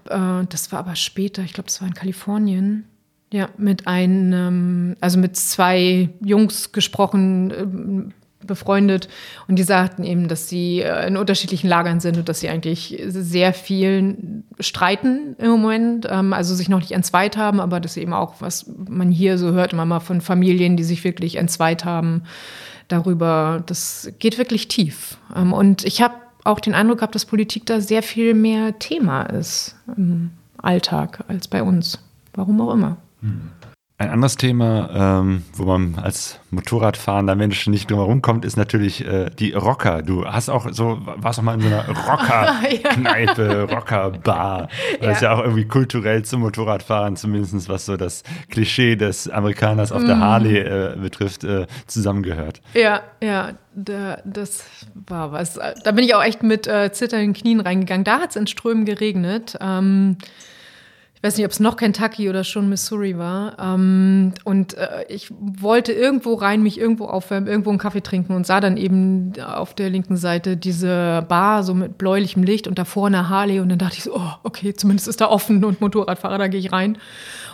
äh, 0.44 0.46
das 0.50 0.70
war 0.70 0.80
aber 0.80 0.96
später, 0.96 1.42
ich 1.42 1.54
glaube, 1.54 1.68
das 1.68 1.80
war 1.80 1.88
in 1.88 1.94
Kalifornien. 1.94 2.84
Ja, 3.32 3.48
mit 3.56 3.88
einem, 3.88 4.96
also 5.00 5.18
mit 5.18 5.36
zwei 5.36 6.10
Jungs 6.20 6.70
gesprochen, 6.70 8.12
befreundet 8.44 9.08
und 9.48 9.56
die 9.56 9.62
sagten 9.62 10.04
eben, 10.04 10.28
dass 10.28 10.48
sie 10.48 10.80
äh, 10.80 11.06
in 11.06 11.16
unterschiedlichen 11.16 11.68
Lagern 11.68 12.00
sind 12.00 12.18
und 12.18 12.28
dass 12.28 12.40
sie 12.40 12.48
eigentlich 12.48 13.02
sehr 13.06 13.52
viel 13.52 14.42
streiten 14.60 15.36
im 15.38 15.50
Moment, 15.50 16.06
ähm, 16.10 16.32
also 16.32 16.54
sich 16.54 16.68
noch 16.68 16.80
nicht 16.80 16.92
entzweit 16.92 17.36
haben, 17.36 17.60
aber 17.60 17.80
dass 17.80 17.96
eben 17.96 18.12
auch, 18.12 18.34
was 18.40 18.70
man 18.88 19.10
hier 19.10 19.38
so 19.38 19.52
hört, 19.52 19.72
immer 19.72 19.86
mal 19.86 20.00
von 20.00 20.20
Familien, 20.20 20.76
die 20.76 20.84
sich 20.84 21.02
wirklich 21.04 21.36
entzweit 21.36 21.84
haben, 21.84 22.22
darüber, 22.88 23.62
das 23.66 24.12
geht 24.18 24.38
wirklich 24.38 24.68
tief. 24.68 25.18
Ähm, 25.34 25.52
und 25.52 25.84
ich 25.84 26.02
habe 26.02 26.14
auch 26.44 26.60
den 26.60 26.74
Eindruck 26.74 26.98
gehabt, 26.98 27.14
dass 27.14 27.24
Politik 27.24 27.66
da 27.66 27.80
sehr 27.80 28.02
viel 28.02 28.34
mehr 28.34 28.78
Thema 28.78 29.22
ist 29.22 29.76
im 29.96 30.30
Alltag 30.58 31.24
als 31.28 31.48
bei 31.48 31.62
uns. 31.62 31.98
Warum 32.34 32.60
auch 32.60 32.72
immer. 32.72 32.98
Hm. 33.20 33.50
Ein 33.98 34.10
anderes 34.10 34.36
Thema, 34.36 35.20
ähm, 35.22 35.42
wo 35.54 35.64
man 35.64 35.94
als 35.94 36.38
Motorradfahrender 36.50 37.34
Mensch 37.34 37.66
nicht 37.66 37.90
drum 37.90 38.00
herum 38.00 38.20
kommt, 38.20 38.44
ist 38.44 38.58
natürlich 38.58 39.02
äh, 39.06 39.30
die 39.30 39.52
Rocker. 39.52 40.02
Du 40.02 40.26
hast 40.26 40.50
auch 40.50 40.70
so, 40.70 40.98
warst 41.00 41.38
auch 41.38 41.42
mal 41.42 41.54
in 41.54 41.62
so 41.62 41.68
einer 41.68 41.88
Rocker-Kneipe, 42.06 43.62
Rocker-Bar. 43.62 44.68
Das 44.98 45.00
ja. 45.00 45.10
ist 45.12 45.22
ja 45.22 45.34
auch 45.34 45.38
irgendwie 45.38 45.64
kulturell 45.64 46.26
zum 46.26 46.42
Motorradfahren, 46.42 47.16
zumindest 47.16 47.70
was 47.70 47.86
so 47.86 47.96
das 47.96 48.22
Klischee 48.50 48.96
des 48.96 49.30
Amerikaners 49.30 49.92
auf 49.92 50.02
mm. 50.02 50.06
der 50.06 50.20
Harley 50.20 50.58
äh, 50.58 50.96
betrifft, 51.00 51.44
äh, 51.44 51.66
zusammengehört. 51.86 52.60
Ja, 52.74 53.00
ja, 53.22 53.52
da, 53.74 54.18
das 54.26 54.64
war 55.08 55.32
was. 55.32 55.58
Da 55.84 55.92
bin 55.92 56.04
ich 56.04 56.14
auch 56.14 56.22
echt 56.22 56.42
mit 56.42 56.66
äh, 56.66 56.92
zitternden 56.92 57.32
Knien 57.32 57.60
reingegangen. 57.60 58.04
Da 58.04 58.20
hat 58.20 58.28
es 58.28 58.36
in 58.36 58.46
Strömen 58.46 58.84
geregnet. 58.84 59.56
Ähm, 59.58 60.18
ich 61.16 61.22
weiß 61.22 61.38
nicht, 61.38 61.46
ob 61.46 61.52
es 61.52 61.60
noch 61.60 61.76
Kentucky 61.76 62.28
oder 62.28 62.44
schon 62.44 62.68
Missouri 62.68 63.16
war. 63.16 63.56
Ähm, 63.58 64.34
und 64.44 64.74
äh, 64.74 65.06
ich 65.08 65.32
wollte 65.40 65.92
irgendwo 65.92 66.34
rein, 66.34 66.62
mich 66.62 66.78
irgendwo 66.78 67.06
aufwärmen, 67.06 67.48
irgendwo 67.48 67.70
einen 67.70 67.78
Kaffee 67.78 68.02
trinken 68.02 68.34
und 68.34 68.46
sah 68.46 68.60
dann 68.60 68.76
eben 68.76 69.32
auf 69.40 69.72
der 69.72 69.88
linken 69.88 70.18
Seite 70.18 70.58
diese 70.58 71.24
Bar 71.26 71.62
so 71.62 71.72
mit 71.72 71.96
bläulichem 71.96 72.42
Licht 72.42 72.68
und 72.68 72.78
davor 72.78 73.06
eine 73.06 73.30
Harley. 73.30 73.60
Und 73.60 73.70
dann 73.70 73.78
dachte 73.78 73.96
ich 73.96 74.04
so, 74.04 74.14
oh, 74.14 74.32
okay, 74.42 74.74
zumindest 74.74 75.08
ist 75.08 75.22
da 75.22 75.28
offen 75.28 75.64
und 75.64 75.80
Motorradfahrer, 75.80 76.36
da 76.36 76.48
gehe 76.48 76.60
ich 76.60 76.70
rein. 76.70 76.98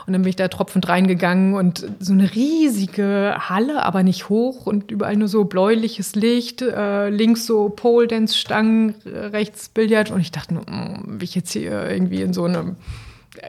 Und 0.08 0.12
dann 0.12 0.22
bin 0.22 0.30
ich 0.30 0.36
da 0.36 0.48
tropfend 0.48 0.88
reingegangen 0.88 1.54
und 1.54 1.86
so 2.00 2.12
eine 2.12 2.34
riesige 2.34 3.36
Halle, 3.38 3.84
aber 3.84 4.02
nicht 4.02 4.28
hoch 4.28 4.66
und 4.66 4.90
überall 4.90 5.16
nur 5.16 5.28
so 5.28 5.44
bläuliches 5.44 6.16
Licht, 6.16 6.62
äh, 6.62 7.08
links 7.10 7.46
so 7.46 7.68
Pole 7.68 8.08
Dance 8.08 8.36
Stangen, 8.36 8.96
rechts 9.04 9.68
Billard 9.68 10.10
und 10.10 10.20
ich 10.20 10.32
dachte, 10.32 10.54
mm, 10.54 11.18
bin 11.18 11.22
ich 11.22 11.36
jetzt 11.36 11.52
hier 11.52 11.88
irgendwie 11.88 12.22
in 12.22 12.32
so 12.32 12.42
einem 12.44 12.74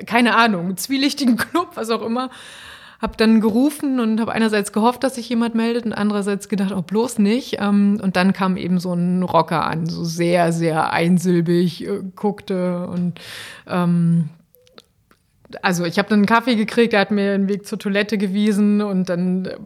keine 0.05 0.35
Ahnung, 0.35 0.77
zwielichtigen 0.77 1.37
Club, 1.37 1.71
was 1.75 1.89
auch 1.89 2.01
immer. 2.01 2.29
Hab 3.01 3.17
dann 3.17 3.41
gerufen 3.41 3.99
und 3.99 4.21
habe 4.21 4.31
einerseits 4.31 4.71
gehofft, 4.71 5.03
dass 5.03 5.15
sich 5.15 5.27
jemand 5.27 5.55
meldet 5.55 5.85
und 5.85 5.91
andererseits 5.91 6.47
gedacht, 6.47 6.71
oh, 6.71 6.81
bloß 6.81 7.19
nicht. 7.19 7.57
Ähm, 7.59 7.99
und 8.01 8.15
dann 8.15 8.31
kam 8.31 8.55
eben 8.55 8.79
so 8.79 8.93
ein 8.93 9.23
Rocker 9.23 9.65
an, 9.65 9.87
so 9.87 10.05
sehr, 10.05 10.53
sehr 10.53 10.93
einsilbig, 10.93 11.85
äh, 11.85 11.99
guckte 12.15 12.87
und 12.87 13.19
ähm, 13.67 14.29
also 15.61 15.85
ich 15.85 15.97
habe 15.97 16.09
dann 16.09 16.19
einen 16.19 16.25
Kaffee 16.25 16.55
gekriegt, 16.55 16.93
er 16.93 17.01
hat 17.01 17.11
mir 17.11 17.37
den 17.37 17.47
Weg 17.47 17.65
zur 17.65 17.77
Toilette 17.77 18.17
gewiesen 18.17 18.81
und 18.81 19.09
dann 19.09 19.45
äh, 19.45 19.57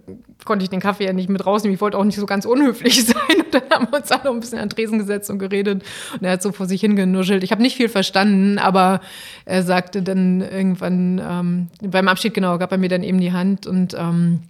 konnte 0.46 0.64
ich 0.64 0.70
den 0.70 0.80
Kaffee 0.80 1.06
ja 1.06 1.14
nicht 1.14 1.30
mit 1.30 1.46
rausnehmen. 1.46 1.74
Ich 1.76 1.82
wollte 1.82 1.98
auch 1.98 2.04
nicht 2.04 2.18
so 2.20 2.26
ganz 2.26 2.46
unhöflich 2.46 3.06
sein. 3.06 3.16
Und 3.46 3.54
dann 3.54 3.70
haben 3.72 3.88
wir 3.92 3.98
uns 3.98 4.12
alle 4.12 4.30
ein 4.30 4.40
bisschen 4.40 4.60
an 4.60 4.70
Tresen 4.70 5.00
gesetzt 5.00 5.30
und 5.30 5.40
geredet. 5.40 5.84
Und 6.14 6.24
er 6.24 6.34
hat 6.34 6.42
so 6.42 6.52
vor 6.52 6.66
sich 6.66 6.82
hingenuschelt. 6.82 7.44
Ich 7.44 7.52
habe 7.52 7.62
nicht 7.62 7.78
viel 7.78 7.90
verstanden, 7.90 8.58
aber 8.58 9.02
er 9.46 9.64
sagte 9.64 10.02
dann 10.02 10.42
irgendwann, 10.42 11.22
ähm, 11.24 11.68
beim 11.82 12.08
Abschied 12.08 12.34
genau, 12.34 12.58
gab 12.58 12.72
er 12.72 12.78
mir 12.78 12.90
dann 12.90 13.04
eben 13.04 13.20
die 13.20 13.32
Hand 13.32 13.68
und 13.68 13.96
ähm, 13.98 14.42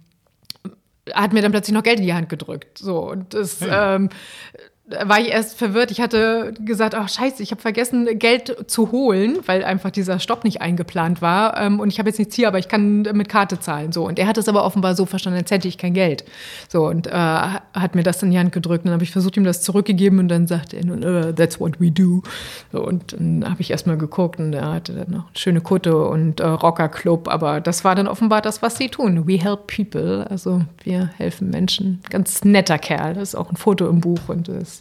hat 1.14 1.32
mir 1.32 1.42
dann 1.42 1.52
plötzlich 1.52 1.74
noch 1.74 1.82
Geld 1.82 2.00
in 2.00 2.06
die 2.06 2.14
Hand 2.14 2.28
gedrückt. 2.28 2.78
So, 2.78 3.10
und 3.10 3.34
das, 3.34 3.60
ja. 3.60 3.96
ähm, 3.96 4.08
war 5.04 5.20
ich 5.20 5.28
erst 5.28 5.58
verwirrt. 5.58 5.90
Ich 5.90 6.00
hatte 6.00 6.54
gesagt, 6.64 6.94
ach 6.94 7.08
scheiße, 7.08 7.42
ich 7.42 7.50
habe 7.50 7.60
vergessen, 7.60 8.18
Geld 8.18 8.70
zu 8.70 8.90
holen, 8.90 9.38
weil 9.46 9.64
einfach 9.64 9.90
dieser 9.90 10.18
Stopp 10.18 10.44
nicht 10.44 10.62
eingeplant 10.62 11.20
war. 11.20 11.60
Ähm, 11.60 11.80
und 11.80 11.92
ich 11.92 11.98
habe 11.98 12.08
jetzt 12.08 12.18
nichts 12.18 12.34
hier, 12.34 12.48
aber 12.48 12.58
ich 12.58 12.68
kann 12.68 13.02
mit 13.02 13.28
Karte 13.28 13.60
zahlen. 13.60 13.92
So. 13.92 14.06
Und 14.06 14.18
er 14.18 14.26
hat 14.26 14.38
es 14.38 14.48
aber 14.48 14.64
offenbar 14.64 14.94
so 14.94 15.04
verstanden, 15.04 15.38
als 15.40 15.50
hätte 15.50 15.68
ich 15.68 15.78
kein 15.78 15.94
Geld. 15.94 16.24
So, 16.68 16.86
und 16.86 17.06
äh, 17.06 17.10
hat 17.10 17.94
mir 17.94 18.02
das 18.02 18.22
in 18.22 18.30
die 18.30 18.38
Hand 18.38 18.52
gedrückt. 18.52 18.84
Und 18.84 18.86
dann 18.86 18.94
habe 18.94 19.04
ich 19.04 19.10
versucht, 19.10 19.36
ihm 19.36 19.44
das 19.44 19.62
zurückgegeben 19.62 20.18
und 20.18 20.28
dann 20.28 20.46
sagte 20.46 20.76
er, 20.76 20.84
uh, 20.84 21.32
that's 21.32 21.60
what 21.60 21.80
we 21.80 21.90
do. 21.90 22.22
So, 22.72 22.84
und 22.84 23.12
dann 23.12 23.44
habe 23.44 23.60
ich 23.60 23.70
erstmal 23.70 23.98
geguckt 23.98 24.38
und 24.38 24.54
er 24.54 24.72
hatte 24.72 24.94
dann 24.94 25.10
noch 25.10 25.26
eine 25.28 25.38
schöne 25.38 25.60
Kutte 25.60 25.96
und 26.06 26.40
äh, 26.40 26.46
Rockerclub. 26.46 27.28
Aber 27.28 27.60
das 27.60 27.84
war 27.84 27.94
dann 27.94 28.08
offenbar 28.08 28.40
das, 28.40 28.62
was 28.62 28.76
sie 28.78 28.88
tun. 28.88 29.26
We 29.26 29.38
help 29.38 29.66
people. 29.66 30.26
Also 30.30 30.62
wir 30.82 31.10
helfen 31.18 31.50
Menschen. 31.50 32.00
Ganz 32.08 32.44
netter 32.44 32.78
Kerl. 32.78 33.14
Das 33.14 33.30
ist 33.30 33.34
auch 33.34 33.50
ein 33.50 33.56
Foto 33.56 33.86
im 33.88 34.00
Buch 34.00 34.20
und 34.28 34.48
das 34.48 34.77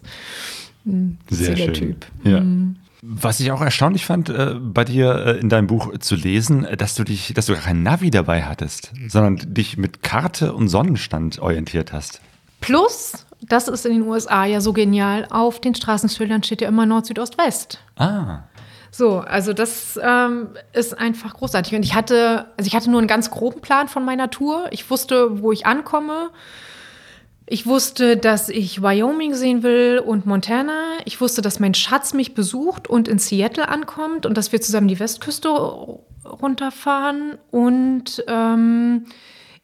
ein 0.86 1.18
Sehr 1.30 1.58
schön. 1.58 1.74
Typ. 1.74 2.06
Ja. 2.24 2.40
Mhm. 2.42 2.78
Was 3.02 3.40
ich 3.40 3.52
auch 3.52 3.62
erstaunlich 3.62 4.06
fand, 4.06 4.30
äh, 4.30 4.56
bei 4.60 4.84
dir 4.84 5.14
äh, 5.14 5.40
in 5.40 5.50
deinem 5.50 5.68
Buch 5.68 5.98
zu 6.00 6.16
lesen, 6.16 6.66
äh, 6.66 6.76
dass 6.76 6.96
du 6.96 7.04
dich, 7.04 7.34
dass 7.34 7.46
du 7.46 7.54
gar 7.54 7.62
kein 7.62 7.84
Navi 7.84 8.10
dabei 8.10 8.44
hattest, 8.44 8.92
sondern 9.08 9.54
dich 9.54 9.78
mit 9.78 10.02
Karte 10.02 10.54
und 10.54 10.68
Sonnenstand 10.68 11.40
orientiert 11.40 11.94
hast. 11.94 12.22
Plus, 12.60 13.26
das 13.42 13.68
ist 13.68 13.86
in 13.86 13.94
den 13.94 14.02
USA 14.02 14.46
ja 14.46 14.62
so 14.62 14.74
genial, 14.74 15.28
auf 15.30 15.62
den 15.62 15.76
Straßenschildern 15.76 16.42
steht 16.42 16.62
ja 16.62 16.68
immer 16.68 16.86
Nord, 16.86 17.06
Süd, 17.06 17.20
Ost, 17.20 17.38
West. 17.38 17.80
Ah. 17.98 18.40
So, 18.90 19.20
also 19.20 19.54
das 19.54 20.00
ähm, 20.02 20.50
ist 20.74 20.98
einfach 20.98 21.36
großartig. 21.36 21.76
Und 21.76 21.84
ich 21.84 21.94
hatte, 21.94 22.48
also 22.58 22.68
ich 22.68 22.76
hatte 22.76 22.90
nur 22.90 23.00
einen 23.00 23.08
ganz 23.08 23.30
groben 23.30 23.62
Plan 23.62 23.88
von 23.88 24.04
meiner 24.04 24.32
Tour. 24.32 24.68
Ich 24.72 24.90
wusste, 24.90 25.42
wo 25.42 25.52
ich 25.52 25.68
ankomme. 25.68 26.32
Ich 27.50 27.66
wusste, 27.66 28.18
dass 28.18 28.50
ich 28.50 28.82
Wyoming 28.82 29.34
sehen 29.34 29.64
will 29.64 30.04
und 30.06 30.26
Montana. 30.26 30.98
Ich 31.06 31.22
wusste, 31.22 31.42
dass 31.42 31.62
mein 31.62 31.74
Schatz 31.74 32.14
mich 32.14 32.34
besucht 32.34 32.90
und 32.90 33.08
in 33.08 33.20
Seattle 33.20 33.70
ankommt 33.70 34.26
und 34.26 34.36
dass 34.36 34.52
wir 34.52 34.60
zusammen 34.60 34.90
die 34.90 35.00
Westküste 35.00 35.48
runterfahren. 35.48 37.38
Und 37.50 38.22
ähm, 38.28 39.06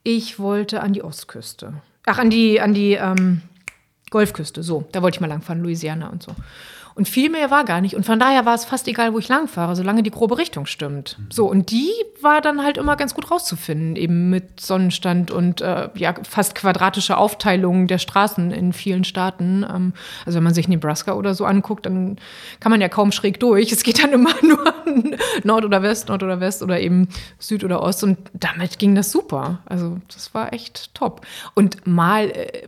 ich 0.02 0.40
wollte 0.40 0.82
an 0.82 0.94
die 0.94 1.04
Ostküste. 1.04 1.74
Ach, 2.06 2.20
an 2.20 2.30
die, 2.30 2.62
an 2.62 2.74
die 2.74 2.94
ähm, 2.94 3.42
Golfküste. 4.12 4.64
So, 4.64 4.86
da 4.94 5.02
wollte 5.02 5.18
ich 5.18 5.22
mal 5.22 5.28
langfahren, 5.28 5.62
Louisiana 5.62 6.08
und 6.08 6.24
so. 6.24 6.34
Und 6.96 7.08
viel 7.08 7.30
mehr 7.30 7.50
war 7.50 7.66
gar 7.66 7.82
nicht. 7.82 7.96
Und 7.96 8.06
von 8.06 8.20
daher 8.20 8.46
war 8.46 8.54
es 8.54 8.66
fast 8.66 8.88
egal, 8.88 9.14
wo 9.14 9.20
ich 9.20 9.28
langfahre, 9.28 9.76
solange 9.76 10.04
die 10.04 10.12
grobe 10.12 10.38
Richtung 10.38 10.66
stimmt. 10.66 11.18
So, 11.32 11.50
und 11.50 11.72
die 11.72 11.92
war 12.22 12.42
dann 12.42 12.64
halt 12.64 12.78
immer 12.78 12.96
ganz 12.96 13.16
gut 13.16 13.32
rauszufinden, 13.32 13.96
eben 13.96 14.30
mit 14.30 14.60
Sonnenstand 14.60 15.32
und 15.32 15.62
äh, 15.62 15.90
ja, 15.96 16.14
fast 16.24 16.56
quadratische 16.56 17.18
Aufteilungen 17.18 17.88
der 17.88 17.98
Straßen 17.98 18.52
in 18.52 18.74
vielen 18.74 19.04
Staaten. 19.04 19.66
Ähm, 19.68 19.94
also 20.26 20.38
wenn 20.38 20.44
man 20.44 20.54
sich 20.54 20.68
Nebraska 20.68 21.14
oder 21.14 21.34
so 21.34 21.46
anguckt, 21.46 21.86
dann 21.86 22.18
kann 22.60 22.72
man 22.72 22.82
ja 22.82 22.90
kaum 22.90 23.12
schräg 23.12 23.40
durch. 23.40 23.72
Es 23.72 23.84
geht 23.84 24.04
dann 24.04 24.12
immer 24.14 24.34
nur 24.42 24.74
Nord 25.44 25.66
oder 25.66 25.82
West, 25.82 26.10
Nord 26.10 26.24
oder 26.24 26.40
West 26.40 26.62
oder 26.62 26.80
eben 26.80 27.08
Süd 27.40 27.64
oder 27.64 27.82
Ost. 27.82 28.04
Und 28.04 28.18
damit 28.34 28.78
ging 28.78 28.94
das 28.94 29.12
super. 29.12 29.60
Also 29.66 29.98
das 30.14 30.34
war 30.34 30.54
echt 30.54 30.94
top. 30.94 31.26
Und 31.56 31.88
mal 31.88 32.30
äh, 32.30 32.68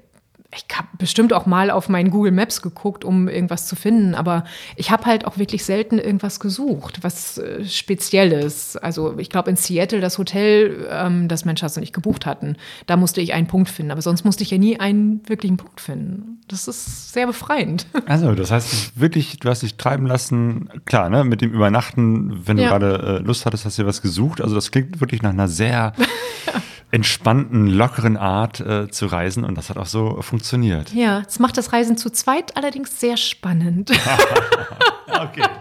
ich 0.56 0.65
habe 0.76 0.88
bestimmt 0.98 1.34
auch 1.34 1.46
mal 1.46 1.70
auf 1.70 1.89
meinen 1.89 2.10
Google 2.10 2.32
Maps 2.32 2.62
geguckt, 2.62 3.04
um 3.04 3.28
irgendwas 3.28 3.68
zu 3.68 3.76
finden, 3.76 4.15
aber 4.15 4.46
ich 4.76 4.91
habe 4.91 5.06
halt 5.06 5.26
auch 5.26 5.38
wirklich 5.38 5.65
selten 5.65 6.00
irgendwas 6.00 6.39
gesucht, 6.39 7.00
was 7.02 7.38
äh, 7.38 7.65
Spezielles. 7.65 8.78
Also 8.78 9.18
ich 9.18 9.30
glaube 9.30 9.50
in 9.50 9.56
Seattle 9.56 10.00
das 10.00 10.18
Hotel, 10.18 10.88
ähm, 10.89 11.28
das 11.28 11.46
mein 11.46 11.58
Schatz 11.58 11.78
und 11.78 11.84
ich 11.84 11.94
gebucht 11.94 12.26
hatten, 12.26 12.58
da 12.88 12.98
musste 12.98 13.22
ich 13.22 13.34
einen 13.34 13.48
Punkt 13.48 13.70
finden, 13.70 13.91
aber 13.91 14.02
sonst 14.02 14.24
musste 14.24 14.44
ich 14.44 14.52
ja 14.52 14.58
nie 14.58 14.80
einen 14.80 15.28
wirklichen 15.28 15.58
Punkt 15.58 15.82
finden. 15.82 16.39
Das 16.48 16.68
ist 16.68 17.13
sehr 17.13 17.28
befreiend. 17.28 17.88
Also 18.08 18.34
das 18.36 18.52
heißt 18.52 19.00
wirklich, 19.00 19.39
du 19.39 19.50
hast 19.50 19.63
dich 19.63 19.76
treiben 19.76 20.06
lassen, 20.06 20.70
klar, 20.86 21.10
ne, 21.10 21.24
mit 21.24 21.41
dem 21.41 21.52
Übernachten, 21.52 22.48
wenn 22.48 22.58
du 22.58 22.63
ja. 22.63 22.70
gerade 22.70 23.20
äh, 23.20 23.26
Lust 23.26 23.46
hattest, 23.46 23.65
hast 23.65 23.78
du 23.78 23.82
dir 23.82 23.88
was 23.88 24.02
gesucht. 24.02 24.41
Also 24.41 24.54
das 24.54 24.70
klingt 24.72 25.02
wirklich 25.02 25.22
nach 25.24 25.32
einer 25.32 25.48
sehr 25.48 25.94
entspannten, 26.95 27.67
lockeren 27.67 28.15
Art 28.15 28.62
äh, 28.62 28.89
zu 28.89 29.08
reisen 29.08 29.43
und 29.43 29.58
das 29.58 29.69
hat 29.69 29.77
auch 29.77 29.86
so 29.86 30.21
funktioniert. 30.21 30.93
Ja, 30.93 31.23
es 31.27 31.39
macht 31.39 31.58
das 31.58 31.73
Reisen 31.73 31.97
zu 31.97 32.10
zweit 32.10 32.55
allerdings 32.55 33.01
sehr 33.01 33.17
spannend. 33.17 33.91
okay. 35.08 35.43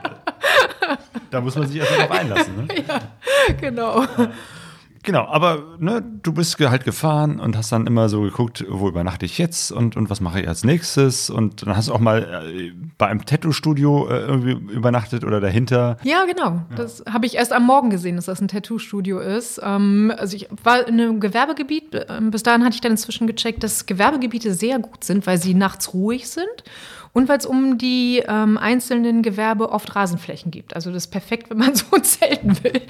Da 1.30 1.40
muss 1.40 1.56
man 1.56 1.66
sich 1.66 1.78
erst 1.78 1.90
darauf 1.90 2.12
einlassen. 2.12 2.54
Ne? 2.56 2.68
Ja, 2.86 3.00
genau. 3.60 4.06
Genau, 5.04 5.26
aber 5.26 5.76
ne, 5.78 6.02
du 6.22 6.32
bist 6.32 6.58
halt 6.58 6.84
gefahren 6.84 7.38
und 7.38 7.58
hast 7.58 7.70
dann 7.72 7.86
immer 7.86 8.08
so 8.08 8.22
geguckt, 8.22 8.64
wo 8.68 8.88
übernachte 8.88 9.26
ich 9.26 9.36
jetzt 9.36 9.70
und, 9.70 9.96
und 9.96 10.08
was 10.08 10.22
mache 10.22 10.40
ich 10.40 10.48
als 10.48 10.64
nächstes. 10.64 11.28
Und 11.28 11.66
dann 11.66 11.76
hast 11.76 11.88
du 11.88 11.92
auch 11.92 12.00
mal 12.00 12.22
äh, 12.22 12.72
bei 12.96 13.08
einem 13.08 13.24
Tattoo-Studio 13.24 14.08
äh, 14.08 14.20
irgendwie 14.20 14.52
übernachtet 14.52 15.24
oder 15.24 15.40
dahinter. 15.40 15.98
Ja, 16.04 16.24
genau. 16.24 16.62
Ja. 16.70 16.76
Das 16.76 17.04
habe 17.06 17.26
ich 17.26 17.34
erst 17.34 17.52
am 17.52 17.66
Morgen 17.66 17.90
gesehen, 17.90 18.16
dass 18.16 18.24
das 18.24 18.40
ein 18.40 18.48
Tattoo-Studio 18.48 19.20
ist. 19.20 19.60
Ähm, 19.62 20.10
also 20.16 20.36
ich 20.36 20.48
war 20.62 20.88
in 20.88 20.98
einem 20.98 21.20
Gewerbegebiet. 21.20 22.06
Ähm, 22.08 22.30
bis 22.30 22.42
dahin 22.42 22.64
hatte 22.64 22.74
ich 22.74 22.80
dann 22.80 22.92
inzwischen 22.92 23.26
gecheckt, 23.26 23.62
dass 23.62 23.84
Gewerbegebiete 23.84 24.54
sehr 24.54 24.78
gut 24.78 25.04
sind, 25.04 25.26
weil 25.26 25.36
sie 25.36 25.52
nachts 25.52 25.92
ruhig 25.92 26.28
sind 26.28 26.64
und 27.14 27.28
weil 27.28 27.38
es 27.38 27.46
um 27.46 27.78
die 27.78 28.22
ähm, 28.28 28.58
einzelnen 28.58 29.22
Gewerbe 29.22 29.70
oft 29.70 29.96
Rasenflächen 29.96 30.50
gibt. 30.50 30.76
Also 30.76 30.90
das 30.90 31.04
ist 31.04 31.10
perfekt, 31.10 31.48
wenn 31.48 31.58
man 31.58 31.74
so 31.74 31.96
zelten 31.98 32.62
will. 32.62 32.82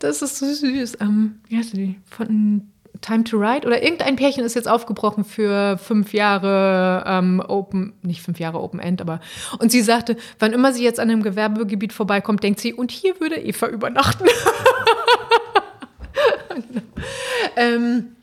Das 0.00 0.20
ist 0.20 0.36
so 0.36 0.52
süß. 0.52 0.98
Ähm, 1.00 1.36
wie 1.48 1.56
heißt 1.56 1.74
die? 1.74 1.96
Von 2.04 2.68
Time 3.00 3.24
to 3.24 3.38
Ride 3.38 3.66
oder 3.66 3.82
irgendein 3.82 4.16
Pärchen 4.16 4.44
ist 4.44 4.54
jetzt 4.54 4.68
aufgebrochen 4.68 5.24
für 5.24 5.78
fünf 5.78 6.12
Jahre 6.12 7.04
ähm, 7.06 7.42
Open, 7.46 7.92
nicht 8.02 8.22
fünf 8.22 8.40
Jahre 8.40 8.60
Open 8.60 8.80
End, 8.80 9.00
aber 9.00 9.20
und 9.58 9.70
sie 9.70 9.82
sagte, 9.82 10.16
wann 10.38 10.52
immer 10.52 10.72
sie 10.72 10.84
jetzt 10.84 11.00
an 11.00 11.10
einem 11.10 11.22
Gewerbegebiet 11.22 11.92
vorbeikommt, 11.92 12.42
denkt 12.42 12.60
sie, 12.60 12.72
und 12.72 12.90
hier 12.90 13.20
würde 13.20 13.36
Eva 13.36 13.68
übernachten. 13.68 14.26
ähm, 17.56 18.14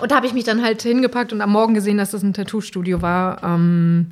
und 0.00 0.10
da 0.10 0.16
habe 0.16 0.26
ich 0.26 0.34
mich 0.34 0.44
dann 0.44 0.62
halt 0.62 0.82
hingepackt 0.82 1.32
und 1.32 1.40
am 1.40 1.50
Morgen 1.50 1.74
gesehen, 1.74 1.98
dass 1.98 2.10
das 2.12 2.22
ein 2.22 2.34
Tattoo-Studio 2.34 3.02
war. 3.02 3.42
Ähm, 3.42 4.10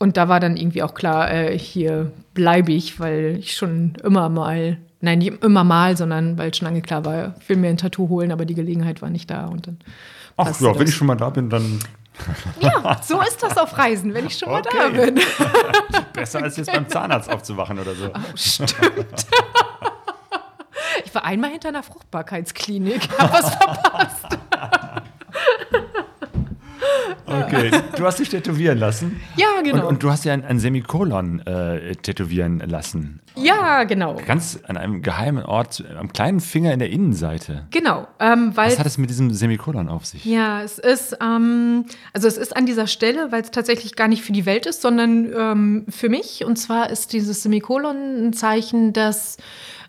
und 0.00 0.16
da 0.16 0.28
war 0.28 0.40
dann 0.40 0.56
irgendwie 0.56 0.82
auch 0.82 0.94
klar, 0.94 1.30
äh, 1.30 1.56
hier 1.56 2.10
bleibe 2.32 2.72
ich, 2.72 2.98
weil 2.98 3.36
ich 3.38 3.52
schon 3.54 3.94
immer 4.02 4.30
mal, 4.30 4.78
nein, 5.02 5.18
nicht 5.18 5.44
immer 5.44 5.62
mal, 5.62 5.94
sondern 5.94 6.38
weil 6.38 6.54
schon 6.54 6.66
lange 6.66 6.80
klar 6.80 7.04
war, 7.04 7.34
ich 7.38 7.48
will 7.50 7.58
mir 7.58 7.68
ein 7.68 7.76
Tattoo 7.76 8.08
holen, 8.08 8.32
aber 8.32 8.46
die 8.46 8.54
Gelegenheit 8.54 9.02
war 9.02 9.10
nicht 9.10 9.30
da. 9.30 9.44
Und 9.46 9.66
dann 9.66 9.78
Ach 10.38 10.58
ja, 10.58 10.78
wenn 10.78 10.88
ich 10.88 10.94
schon 10.94 11.06
mal 11.06 11.16
da 11.16 11.30
bin, 11.30 11.50
dann. 11.50 11.78
Ja, 12.60 13.00
so 13.02 13.20
ist 13.22 13.42
das 13.42 13.56
auf 13.56 13.78
Reisen, 13.78 14.12
wenn 14.12 14.26
ich 14.26 14.36
schon 14.36 14.50
okay. 14.50 14.68
mal 14.76 14.92
da 14.92 15.04
bin. 15.04 15.20
Besser 16.12 16.42
als 16.42 16.56
jetzt 16.56 16.70
beim 16.70 16.86
Zahnarzt 16.86 17.30
aufzuwachen 17.30 17.78
oder 17.78 17.94
so. 17.94 18.06
Oh, 18.08 18.36
stimmt. 18.36 18.74
Ich 21.04 21.14
war 21.14 21.24
einmal 21.24 21.50
hinter 21.50 21.68
einer 21.68 21.82
Fruchtbarkeitsklinik, 21.82 23.08
hab 23.18 23.32
was 23.32 23.54
verpasst. 23.54 24.38
Okay, 27.52 27.70
du 27.96 28.04
hast 28.04 28.18
dich 28.18 28.28
tätowieren 28.28 28.78
lassen. 28.78 29.20
Ja, 29.36 29.60
genau. 29.62 29.82
Und, 29.82 29.94
und 29.94 30.02
du 30.02 30.10
hast 30.10 30.24
ja 30.24 30.32
ein, 30.32 30.44
ein 30.44 30.58
Semikolon 30.58 31.40
äh, 31.46 31.96
tätowieren 31.96 32.60
lassen. 32.60 33.20
ja, 33.36 33.84
genau. 33.84 34.16
Ganz 34.26 34.60
an 34.66 34.76
einem 34.76 35.02
geheimen 35.02 35.44
Ort, 35.44 35.84
am 35.98 36.12
kleinen 36.12 36.40
Finger 36.40 36.72
in 36.72 36.78
der 36.78 36.90
Innenseite. 36.90 37.66
Genau, 37.70 38.06
ähm, 38.18 38.56
weil 38.56 38.70
Was 38.70 38.78
hat 38.78 38.86
es 38.86 38.98
mit 38.98 39.10
diesem 39.10 39.30
Semikolon 39.32 39.88
auf 39.88 40.06
sich? 40.06 40.24
Ja, 40.24 40.62
es 40.62 40.78
ist, 40.78 41.16
ähm, 41.20 41.86
also 42.12 42.28
es 42.28 42.36
ist 42.36 42.56
an 42.56 42.66
dieser 42.66 42.86
Stelle, 42.86 43.32
weil 43.32 43.42
es 43.42 43.50
tatsächlich 43.50 43.96
gar 43.96 44.08
nicht 44.08 44.22
für 44.22 44.32
die 44.32 44.46
Welt 44.46 44.66
ist, 44.66 44.82
sondern 44.82 45.32
ähm, 45.36 45.86
für 45.88 46.08
mich. 46.08 46.44
Und 46.44 46.56
zwar 46.56 46.90
ist 46.90 47.12
dieses 47.12 47.42
Semikolon 47.42 48.28
ein 48.28 48.32
Zeichen, 48.32 48.92
dass 48.92 49.36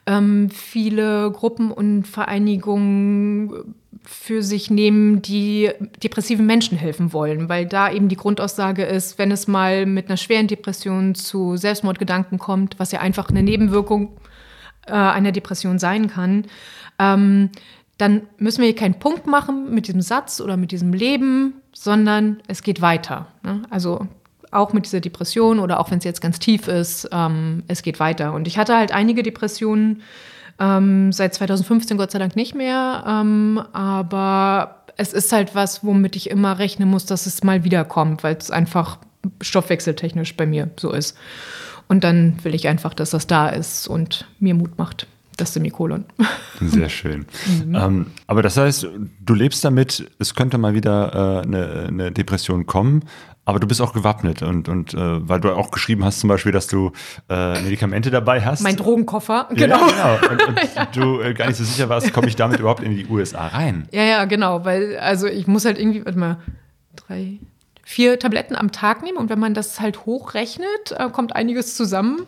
ähm, 0.08 0.50
viele 0.50 1.32
Gruppen 1.32 1.71
und 1.71 2.08
Vereinigungen 2.08 3.76
für 4.04 4.41
sich 4.41 4.71
nehmen, 4.71 5.21
die 5.21 5.69
depressiven 6.01 6.45
Menschen 6.45 6.78
helfen 6.78 7.13
wollen, 7.13 7.49
weil 7.49 7.65
da 7.65 7.91
eben 7.91 8.07
die 8.07 8.15
Grundaussage 8.15 8.84
ist, 8.84 9.18
wenn 9.18 9.32
es 9.32 9.47
mal 9.47 9.86
mit 9.86 10.07
einer 10.07 10.18
schweren 10.18 10.47
Depression 10.47 11.13
zu 11.13 11.57
Selbstmordgedanken 11.57 12.39
kommt, 12.39 12.80
was 12.80 12.91
ja 12.91 12.99
einfach 12.99 13.30
eine 13.30 13.43
Nebenwirkung 13.43 14.18
äh, 14.88 14.93
einer 14.93 15.32
Depression 15.32 15.78
sein 15.78 16.07
kann, 16.07 16.45
ähm, 16.99 17.49
dann 17.97 18.24
müssen 18.38 18.59
wir 18.61 18.65
hier 18.68 18.76
keinen 18.76 18.97
Punkt 18.97 19.28
machen 19.28 19.74
mit 19.74 19.88
diesem 19.88 20.01
Satz 20.01 20.41
oder 20.41 20.57
mit 20.57 20.72
diesem 20.72 20.93
Leben, 20.93 21.61
sondern 21.72 22.41
es 22.47 22.63
geht 22.63 22.82
weiter. 22.82 23.28
Ne? 23.43 23.61
Also 23.70 24.07
auch 24.49 24.74
mit 24.74 24.86
dieser 24.86 24.99
Depression 24.99 25.59
oder 25.59 25.80
auch 25.80 25.91
wenn 25.91 25.99
es 25.99 26.03
jetzt 26.03 26.22
ganz 26.22 26.39
tief 26.39 26.68
ist, 26.68 27.07
ähm, 27.11 27.63
es 27.68 27.84
geht 27.84 27.99
weiter. 27.99 28.34
Und 28.34 28.47
ich 28.47 28.57
hatte 28.57 28.76
halt 28.76 28.91
einige 28.91 29.24
Depressionen, 29.24 30.01
ähm, 30.60 31.12
seit 31.12 31.34
2015 31.34 31.97
Gott 31.97 32.12
sei 32.12 32.20
Dank 32.20 32.36
nicht 32.36 32.56
mehr, 32.56 33.04
ähm, 33.08 33.62
aber 33.74 34.84
es 34.97 35.14
ist 35.14 35.32
halt 35.32 35.56
was, 35.56 35.84
womit 35.84 36.16
ich 36.16 36.30
immer 36.30 36.60
rechnen 36.60 36.89
muss, 36.89 37.06
dass 37.06 37.26
es 37.26 37.43
mal 37.43 37.64
wiederkommt, 37.64 38.24
weil 38.24 38.36
es 38.36 38.52
einfach 38.52 38.99
stoffwechseltechnisch 39.41 40.36
bei 40.36 40.45
mir 40.45 40.70
so 40.78 40.91
ist. 40.91 41.18
Und 41.88 42.04
dann 42.04 42.38
will 42.43 42.56
ich 42.56 42.68
einfach, 42.68 42.93
dass 42.93 43.10
das 43.10 43.28
da 43.28 43.49
ist 43.49 43.88
und 43.88 44.28
mir 44.39 44.54
Mut 44.54 44.78
macht. 44.78 45.08
Das 45.38 45.54
Semikolon. 45.54 46.06
Sehr 46.62 46.89
schön. 46.89 47.26
Ähm, 47.74 48.08
aber 48.28 48.43
das 48.43 48.58
heißt, 48.58 48.88
du 49.26 49.34
lebst 49.34 49.64
damit, 49.64 50.10
es 50.20 50.36
könnte 50.36 50.58
mal 50.58 50.74
wieder 50.74 51.41
äh, 51.41 51.47
eine, 51.47 51.86
eine 51.88 52.12
Depression 52.12 52.66
kommen, 52.66 53.04
aber 53.52 53.60
du 53.60 53.68
bist 53.68 53.82
auch 53.82 53.91
gewappnet 53.91 54.41
und, 54.41 54.70
und 54.70 54.93
äh, 54.93 54.97
weil 55.28 55.41
du 55.41 55.52
auch 55.52 55.72
geschrieben 55.72 56.06
hast, 56.06 56.22
zum 56.22 56.30
Beispiel, 56.30 56.54
dass 56.54 56.68
du 56.68 56.93
äh, 57.30 57.62
Medikamente 57.62 58.10
dabei 58.10 58.41
hast. 58.41 58.62
Mein 58.64 58.78
Drogenkoffer, 58.78 59.49
Ja, 59.49 59.56
genau. 59.56 59.86
genau. 59.88 60.18
Und, 60.32 60.47
und 60.78 60.95
du 60.95 61.20
äh, 61.22 61.34
gar 61.34 61.47
nicht 61.47 61.58
so 61.58 61.66
sicher 61.66 61.89
warst, 61.89 62.14
komme 62.14 62.28
ich 62.28 62.38
damit 62.38 62.60
überhaupt 62.60 62.82
in 62.82 62.95
die 62.95 63.06
USA 63.08 63.47
rein? 63.47 63.88
Ja, 63.91 64.04
ja, 64.04 64.24
genau, 64.26 64.64
weil 64.64 64.97
also 64.97 65.28
ich 65.28 65.47
muss 65.47 65.66
halt 65.66 65.78
irgendwie, 65.78 66.06
warte 66.06 66.18
mal, 66.18 66.38
drei, 66.95 67.39
vier 67.91 68.17
Tabletten 68.17 68.55
am 68.55 68.71
Tag 68.71 69.03
nehmen 69.03 69.17
und 69.17 69.29
wenn 69.29 69.37
man 69.37 69.53
das 69.53 69.81
halt 69.81 70.05
hochrechnet, 70.05 70.93
äh, 70.97 71.09
kommt 71.09 71.35
einiges 71.35 71.75
zusammen. 71.75 72.25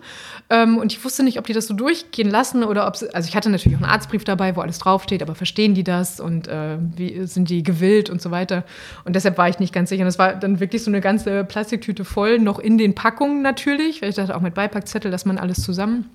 Ähm, 0.50 0.78
und 0.78 0.92
ich 0.92 1.04
wusste 1.06 1.24
nicht, 1.24 1.40
ob 1.40 1.46
die 1.48 1.54
das 1.54 1.68
so 1.68 1.74
durchgehen 1.74 2.30
lassen 2.30 2.66
oder 2.66 2.86
ob 2.86 2.98
sie, 2.98 3.14
also 3.16 3.30
ich 3.30 3.36
hatte 3.36 3.50
natürlich 3.50 3.78
auch 3.78 3.82
einen 3.82 3.90
Arztbrief 3.90 4.26
dabei, 4.26 4.58
wo 4.58 4.62
alles 4.62 4.78
draufsteht, 4.80 5.22
aber 5.22 5.36
verstehen 5.36 5.74
die 5.74 5.86
das 5.86 6.20
und 6.20 6.50
äh, 6.50 6.78
wie 6.98 7.26
sind 7.26 7.50
die 7.50 7.64
gewillt 7.64 8.10
und 8.10 8.22
so 8.22 8.30
weiter. 8.30 8.66
Und 9.06 9.16
deshalb 9.16 9.38
war 9.38 9.48
ich 9.48 9.60
nicht 9.60 9.74
ganz 9.74 9.88
sicher. 9.88 10.02
Und 10.02 10.10
es 10.10 10.20
war 10.20 10.34
dann 10.34 10.60
wirklich 10.60 10.84
so 10.84 10.92
eine 10.92 11.00
ganze 11.00 11.46
Plastiktüte 11.46 12.04
voll, 12.04 12.40
noch 12.40 12.60
in 12.60 12.78
den 12.78 12.94
Packungen 12.94 13.42
natürlich, 13.42 14.02
weil 14.02 14.10
ich 14.10 14.16
dachte 14.16 14.36
auch 14.36 14.42
mit 14.42 14.56
Beipackzettel, 14.56 15.12
dass 15.12 15.24
man 15.24 15.38
alles 15.38 15.64
zusammen 15.64 16.10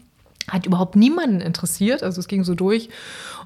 hat 0.48 0.66
überhaupt 0.66 0.96
niemanden 0.96 1.40
interessiert, 1.40 2.02
also 2.02 2.20
es 2.20 2.28
ging 2.28 2.44
so 2.44 2.54
durch. 2.54 2.88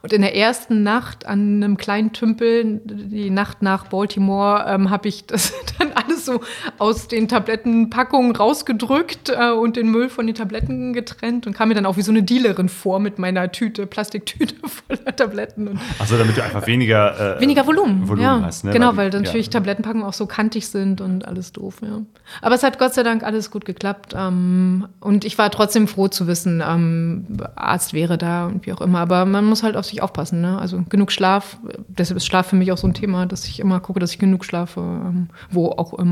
Und 0.03 0.13
in 0.13 0.23
der 0.23 0.37
ersten 0.37 0.83
Nacht 0.83 1.27
an 1.27 1.63
einem 1.63 1.77
kleinen 1.77 2.13
Tümpel, 2.13 2.81
die 2.85 3.31
Nacht 3.31 3.63
nach 3.63 3.87
Baltimore, 3.87 4.65
ähm, 4.67 4.91
habe 4.91 5.09
ich 5.09 5.27
das 5.27 5.53
dann 5.79 5.93
alles 5.93 6.12
so 6.25 6.41
aus 6.79 7.09
den 7.09 7.29
Tablettenpackungen 7.29 8.35
rausgedrückt 8.35 9.31
äh, 9.31 9.51
und 9.53 9.77
den 9.77 9.89
Müll 9.91 10.09
von 10.09 10.27
den 10.27 10.35
Tabletten 10.35 10.93
getrennt 10.93 11.47
und 11.47 11.55
kam 11.55 11.69
mir 11.69 11.75
dann 11.75 11.87
auch 11.87 11.97
wie 11.97 12.03
so 12.03 12.13
eine 12.13 12.23
Dealerin 12.23 12.69
vor 12.69 13.01
mit 13.01 13.19
meiner 13.19 13.51
Tüte, 13.53 13.87
Plastiktüte 13.87 14.55
voller 14.89 15.17
Tabletten. 15.17 15.79
Achso, 15.99 16.17
damit 16.17 16.37
du 16.37 16.43
einfach 16.43 16.67
weniger, 16.67 17.37
äh, 17.37 17.41
Weniger 17.41 17.67
Volumen. 17.67 18.09
Volumen 18.09 18.23
ja. 18.23 18.43
hast. 18.43 18.65
Ne? 18.65 18.73
Genau, 18.73 18.93
die- 18.93 18.97
weil 18.99 19.11
dann 19.11 19.23
ja. 19.23 19.29
natürlich 19.29 19.51
Tablettenpackungen 19.51 20.07
auch 20.07 20.13
so 20.13 20.27
kantig 20.27 20.69
sind 20.69 21.01
und 21.01 21.27
alles 21.27 21.53
doof, 21.53 21.77
ja. 21.83 22.01
Aber 22.41 22.55
es 22.55 22.63
hat 22.63 22.79
Gott 22.79 22.95
sei 22.95 23.03
Dank 23.03 23.23
alles 23.23 23.51
gut 23.51 23.65
geklappt. 23.65 24.15
Ähm, 24.17 24.87
und 25.01 25.25
ich 25.25 25.39
war 25.39 25.51
trotzdem 25.51 25.89
froh 25.89 26.09
zu 26.09 26.27
wissen, 26.27 26.63
ähm, 26.67 27.27
Arzt 27.57 27.93
wäre 27.93 28.19
da 28.19 28.47
und 28.47 28.67
wie 28.67 28.73
auch 28.73 28.81
immer. 28.81 29.01
Aber 29.01 29.25
man 29.25 29.45
muss 29.45 29.63
halt 29.63 29.77
auf 29.77 29.85
sich 29.87 30.03
aufpassen, 30.03 30.41
ne? 30.41 30.59
Also 30.59 30.83
genug 30.89 31.13
Schlaf. 31.13 31.59
Deshalb 31.89 32.17
ist 32.17 32.27
Schlaf 32.27 32.47
für 32.47 32.57
mich 32.57 32.73
auch 32.73 32.79
so 32.79 32.87
ein 32.87 32.95
Thema, 32.95 33.27
dass 33.27 33.45
ich 33.47 33.61
immer 33.61 33.81
gucke, 33.81 34.01
dass 34.01 34.13
ich 34.13 34.19
genug 34.19 34.45
schlafe, 34.45 34.81
ähm, 34.81 35.29
wo 35.51 35.69
auch 35.69 35.95
immer. 35.99 36.12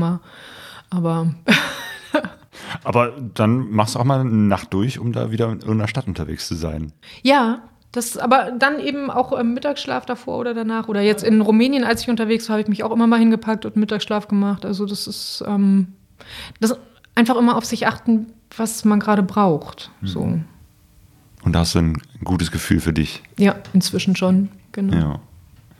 Aber 0.89 1.33
Aber 2.83 3.13
dann 3.33 3.71
machst 3.71 3.95
du 3.95 3.99
auch 3.99 4.03
mal 4.03 4.21
eine 4.21 4.29
Nacht 4.29 4.73
durch, 4.73 4.99
um 4.99 5.11
da 5.11 5.31
wieder 5.31 5.47
in 5.47 5.59
irgendeiner 5.59 5.87
Stadt 5.87 6.07
unterwegs 6.07 6.47
zu 6.47 6.55
sein. 6.55 6.91
Ja, 7.21 7.63
das 7.91 8.17
aber 8.17 8.51
dann 8.57 8.79
eben 8.79 9.11
auch 9.11 9.33
im 9.33 9.53
Mittagsschlaf 9.53 10.05
davor 10.05 10.39
oder 10.39 10.53
danach. 10.53 10.87
Oder 10.87 11.01
jetzt 11.01 11.23
in 11.23 11.41
Rumänien, 11.41 11.83
als 11.83 12.01
ich 12.03 12.09
unterwegs 12.09 12.47
war, 12.47 12.53
habe 12.53 12.61
ich 12.61 12.67
mich 12.69 12.83
auch 12.83 12.91
immer 12.91 13.07
mal 13.07 13.19
hingepackt 13.19 13.65
und 13.65 13.75
Mittagsschlaf 13.75 14.27
gemacht. 14.27 14.65
Also 14.65 14.85
das 14.85 15.07
ist 15.07 15.43
ähm, 15.45 15.93
das 16.59 16.75
einfach 17.15 17.35
immer 17.35 17.57
auf 17.57 17.65
sich 17.65 17.87
achten, 17.87 18.27
was 18.55 18.85
man 18.85 18.99
gerade 18.99 19.23
braucht. 19.23 19.91
So. 20.03 20.39
Und 21.43 21.53
da 21.53 21.59
hast 21.59 21.75
du 21.75 21.79
ein 21.79 22.01
gutes 22.23 22.51
Gefühl 22.51 22.79
für 22.79 22.93
dich. 22.93 23.23
Ja, 23.37 23.55
inzwischen 23.73 24.15
schon. 24.15 24.49
Genau. 24.71 24.95
Ja. 24.95 25.19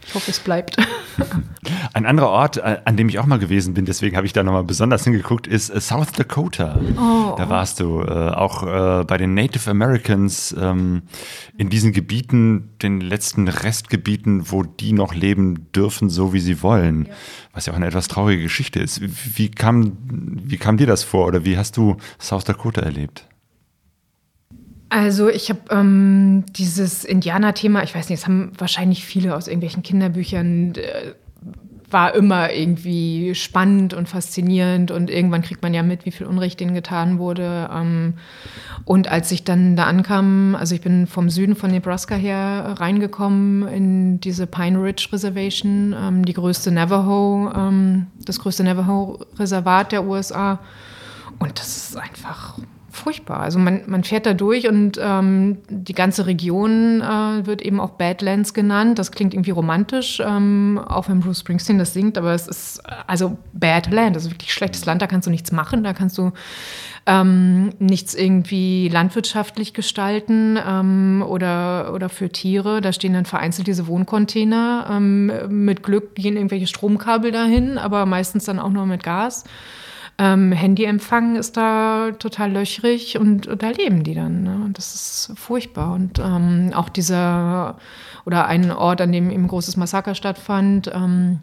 Ich 0.06 0.16
hoffe, 0.16 0.32
es 0.32 0.40
bleibt. 0.40 0.78
Ein 1.94 2.06
anderer 2.06 2.30
Ort, 2.30 2.58
äh, 2.58 2.80
an 2.86 2.98
dem 2.98 3.10
ich 3.10 3.20
auch 3.20 3.26
mal 3.26 3.40
gewesen 3.40 3.74
bin, 3.74 3.86
deswegen 3.86 4.16
habe 4.18 4.26
ich 4.26 4.34
da 4.34 4.44
nochmal 4.44 4.64
besonders 4.64 5.04
hingeguckt, 5.04 5.48
ist 5.48 5.70
äh, 5.70 5.80
South 5.80 6.12
Dakota. 6.14 6.80
Oh. 6.98 7.36
Da 7.38 7.50
warst 7.50 7.80
du 7.80 8.02
äh, 8.02 8.30
auch 8.30 8.64
äh, 8.64 9.04
bei 9.04 9.18
den 9.18 9.34
Native 9.34 9.70
Americans 9.70 10.56
ähm, 10.60 11.04
in 11.58 11.70
diesen 11.70 11.92
Gebieten, 11.92 12.70
den 12.82 13.02
letzten 13.02 13.48
Restgebieten, 13.48 14.52
wo 14.52 14.64
die 14.64 14.94
noch 14.94 15.14
leben 15.14 15.72
dürfen, 15.74 16.10
so 16.10 16.34
wie 16.34 16.40
sie 16.40 16.62
wollen. 16.64 17.08
Was 17.54 17.66
ja 17.66 17.74
auch 17.74 17.78
eine 17.78 17.88
etwas 17.88 18.08
traurige 18.08 18.44
Geschichte 18.44 18.80
ist. 18.80 19.02
Wie, 19.38 19.50
kam, 19.50 19.98
wie 20.08 20.58
kam 20.58 20.78
dir 20.78 20.88
das 20.88 21.04
vor 21.04 21.28
oder 21.28 21.46
wie 21.46 21.58
hast 21.58 21.78
du 21.78 21.98
South 22.20 22.46
Dakota 22.46 22.82
erlebt? 22.82 23.28
Also 24.92 25.30
ich 25.30 25.48
habe 25.48 25.62
ähm, 25.70 26.44
dieses 26.50 27.06
Indianer-Thema, 27.06 27.82
ich 27.82 27.96
weiß 27.96 28.10
nicht, 28.10 28.22
das 28.22 28.28
haben 28.28 28.52
wahrscheinlich 28.58 29.06
viele 29.06 29.38
aus 29.38 29.48
irgendwelchen 29.48 29.84
Kinderbüchern, 29.84 30.76
äh, 30.76 31.14
war 31.90 32.14
immer 32.14 32.52
irgendwie 32.52 33.34
spannend 33.34 33.94
und 33.94 34.10
faszinierend 34.10 34.92
und 34.92 35.10
irgendwann 35.10 35.44
kriegt 35.44 35.62
man 35.62 35.74
ja 35.74 35.82
mit, 35.82 36.06
wie 36.06 36.12
viel 36.12 36.28
Unrecht 36.28 36.60
denen 36.60 36.74
getan 36.74 37.20
wurde. 37.20 37.70
Ähm, 37.74 38.16
und 38.84 39.08
als 39.08 39.32
ich 39.32 39.46
dann 39.46 39.78
da 39.78 39.86
ankam, 39.86 40.56
also 40.56 40.76
ich 40.76 40.82
bin 40.82 41.08
vom 41.08 41.30
Süden 41.30 41.56
von 41.56 41.72
Nebraska 41.72 42.16
her 42.16 42.76
reingekommen 42.78 43.70
in 43.70 44.20
diese 44.20 44.46
Pine 44.46 44.84
Ridge 44.84 45.08
Reservation, 45.14 45.96
ähm, 45.98 46.26
die 46.26 46.34
größte 46.34 46.70
Navajo, 46.70 47.50
ähm, 47.56 48.08
das 48.26 48.40
größte 48.40 48.66
Navajo-Reservat 48.66 49.94
der 49.94 50.04
USA. 50.04 50.60
Und 51.40 51.58
das 51.60 51.78
ist 51.78 51.98
einfach 51.98 52.60
furchtbar. 52.92 53.40
Also 53.40 53.58
man, 53.58 53.82
man 53.88 54.04
fährt 54.04 54.26
da 54.26 54.34
durch 54.34 54.68
und 54.68 55.00
ähm, 55.02 55.60
die 55.70 55.94
ganze 55.94 56.26
Region 56.26 57.02
äh, 57.02 57.46
wird 57.46 57.62
eben 57.62 57.80
auch 57.80 57.92
Badlands 57.92 58.54
genannt. 58.54 59.00
Das 59.00 59.12
klingt 59.12 59.34
irgendwie 59.34 59.52
romantisch, 59.52 60.22
ähm, 60.24 60.80
auch 60.86 61.08
wenn 61.08 61.22
Bruce 61.22 61.40
Springsteen 61.40 61.78
das 61.78 61.94
singt, 61.94 62.18
aber 62.18 62.34
es 62.34 62.48
ist 62.48 62.84
also 63.08 63.38
Badland, 63.54 64.16
also 64.16 64.30
wirklich 64.30 64.54
schlechtes 64.54 64.86
Land, 64.86 65.02
da 65.02 65.08
kannst 65.08 65.26
du 65.26 65.32
nichts 65.32 65.52
machen, 65.52 65.84
da 65.84 65.94
kannst 65.94 66.18
du 66.18 66.32
ähm, 67.08 67.72
nichts 67.80 68.14
irgendwie 68.14 68.88
landwirtschaftlich 68.90 69.74
gestalten 69.74 70.60
ähm, 70.64 71.24
oder, 71.28 71.94
oder 71.94 72.10
für 72.10 72.30
Tiere. 72.30 72.82
Da 72.82 72.94
stehen 72.94 73.14
dann 73.14 73.26
vereinzelt 73.26 73.68
diese 73.68 73.88
Wohncontainer. 73.88 74.88
Ähm, 74.92 75.32
mit 75.66 75.82
Glück 75.82 76.14
gehen 76.16 76.36
irgendwelche 76.36 76.68
Stromkabel 76.68 77.32
dahin, 77.32 77.78
aber 77.78 78.06
meistens 78.06 78.46
dann 78.46 78.60
auch 78.60 78.70
nur 78.70 78.86
mit 78.86 79.04
Gas. 79.04 79.46
Ähm, 80.24 80.52
Handyempfang 80.52 81.36
ist 81.36 81.58
da 81.58 82.12
total 82.12 82.52
löchrig 82.52 83.18
und, 83.18 83.50
da 83.58 83.70
leben 83.70 84.04
die 84.04 84.14
dann. 84.14 84.44
Ne? 84.44 84.62
Und 84.66 84.78
das 84.78 84.94
ist 84.94 85.34
furchtbar. 85.36 85.94
Und 85.94 86.20
ähm, 86.20 86.74
auch 86.76 86.90
dieser, 86.90 87.80
oder 88.24 88.46
ein 88.46 88.70
Ort, 88.70 89.02
an 89.02 89.12
dem 89.12 89.32
eben 89.32 89.46
ein 89.46 89.48
großes 89.48 89.78
Massaker 89.78 90.14
stattfand, 90.14 90.92
ähm, 90.94 91.40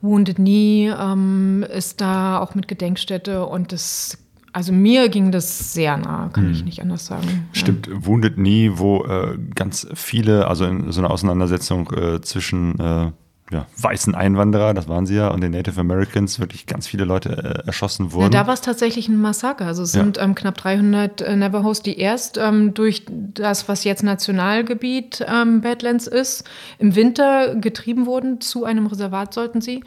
Wounded 0.00 0.36
Knee 0.36 0.88
ähm, 0.88 1.66
ist 1.70 2.00
da 2.00 2.38
auch 2.38 2.54
mit 2.54 2.66
Gedenkstätte 2.66 3.44
und 3.44 3.72
das, 3.72 4.16
also 4.54 4.72
mir 4.72 5.10
ging 5.10 5.30
das 5.30 5.74
sehr 5.74 5.98
nah, 5.98 6.30
kann 6.32 6.50
ich 6.50 6.64
nicht 6.64 6.80
anders 6.80 7.04
sagen. 7.04 7.48
Stimmt, 7.52 7.90
Wounded 8.06 8.36
Knee, 8.36 8.70
wo 8.74 9.04
äh, 9.04 9.36
ganz 9.54 9.86
viele, 9.94 10.48
also 10.48 10.64
in 10.64 10.90
so 10.92 11.00
einer 11.00 11.10
Auseinandersetzung 11.10 11.90
äh, 11.92 12.22
zwischen 12.22 12.78
äh, 12.80 13.12
ja, 13.52 13.66
weißen 13.76 14.14
Einwanderer, 14.14 14.72
das 14.72 14.88
waren 14.88 15.04
sie 15.04 15.16
ja, 15.16 15.28
und 15.28 15.42
den 15.42 15.52
Native 15.52 15.78
Americans 15.78 16.40
wirklich 16.40 16.66
ganz 16.66 16.86
viele 16.86 17.04
Leute 17.04 17.62
äh, 17.64 17.66
erschossen 17.66 18.06
Ja, 18.06 18.12
wurden. 18.12 18.30
da 18.30 18.46
war 18.46 18.54
es 18.54 18.62
tatsächlich 18.62 19.08
ein 19.08 19.20
Massaker. 19.20 19.66
Also 19.66 19.82
es 19.82 19.92
Ja. 19.94 20.02
sind 20.02 20.18
ähm, 20.18 20.34
knapp 20.34 20.56
300 20.56 21.20
äh, 21.20 21.36
Navajos, 21.36 21.82
die 21.82 21.98
erst 21.98 22.38
ähm, 22.38 22.72
durch 22.72 23.04
das, 23.08 23.68
was 23.68 23.84
jetzt 23.84 24.02
Nationalgebiet 24.02 25.24
ähm, 25.28 25.60
Badlands 25.60 26.06
ist, 26.06 26.44
im 26.78 26.96
Winter 26.96 27.54
getrieben 27.56 28.06
wurden. 28.06 28.40
Zu 28.40 28.64
einem 28.64 28.86
Reservat 28.86 29.34
sollten 29.34 29.60
sie. 29.60 29.84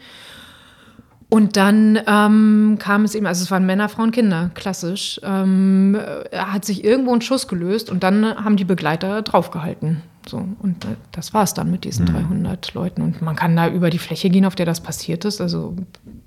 Und 1.30 1.56
dann 1.58 1.98
ähm, 2.06 2.76
kam 2.78 3.04
es 3.04 3.14
eben, 3.14 3.26
also 3.26 3.42
es 3.42 3.50
waren 3.50 3.66
Männer, 3.66 3.88
Frauen, 3.90 4.12
Kinder, 4.12 4.50
klassisch. 4.54 5.20
Ähm, 5.22 5.94
äh, 6.30 6.36
hat 6.38 6.64
sich 6.64 6.84
irgendwo 6.84 7.12
ein 7.12 7.20
Schuss 7.20 7.48
gelöst 7.48 7.90
und 7.90 8.02
dann 8.02 8.24
haben 8.24 8.56
die 8.56 8.64
Begleiter 8.64 9.20
draufgehalten. 9.20 10.02
So, 10.28 10.46
und 10.60 10.84
äh, 10.84 10.88
das 11.10 11.32
war 11.32 11.42
es 11.42 11.54
dann 11.54 11.70
mit 11.70 11.84
diesen 11.84 12.04
300 12.04 12.74
Leuten. 12.74 13.00
Und 13.00 13.22
man 13.22 13.34
kann 13.34 13.56
da 13.56 13.68
über 13.68 13.88
die 13.88 13.98
Fläche 13.98 14.28
gehen, 14.28 14.44
auf 14.44 14.54
der 14.54 14.66
das 14.66 14.82
passiert 14.82 15.24
ist. 15.24 15.40
Also 15.40 15.74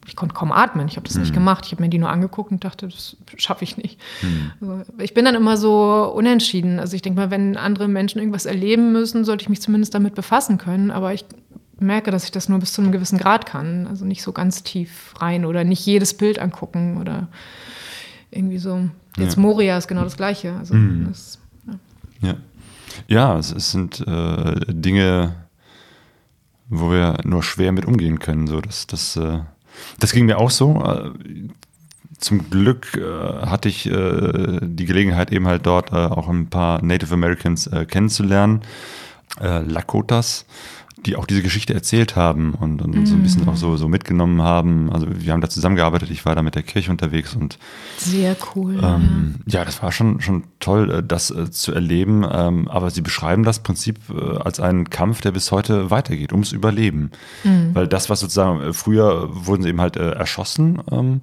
ich 0.07 0.15
konnte 0.15 0.33
kaum 0.33 0.51
atmen. 0.51 0.87
Ich 0.87 0.95
habe 0.95 1.07
das 1.07 1.17
nicht 1.17 1.33
gemacht. 1.33 1.65
Ich 1.67 1.71
habe 1.71 1.83
mir 1.83 1.89
die 1.89 1.99
nur 1.99 2.09
angeguckt 2.09 2.51
und 2.51 2.63
dachte, 2.63 2.87
das 2.87 3.15
schaffe 3.37 3.63
ich 3.63 3.77
nicht. 3.77 3.99
Also, 4.59 4.81
ich 4.97 5.13
bin 5.13 5.25
dann 5.25 5.35
immer 5.35 5.55
so 5.55 6.11
unentschieden. 6.15 6.79
Also 6.79 6.95
ich 6.95 7.03
denke 7.03 7.19
mal, 7.19 7.29
wenn 7.29 7.57
andere 7.57 7.87
Menschen 7.87 8.19
irgendwas 8.19 8.47
erleben 8.47 8.91
müssen, 8.91 9.23
sollte 9.23 9.43
ich 9.43 9.49
mich 9.49 9.61
zumindest 9.61 9.93
damit 9.93 10.15
befassen 10.15 10.57
können. 10.57 10.89
Aber 10.89 11.13
ich 11.13 11.23
merke, 11.79 12.09
dass 12.09 12.23
ich 12.23 12.31
das 12.31 12.49
nur 12.49 12.57
bis 12.57 12.73
zu 12.73 12.81
einem 12.81 12.91
gewissen 12.91 13.19
Grad 13.19 13.45
kann. 13.45 13.85
Also 13.85 14.05
nicht 14.05 14.23
so 14.23 14.31
ganz 14.31 14.63
tief 14.63 15.13
rein 15.19 15.45
oder 15.45 15.63
nicht 15.63 15.85
jedes 15.85 16.15
Bild 16.15 16.39
angucken 16.39 16.97
oder 16.97 17.27
irgendwie 18.31 18.57
so. 18.57 18.89
Jetzt 19.17 19.35
Ja. 19.35 19.41
Moria 19.41 19.77
ist 19.77 19.87
genau 19.87 20.03
das 20.03 20.17
Gleiche. 20.17 20.55
Also 20.55 20.73
das, 21.07 21.37
Ja, 22.21 22.29
ja 22.29 22.35
es, 23.37 23.51
es 23.51 23.71
sind 23.71 24.05
äh, 24.07 24.55
Dinge, 24.67 25.35
wo 26.69 26.91
wir 26.91 27.17
nur 27.23 27.43
schwer 27.43 27.71
mit 27.71 27.85
umgehen 27.85 28.19
können. 28.19 28.47
So, 28.47 28.61
das, 28.61 28.87
das, 28.87 29.15
äh, 29.17 29.39
das 29.99 30.13
ging 30.13 30.25
mir 30.25 30.37
auch 30.37 30.49
so. 30.49 30.81
Äh, 30.83 31.11
zum 32.17 32.49
Glück 32.49 32.95
äh, 32.95 33.45
hatte 33.45 33.67
ich 33.67 33.87
äh, 33.87 34.59
die 34.61 34.85
Gelegenheit, 34.85 35.31
eben 35.31 35.47
halt 35.47 35.65
dort 35.65 35.91
äh, 35.91 35.95
auch 35.95 36.29
ein 36.29 36.49
paar 36.49 36.83
Native 36.83 37.13
Americans 37.13 37.69
kennenzulernen, 37.87 38.61
Lakotas, 39.39 40.45
die 41.05 41.15
auch 41.15 41.25
diese 41.25 41.41
Geschichte 41.41 41.73
erzählt 41.73 42.15
haben 42.15 42.53
und, 42.53 42.81
und 42.81 43.07
so 43.07 43.15
ein 43.15 43.23
bisschen 43.23 43.47
auch 43.47 43.55
so, 43.55 43.75
so 43.77 43.87
mitgenommen 43.87 44.41
haben. 44.41 44.91
Also 44.91 45.07
wir 45.09 45.33
haben 45.33 45.41
da 45.41 45.49
zusammengearbeitet, 45.49 46.09
ich 46.11 46.25
war 46.25 46.35
da 46.35 46.43
mit 46.43 46.55
der 46.55 46.63
Kirche 46.63 46.91
unterwegs 46.91 47.35
und 47.35 47.57
sehr 47.97 48.35
cool. 48.55 48.79
ähm, 48.83 49.35
ja, 49.47 49.65
das 49.65 49.81
war 49.81 49.91
schon, 49.91 50.21
schon 50.21 50.43
toll, 50.59 50.91
äh, 50.91 51.03
das 51.03 51.31
äh, 51.31 51.49
zu 51.49 51.73
erleben. 51.73 52.25
Ähm, 52.31 52.67
aber 52.67 52.91
sie 52.91 53.01
beschreiben 53.01 53.43
das 53.43 53.59
Prinzip 53.59 53.97
äh, 54.09 54.37
als 54.37 54.59
einen 54.59 54.89
Kampf, 54.89 55.21
der 55.21 55.31
bis 55.31 55.51
heute 55.51 55.89
weitergeht, 55.89 56.31
ums 56.33 56.51
Überleben. 56.51 57.11
Weil 57.73 57.87
das, 57.87 58.09
was 58.09 58.19
sozusagen, 58.19 58.61
äh, 58.61 58.73
früher 58.73 59.29
wurden 59.31 59.63
sie 59.63 59.69
eben 59.69 59.81
halt 59.81 59.97
äh, 59.97 60.11
erschossen. 60.11 60.81
Ähm, 60.91 61.21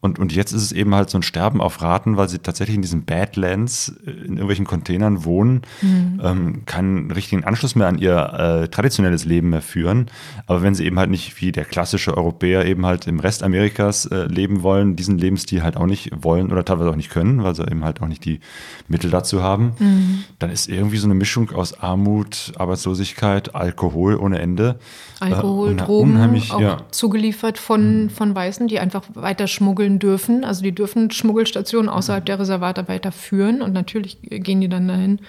und, 0.00 0.18
und 0.18 0.32
jetzt 0.34 0.52
ist 0.52 0.62
es 0.62 0.72
eben 0.72 0.94
halt 0.94 1.10
so 1.10 1.18
ein 1.18 1.22
Sterben 1.22 1.60
auf 1.60 1.80
Raten, 1.80 2.16
weil 2.16 2.28
sie 2.28 2.38
tatsächlich 2.38 2.76
in 2.76 2.82
diesen 2.82 3.04
Badlands 3.04 3.94
äh, 4.06 4.10
in 4.10 4.34
irgendwelchen 4.34 4.66
Containern 4.66 5.24
wohnen, 5.24 5.62
ähm, 6.22 6.64
keinen 6.66 7.10
richtigen 7.10 7.44
Anschluss 7.44 7.74
mehr 7.74 7.88
an 7.88 7.98
ihr 7.98 8.16
äh, 8.16 8.68
traditionelles 8.68 9.24
Leben 9.24 9.50
mehr 9.50 9.62
führen. 9.62 10.06
Aber 10.46 10.62
wenn 10.62 10.74
sie 10.74 10.84
eben 10.84 10.98
halt 10.98 11.10
nicht 11.10 11.40
wie 11.40 11.50
der 11.50 11.64
klassische 11.64 12.16
Europäer 12.16 12.66
eben 12.66 12.84
halt 12.84 13.06
im 13.06 13.20
Rest 13.20 13.42
Amerikas 13.42 14.06
äh, 14.06 14.26
leben 14.26 14.62
wollen, 14.62 14.96
diesen 14.96 15.18
Lebensstil 15.18 15.62
halt 15.62 15.76
auch 15.76 15.86
nicht 15.86 16.10
wollen 16.22 16.52
oder 16.52 16.64
teilweise 16.64 16.90
auch 16.90 16.96
nicht 16.96 17.10
können, 17.10 17.42
weil 17.42 17.54
sie 17.54 17.62
eben 17.62 17.84
halt 17.84 18.02
auch 18.02 18.08
nicht 18.08 18.24
die 18.24 18.40
Mittel 18.88 19.10
dazu 19.10 19.42
haben, 19.42 19.72
dann 20.38 20.50
ist 20.50 20.68
irgendwie 20.68 20.98
so 20.98 21.06
eine 21.06 21.14
Mischung 21.14 21.50
aus 21.50 21.80
Armut, 21.80 22.52
Arbeitslosigkeit, 22.56 23.54
Alkohol 23.54 24.16
ohne 24.16 24.38
Ende. 24.38 24.78
Alkohol, 25.20 25.72
äh, 25.72 25.76
Drogen, 25.76 26.42
auch 26.50 26.60
ja. 26.60 26.78
zugeliefert 26.90 27.58
von, 27.58 28.10
von 28.10 28.34
Weißen, 28.34 28.68
die 28.68 28.78
einfach 28.78 29.02
weiter 29.14 29.46
schmuggeln 29.46 29.98
dürfen. 29.98 30.44
Also 30.44 30.62
die 30.62 30.74
dürfen 30.74 31.10
Schmuggelstationen 31.10 31.88
außerhalb 31.88 32.24
der 32.24 32.38
Reservate 32.38 32.88
weiter 32.88 33.12
führen 33.12 33.62
und 33.62 33.72
natürlich 33.72 34.18
gehen 34.22 34.60
die 34.60 34.68
dann 34.68 34.88
dahin. 34.88 35.20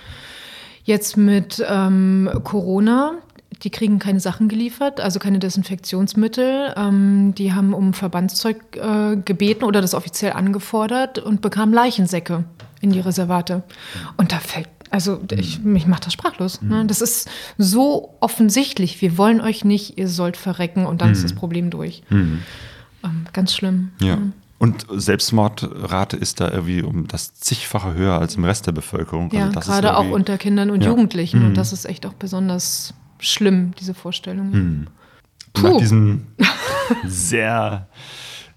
Jetzt 0.84 1.18
mit 1.18 1.64
ähm, 1.68 2.30
Corona, 2.44 3.16
die 3.64 3.70
kriegen 3.70 4.00
keine 4.00 4.20
Sachen 4.20 4.48
geliefert, 4.48 5.00
also 5.00 5.20
keine 5.20 5.40
Desinfektionsmittel. 5.40 6.74
Ähm, 6.78 7.34
die 7.36 7.54
haben 7.54 7.74
um 7.74 7.94
Verbandszeug 7.94 8.58
äh, 8.76 9.18
gebeten 9.18 9.64
oder 9.64 9.82
das 9.82 9.94
offiziell 9.94 10.34
angefordert 10.34 11.20
und 11.20 11.42
bekamen 11.42 11.74
Leichensäcke 11.74 12.46
in 12.82 12.92
die 12.92 13.00
Reservate. 13.00 13.64
Und 14.18 14.32
da 14.32 14.40
fällt, 14.40 14.70
also 14.90 15.20
ich, 15.32 15.60
mich 15.64 15.88
macht 15.88 16.06
das 16.06 16.14
sprachlos. 16.14 16.62
Ne? 16.62 16.86
Das 16.86 17.02
ist 17.02 17.30
so 17.58 18.16
offensichtlich. 18.20 19.02
Wir 19.02 19.18
wollen 19.18 19.42
euch 19.42 19.66
nicht, 19.66 19.98
ihr 19.98 20.08
sollt 20.08 20.38
verrecken 20.38 20.86
und 20.86 21.02
dann 21.02 21.12
ist 21.12 21.24
das 21.24 21.34
Problem 21.34 21.70
durch. 21.70 22.04
Ähm, 22.10 22.42
ganz 23.34 23.54
schlimm. 23.54 23.92
Ja. 24.02 24.18
Und 24.60 24.88
Selbstmordrate 24.92 26.18
ist 26.18 26.40
da 26.40 26.50
irgendwie 26.50 26.82
um 26.82 27.08
das 27.08 27.36
zigfache 27.36 27.94
höher 27.94 28.20
als 28.20 28.36
im 28.36 28.44
Rest 28.44 28.66
der 28.66 28.72
Bevölkerung. 28.72 29.30
Ja, 29.32 29.42
Also 29.42 29.54
das 29.54 29.68
ist 29.68 29.72
gerade 29.74 29.96
auch 29.98 30.10
unter 30.10 30.38
Kindern 30.38 30.72
und 30.72 30.82
Ja. 30.84 30.90
Jugendlichen. 30.90 31.46
Und 31.46 31.56
das 31.58 31.74
ist 31.74 31.86
echt 31.86 32.06
auch 32.08 32.14
besonders 32.14 32.94
schlimm, 33.20 33.74
diese 33.80 33.94
Vorstellung. 33.94 34.52
Und 34.52 34.88
Puh. 35.54 35.68
Nach 35.70 35.78
diesem 35.78 36.26
sehr 37.06 37.88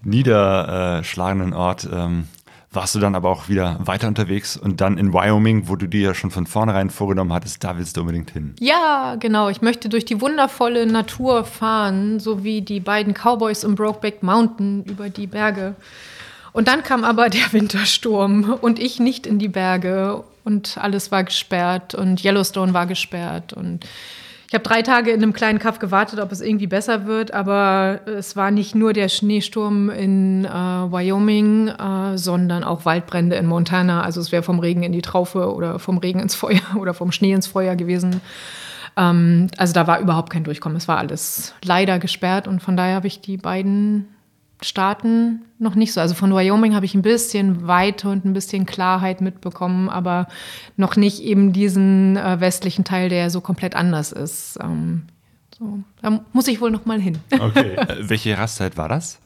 niederschlagenden 0.03 1.53
Ort 1.53 1.87
ähm, 1.91 2.27
warst 2.71 2.95
du 2.95 2.99
dann 2.99 3.15
aber 3.15 3.29
auch 3.29 3.49
wieder 3.49 3.79
weiter 3.83 4.07
unterwegs 4.07 4.55
und 4.55 4.79
dann 4.79 4.97
in 4.97 5.13
Wyoming, 5.13 5.67
wo 5.67 5.75
du 5.75 5.87
dir 5.87 6.01
ja 6.01 6.13
schon 6.13 6.31
von 6.31 6.47
vornherein 6.47 6.89
vorgenommen 6.89 7.33
hattest, 7.33 7.63
da 7.63 7.77
willst 7.77 7.97
du 7.97 8.01
unbedingt 8.01 8.31
hin. 8.31 8.55
Ja, 8.59 9.15
genau. 9.19 9.49
Ich 9.49 9.61
möchte 9.61 9.89
durch 9.89 10.05
die 10.05 10.21
wundervolle 10.21 10.85
Natur 10.85 11.43
fahren, 11.43 12.21
so 12.21 12.45
wie 12.45 12.61
die 12.61 12.79
beiden 12.79 13.13
Cowboys 13.13 13.65
im 13.65 13.75
Brokeback 13.75 14.23
Mountain 14.23 14.85
über 14.85 15.09
die 15.09 15.27
Berge. 15.27 15.75
Und 16.53 16.69
dann 16.69 16.83
kam 16.83 17.03
aber 17.03 17.29
der 17.29 17.41
Wintersturm 17.51 18.57
und 18.61 18.79
ich 18.79 18.99
nicht 18.99 19.27
in 19.27 19.37
die 19.37 19.49
Berge 19.49 20.23
und 20.45 20.77
alles 20.77 21.11
war 21.11 21.25
gesperrt 21.25 21.93
und 21.93 22.23
Yellowstone 22.23 22.73
war 22.73 22.85
gesperrt 22.85 23.51
und 23.51 23.85
ich 24.51 24.53
habe 24.53 24.65
drei 24.65 24.81
Tage 24.81 25.11
in 25.11 25.23
einem 25.23 25.31
kleinen 25.31 25.59
Kaff 25.59 25.79
gewartet, 25.79 26.19
ob 26.19 26.29
es 26.33 26.41
irgendwie 26.41 26.67
besser 26.67 27.05
wird, 27.05 27.33
aber 27.33 28.01
es 28.05 28.35
war 28.35 28.51
nicht 28.51 28.75
nur 28.75 28.91
der 28.91 29.07
Schneesturm 29.07 29.89
in 29.89 30.43
äh, 30.43 30.49
Wyoming, 30.49 31.69
äh, 31.69 32.17
sondern 32.17 32.65
auch 32.65 32.83
Waldbrände 32.83 33.37
in 33.37 33.45
Montana. 33.45 34.01
Also 34.01 34.19
es 34.19 34.33
wäre 34.33 34.43
vom 34.43 34.59
Regen 34.59 34.83
in 34.83 34.91
die 34.91 35.01
Traufe 35.01 35.55
oder 35.55 35.79
vom 35.79 35.99
Regen 35.99 36.19
ins 36.19 36.35
Feuer 36.35 36.59
oder 36.77 36.93
vom 36.93 37.13
Schnee 37.13 37.31
ins 37.31 37.47
Feuer 37.47 37.77
gewesen. 37.77 38.19
Ähm, 38.97 39.47
also 39.55 39.71
da 39.73 39.87
war 39.87 40.01
überhaupt 40.01 40.33
kein 40.33 40.43
Durchkommen. 40.43 40.77
Es 40.77 40.89
war 40.89 40.97
alles 40.97 41.55
leider 41.63 41.97
gesperrt 41.97 42.45
und 42.45 42.61
von 42.61 42.75
daher 42.75 42.95
habe 42.95 43.07
ich 43.07 43.21
die 43.21 43.37
beiden 43.37 44.09
Staaten 44.63 45.41
noch 45.59 45.75
nicht 45.75 45.93
so. 45.93 46.01
Also 46.01 46.13
von 46.13 46.33
Wyoming 46.33 46.75
habe 46.75 46.85
ich 46.85 46.93
ein 46.93 47.01
bisschen 47.01 47.67
Weite 47.67 48.09
und 48.09 48.25
ein 48.25 48.33
bisschen 48.33 48.65
Klarheit 48.65 49.21
mitbekommen, 49.21 49.89
aber 49.89 50.27
noch 50.77 50.95
nicht 50.95 51.21
eben 51.21 51.51
diesen 51.51 52.15
äh, 52.17 52.39
westlichen 52.39 52.83
Teil, 52.83 53.09
der 53.09 53.29
so 53.29 53.41
komplett 53.41 53.75
anders 53.75 54.11
ist. 54.11 54.59
Ähm, 54.61 55.03
so. 55.57 55.79
Da 56.01 56.21
muss 56.33 56.47
ich 56.47 56.61
wohl 56.61 56.71
noch 56.71 56.85
mal 56.85 56.99
hin. 56.99 57.19
Okay. 57.31 57.73
äh, 57.75 57.97
welche 58.01 58.29
Jahreszeit 58.29 58.77
war 58.77 58.89
das? 58.89 59.19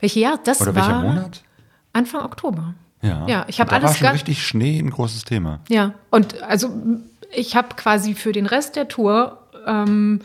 Welche 0.00 0.20
Jahr? 0.20 0.38
Das 0.44 0.60
Oder 0.60 0.74
war 0.74 0.86
welcher 0.88 1.00
Monat? 1.00 1.42
Anfang 1.92 2.22
Oktober. 2.22 2.74
Ja, 3.02 3.26
Ja, 3.28 3.44
ich 3.48 3.60
habe 3.60 3.70
da 3.70 3.76
war 3.76 3.84
alles 3.84 3.98
schon 3.98 4.08
richtig 4.08 4.46
Schnee 4.46 4.78
ein 4.78 4.90
großes 4.90 5.24
Thema. 5.24 5.60
Ja, 5.68 5.92
und 6.10 6.42
also 6.42 6.70
ich 7.32 7.54
habe 7.54 7.68
quasi 7.76 8.14
für 8.14 8.32
den 8.32 8.46
Rest 8.46 8.76
der 8.76 8.88
Tour 8.88 9.38
ähm, 9.66 10.20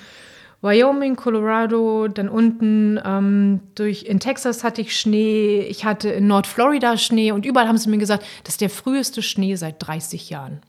Wyoming, 0.62 1.16
Colorado, 1.16 2.10
dann 2.10 2.28
unten 2.28 3.00
ähm, 3.06 3.62
durch 3.76 4.04
in 4.04 4.20
Texas 4.20 4.64
hatte 4.66 4.82
ich 4.82 5.00
Schnee, 5.00 5.62
ich 5.62 5.86
hatte 5.86 6.10
in 6.10 6.28
Nordflorida 6.28 6.98
Schnee 6.98 7.32
und 7.32 7.46
überall 7.46 7.70
haben 7.70 7.78
sie 7.78 7.90
mir 7.90 7.98
gesagt, 7.98 8.26
das 8.44 8.56
ist 8.56 8.62
der 8.62 8.70
früheste 8.70 9.22
Schnee 9.22 9.56
seit 9.56 9.76
30 9.80 10.30
Jahren. 10.30 10.60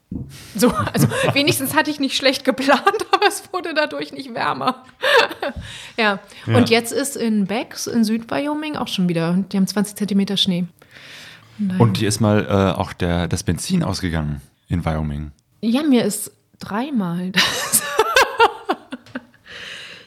So, 0.54 0.68
also 0.68 1.08
wenigstens 1.32 1.74
hatte 1.74 1.90
ich 1.90 1.98
nicht 1.98 2.16
schlecht 2.16 2.44
geplant, 2.44 2.82
aber 3.10 3.26
es 3.26 3.52
wurde 3.52 3.74
dadurch 3.74 4.12
nicht 4.12 4.32
wärmer. 4.32 4.84
ja. 5.96 6.20
Ja. 6.46 6.56
und 6.56 6.70
jetzt 6.70 6.92
ist 6.92 7.16
in 7.16 7.46
Becks 7.46 7.88
in 7.88 8.04
Südwyoming 8.04 8.76
auch 8.76 8.88
schon 8.88 9.08
wieder, 9.08 9.44
die 9.50 9.56
haben 9.56 9.66
20 9.66 9.96
Zentimeter 9.96 10.36
Schnee. 10.36 10.66
Und 11.78 12.00
dir 12.00 12.08
ist 12.08 12.20
mal 12.20 12.46
äh, 12.46 12.78
auch 12.78 12.92
der, 12.92 13.28
das 13.28 13.42
Benzin 13.42 13.82
ausgegangen 13.82 14.40
in 14.68 14.84
Wyoming. 14.84 15.32
Ja, 15.60 15.82
mir 15.82 16.04
ist 16.04 16.32
dreimal 16.58 17.32
das. 17.32 17.82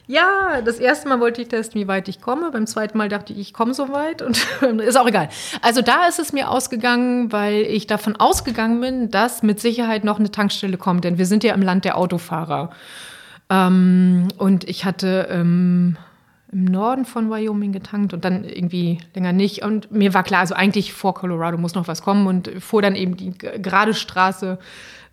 Ja, 0.06 0.60
das 0.62 0.78
erste 0.78 1.08
Mal 1.08 1.20
wollte 1.20 1.40
ich 1.40 1.48
testen, 1.48 1.80
wie 1.80 1.88
weit 1.88 2.08
ich 2.08 2.20
komme. 2.20 2.50
Beim 2.50 2.66
zweiten 2.66 2.98
Mal 2.98 3.08
dachte 3.08 3.32
ich, 3.32 3.38
ich 3.38 3.52
komme 3.54 3.72
so 3.72 3.88
weit 3.88 4.20
und 4.20 4.46
ist 4.80 4.98
auch 4.98 5.06
egal. 5.06 5.30
Also 5.62 5.80
da 5.80 6.06
ist 6.06 6.18
es 6.18 6.32
mir 6.32 6.50
ausgegangen, 6.50 7.32
weil 7.32 7.62
ich 7.62 7.86
davon 7.86 8.16
ausgegangen 8.16 8.80
bin, 8.80 9.10
dass 9.10 9.42
mit 9.42 9.60
Sicherheit 9.60 10.04
noch 10.04 10.18
eine 10.18 10.30
Tankstelle 10.30 10.76
kommt, 10.76 11.04
denn 11.04 11.16
wir 11.16 11.26
sind 11.26 11.42
ja 11.42 11.54
im 11.54 11.62
Land 11.62 11.86
der 11.86 11.96
Autofahrer. 11.96 12.70
Ähm, 13.48 14.28
und 14.36 14.68
ich 14.68 14.84
hatte 14.84 15.28
ähm, 15.30 15.96
im 16.52 16.66
Norden 16.66 17.06
von 17.06 17.30
Wyoming 17.30 17.72
getankt 17.72 18.12
und 18.12 18.24
dann 18.24 18.44
irgendwie 18.44 19.00
länger 19.14 19.32
nicht. 19.32 19.64
Und 19.64 19.90
mir 19.90 20.12
war 20.12 20.22
klar, 20.22 20.40
also 20.40 20.54
eigentlich 20.54 20.92
vor 20.92 21.14
Colorado 21.14 21.56
muss 21.56 21.74
noch 21.74 21.88
was 21.88 22.02
kommen 22.02 22.26
und 22.26 22.50
fuhr 22.60 22.82
dann 22.82 22.94
eben 22.94 23.16
die 23.16 23.36
gerade 23.36 23.94
Straße 23.94 24.58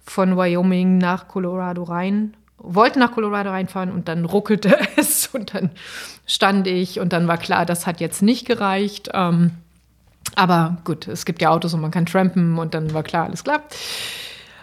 von 0.04 0.36
Wyoming 0.36 0.98
nach 0.98 1.28
Colorado 1.30 1.84
rein. 1.84 2.36
Wollte 2.64 3.00
nach 3.00 3.12
Colorado 3.12 3.50
reinfahren 3.50 3.92
und 3.92 4.08
dann 4.08 4.26
ruckelte 4.26 4.78
es 4.96 5.28
und 5.28 5.54
dann 5.54 5.72
stand 6.28 6.68
ich 6.68 7.00
und 7.00 7.14
dann 7.14 7.28
war 7.28 7.38
klar, 7.38 7.66
das 7.66 7.88
hat 7.88 8.00
jetzt 8.00 8.22
nicht 8.22 8.46
gereicht. 8.46 9.10
Ähm, 9.14 9.52
aber 10.36 10.78
gut, 10.84 11.08
es 11.08 11.26
gibt 11.26 11.42
ja 11.42 11.50
Autos 11.50 11.74
und 11.74 11.82
man 11.82 11.92
kann 11.92 12.06
trampen 12.06 12.58
und 12.58 12.74
dann 12.74 12.94
war 12.94 13.04
klar, 13.04 13.26
alles 13.26 13.44
klar. 13.44 13.62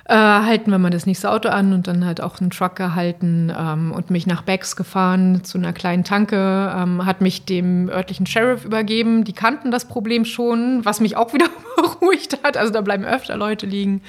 äh, 0.09 0.15
halten 0.15 0.71
wir 0.71 0.79
mal 0.79 0.91
das 0.91 1.05
nächste 1.05 1.31
Auto 1.31 1.51
an 1.51 1.75
und 1.75 1.87
dann 1.87 2.07
halt 2.07 2.23
auch 2.23 2.41
einen 2.41 2.51
Truck 2.51 2.77
gehalten 2.77 3.53
ähm, 3.57 3.93
und 3.93 4.11
mich 4.11 4.27
nach 4.27 4.43
Becks 4.43 4.77
gefahren 4.77 5.45
zu 5.45 5.59
einer 5.59 5.75
kleinen 5.75 6.05
Tanke, 6.05 6.73
ähm, 6.75 7.05
hat 7.05 7.21
mich 7.21 7.45
dem 7.45 7.91
örtlichen 7.91 8.25
Sheriff 8.27 8.65
übergeben. 8.65 9.25
Die 9.25 9.35
kannten 9.35 9.71
das 9.71 9.87
Problem 9.87 10.25
schon, 10.25 10.85
was 10.85 11.01
mich 11.01 11.17
auch 11.17 11.33
wieder 11.35 11.49
beruhigt 11.77 12.39
hat. 12.43 12.57
Also 12.57 12.73
da 12.73 12.81
bleiben 12.81 13.05
öfter 13.05 13.37
Leute 13.37 13.67
liegen. 13.67 14.03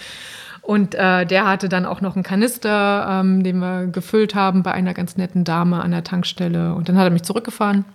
Und 0.69 0.93
äh, 0.93 1.25
der 1.25 1.47
hatte 1.47 1.67
dann 1.67 1.87
auch 1.87 1.99
noch 1.99 2.13
einen 2.13 2.21
Kanister, 2.21 3.07
ähm, 3.09 3.41
den 3.41 3.57
wir 3.57 3.87
gefüllt 3.87 4.35
haben 4.35 4.61
bei 4.61 4.71
einer 4.71 4.93
ganz 4.93 5.17
netten 5.17 5.43
Dame 5.43 5.81
an 5.81 5.89
der 5.89 6.03
Tankstelle. 6.03 6.75
Und 6.75 6.87
dann 6.87 6.95
hat 6.95 7.05
er 7.05 7.09
mich 7.09 7.23
zurückgefahren 7.23 7.85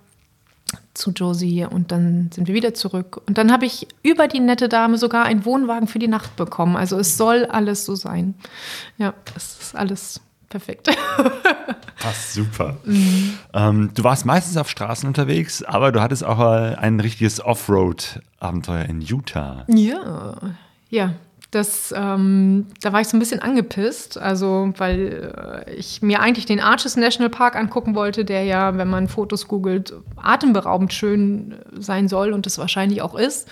zu 0.93 1.13
Josie 1.13 1.67
und 1.71 1.93
dann 1.93 2.33
sind 2.35 2.49
wir 2.49 2.55
wieder 2.57 2.75
zurück. 2.75 3.23
Und 3.29 3.39
dann 3.39 3.53
habe 3.53 3.65
ich 3.65 3.87
über 4.03 4.27
die 4.27 4.41
nette 4.41 4.69
Dame 4.69 4.99
sogar 4.99 5.25
einen 5.25 5.45
Wohnwagen 5.45 5.87
für 5.87 6.01
die 6.01 6.09
Nacht 6.09 6.35
bekommen. 6.35 6.75
Also 6.75 6.99
es 6.99 7.17
soll 7.17 7.45
alles 7.45 7.85
so 7.85 7.95
sein. 7.95 8.35
Ja, 8.99 9.15
es 9.37 9.57
ist 9.61 9.77
alles 9.77 10.21
perfekt. 10.49 10.89
Passt 12.01 12.33
super. 12.33 12.79
Mhm. 12.83 13.35
Ähm, 13.53 13.91
du 13.95 14.03
warst 14.03 14.27
meistens 14.27 14.57
auf 14.57 14.69
Straßen 14.69 15.07
unterwegs, 15.07 15.63
aber 15.63 15.93
du 15.93 16.01
hattest 16.01 16.25
auch 16.25 16.41
ein 16.41 16.99
richtiges 16.99 17.41
Offroad-Abenteuer 17.41 18.87
in 18.87 19.01
Utah. 19.01 19.65
Ja, 19.69 20.35
ja. 20.91 21.15
Das, 21.55 21.95
ähm, 21.97 22.67
da 22.81 22.93
war 22.93 23.01
ich 23.01 23.07
so 23.07 23.17
ein 23.17 23.21
bisschen 23.21 23.41
angepisst, 23.41 24.19
also 24.19 24.73
weil 24.77 25.65
äh, 25.67 25.75
ich 25.75 26.03
mir 26.03 26.21
eigentlich 26.21 26.47
den 26.47 26.59
Arches 26.59 26.97
National 26.97 27.31
Park 27.31 27.55
angucken 27.55 27.95
wollte, 27.95 28.25
der 28.25 28.43
ja, 28.43 28.77
wenn 28.77 28.89
man 28.89 29.07
Fotos 29.07 29.47
googelt, 29.47 29.93
atemberaubend 30.17 30.93
schön 30.93 31.55
sein 31.79 32.09
soll 32.09 32.33
und 32.33 32.47
das 32.47 32.59
wahrscheinlich 32.59 33.03
auch 33.03 33.15
ist. 33.15 33.49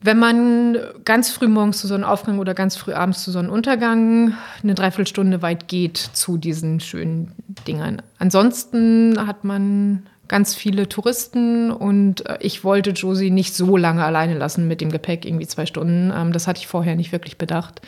Wenn 0.00 0.18
man 0.18 0.78
ganz 1.04 1.30
früh 1.30 1.48
morgens 1.48 1.78
zu 1.78 1.88
Sonnenaufgang 1.88 2.38
oder 2.38 2.54
ganz 2.54 2.76
früh 2.76 2.92
abends 2.92 3.22
zu 3.24 3.32
Sonnenuntergang 3.32 4.34
eine 4.62 4.74
Dreiviertelstunde 4.74 5.42
weit 5.42 5.66
geht 5.66 5.96
zu 5.98 6.38
diesen 6.38 6.78
schönen 6.78 7.32
Dingern. 7.66 8.00
Ansonsten 8.18 9.26
hat 9.26 9.44
man 9.44 10.06
ganz 10.30 10.54
viele 10.54 10.88
Touristen 10.88 11.72
und 11.72 12.24
äh, 12.24 12.38
ich 12.40 12.62
wollte 12.62 12.90
Josie 12.90 13.30
nicht 13.30 13.52
so 13.52 13.76
lange 13.76 14.04
alleine 14.04 14.38
lassen 14.38 14.68
mit 14.68 14.80
dem 14.80 14.92
Gepäck, 14.92 15.24
irgendwie 15.24 15.48
zwei 15.48 15.66
Stunden. 15.66 16.12
Ähm, 16.14 16.32
das 16.32 16.46
hatte 16.46 16.60
ich 16.60 16.68
vorher 16.68 16.94
nicht 16.94 17.10
wirklich 17.10 17.36
bedacht. 17.36 17.82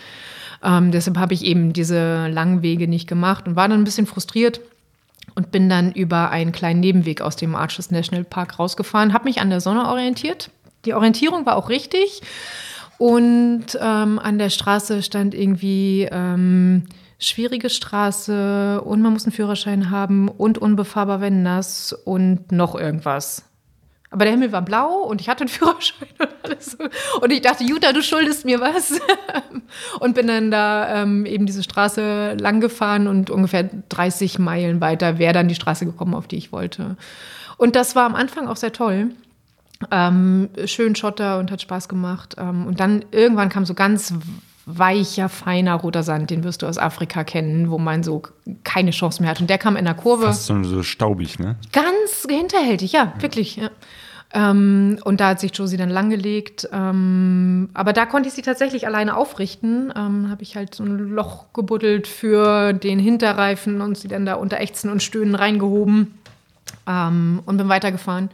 Ähm, 0.60 0.90
deshalb 0.90 1.18
habe 1.18 1.34
ich 1.34 1.44
eben 1.44 1.72
diese 1.72 2.26
langen 2.26 2.62
Wege 2.62 2.88
nicht 2.88 3.06
gemacht 3.06 3.46
und 3.46 3.54
war 3.54 3.68
dann 3.68 3.80
ein 3.80 3.84
bisschen 3.84 4.06
frustriert 4.06 4.60
und 5.36 5.52
bin 5.52 5.68
dann 5.68 5.92
über 5.92 6.30
einen 6.30 6.50
kleinen 6.50 6.80
Nebenweg 6.80 7.20
aus 7.20 7.36
dem 7.36 7.54
Arches 7.54 7.92
National 7.92 8.24
Park 8.24 8.58
rausgefahren, 8.58 9.12
habe 9.12 9.24
mich 9.24 9.40
an 9.40 9.48
der 9.48 9.60
Sonne 9.60 9.86
orientiert. 9.86 10.50
Die 10.84 10.94
Orientierung 10.94 11.46
war 11.46 11.54
auch 11.54 11.68
richtig. 11.68 12.22
Und 12.98 13.78
ähm, 13.80 14.18
an 14.18 14.38
der 14.38 14.50
Straße 14.50 15.04
stand 15.04 15.32
irgendwie 15.32 16.08
ähm, 16.10 16.86
schwierige 17.22 17.70
Straße 17.70 18.80
und 18.82 19.00
man 19.00 19.12
muss 19.12 19.24
einen 19.24 19.32
Führerschein 19.32 19.90
haben 19.90 20.28
und 20.28 20.58
unbefahrbar, 20.58 21.20
wenn 21.20 21.42
nass 21.42 21.92
und 21.92 22.52
noch 22.52 22.74
irgendwas. 22.74 23.44
Aber 24.10 24.26
der 24.26 24.32
Himmel 24.32 24.52
war 24.52 24.62
blau 24.62 25.04
und 25.04 25.20
ich 25.20 25.28
hatte 25.28 25.42
einen 25.42 25.48
Führerschein 25.48 26.08
und 26.18 26.28
alles. 26.42 26.76
Und 27.20 27.32
ich 27.32 27.40
dachte, 27.40 27.64
Jutta, 27.64 27.92
du 27.92 28.02
schuldest 28.02 28.44
mir 28.44 28.60
was. 28.60 29.00
und 30.00 30.14
bin 30.14 30.26
dann 30.26 30.50
da 30.50 31.02
ähm, 31.02 31.24
eben 31.24 31.46
diese 31.46 31.62
Straße 31.62 32.34
lang 32.38 32.60
gefahren 32.60 33.06
und 33.06 33.30
ungefähr 33.30 33.70
30 33.88 34.38
Meilen 34.38 34.80
weiter 34.80 35.18
wäre 35.18 35.32
dann 35.32 35.48
die 35.48 35.54
Straße 35.54 35.86
gekommen, 35.86 36.14
auf 36.14 36.28
die 36.28 36.36
ich 36.36 36.52
wollte. 36.52 36.96
Und 37.56 37.74
das 37.74 37.96
war 37.96 38.04
am 38.04 38.14
Anfang 38.14 38.48
auch 38.48 38.56
sehr 38.56 38.72
toll. 38.72 39.10
Ähm, 39.90 40.50
schön 40.66 40.94
Schotter 40.94 41.38
und 41.38 41.50
hat 41.50 41.62
Spaß 41.62 41.88
gemacht. 41.88 42.36
Ähm, 42.38 42.66
und 42.66 42.80
dann 42.80 43.04
irgendwann 43.12 43.48
kam 43.48 43.64
so 43.64 43.74
ganz 43.74 44.12
weicher, 44.66 45.28
feiner 45.28 45.74
roter 45.74 46.02
Sand, 46.02 46.30
den 46.30 46.44
wirst 46.44 46.62
du 46.62 46.66
aus 46.66 46.78
Afrika 46.78 47.24
kennen, 47.24 47.70
wo 47.70 47.78
man 47.78 48.02
so 48.02 48.22
keine 48.64 48.90
Chance 48.92 49.22
mehr 49.22 49.30
hat. 49.30 49.40
Und 49.40 49.50
der 49.50 49.58
kam 49.58 49.76
in 49.76 49.84
der 49.84 49.94
Kurve. 49.94 50.26
Fast 50.26 50.46
so, 50.46 50.62
so 50.62 50.82
staubig, 50.82 51.38
ne? 51.38 51.56
Ganz 51.72 52.26
hinterhältig, 52.28 52.92
ja, 52.92 53.12
ja. 53.16 53.22
wirklich. 53.22 53.56
Ja. 53.56 53.70
Ähm, 54.34 54.98
und 55.04 55.20
da 55.20 55.30
hat 55.30 55.40
sich 55.40 55.56
Josie 55.56 55.76
dann 55.76 55.90
langgelegt. 55.90 56.68
Ähm, 56.72 57.70
aber 57.74 57.92
da 57.92 58.06
konnte 58.06 58.28
ich 58.28 58.34
sie 58.34 58.42
tatsächlich 58.42 58.86
alleine 58.86 59.16
aufrichten. 59.16 59.92
Ähm, 59.96 60.30
Habe 60.30 60.42
ich 60.42 60.56
halt 60.56 60.74
so 60.74 60.84
ein 60.84 60.96
Loch 60.96 61.52
gebuddelt 61.52 62.06
für 62.06 62.72
den 62.72 62.98
Hinterreifen 62.98 63.80
und 63.80 63.98
sie 63.98 64.08
dann 64.08 64.24
da 64.24 64.34
unter 64.34 64.58
Ächzen 64.60 64.90
und 64.90 65.02
Stöhnen 65.02 65.34
reingehoben 65.34 66.14
ähm, 66.86 67.42
und 67.44 67.56
bin 67.56 67.68
weitergefahren 67.68 68.30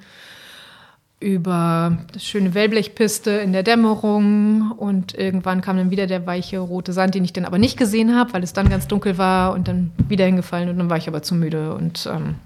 über 1.21 1.99
das 2.13 2.25
schöne 2.25 2.55
Wellblechpiste 2.55 3.31
in 3.31 3.53
der 3.53 3.65
Dämmerung 3.65 4.73
und 4.73 5.15
irgendwann 5.15 5.61
kam 5.61 5.77
dann 5.77 5.91
wieder 5.91 6.07
der 6.07 6.27
weiche 6.27 6.61
rote 6.61 6.93
Sand, 6.93 7.15
den 7.15 7.25
ich 7.25 7.33
dann 7.33 7.45
aber 7.45 7.59
nicht 7.59 7.77
gesehen 7.77 8.15
habe, 8.15 8.33
weil 8.33 8.45
es 8.45 8.53
dann 8.53 8.69
ganz 8.69 8.87
dunkel 8.87 9.19
war 9.19 9.53
und 9.53 9.67
dann 9.67 9.91
wieder 10.09 10.27
hingefallen 10.27 10.69
und 10.69 10.79
dann 10.79 10.91
war 10.91 10.97
ich 10.97 11.09
aber 11.09 11.23
zu 11.23 11.35
müde 11.35 11.75
und 11.75 12.09
ähm, 12.13 12.37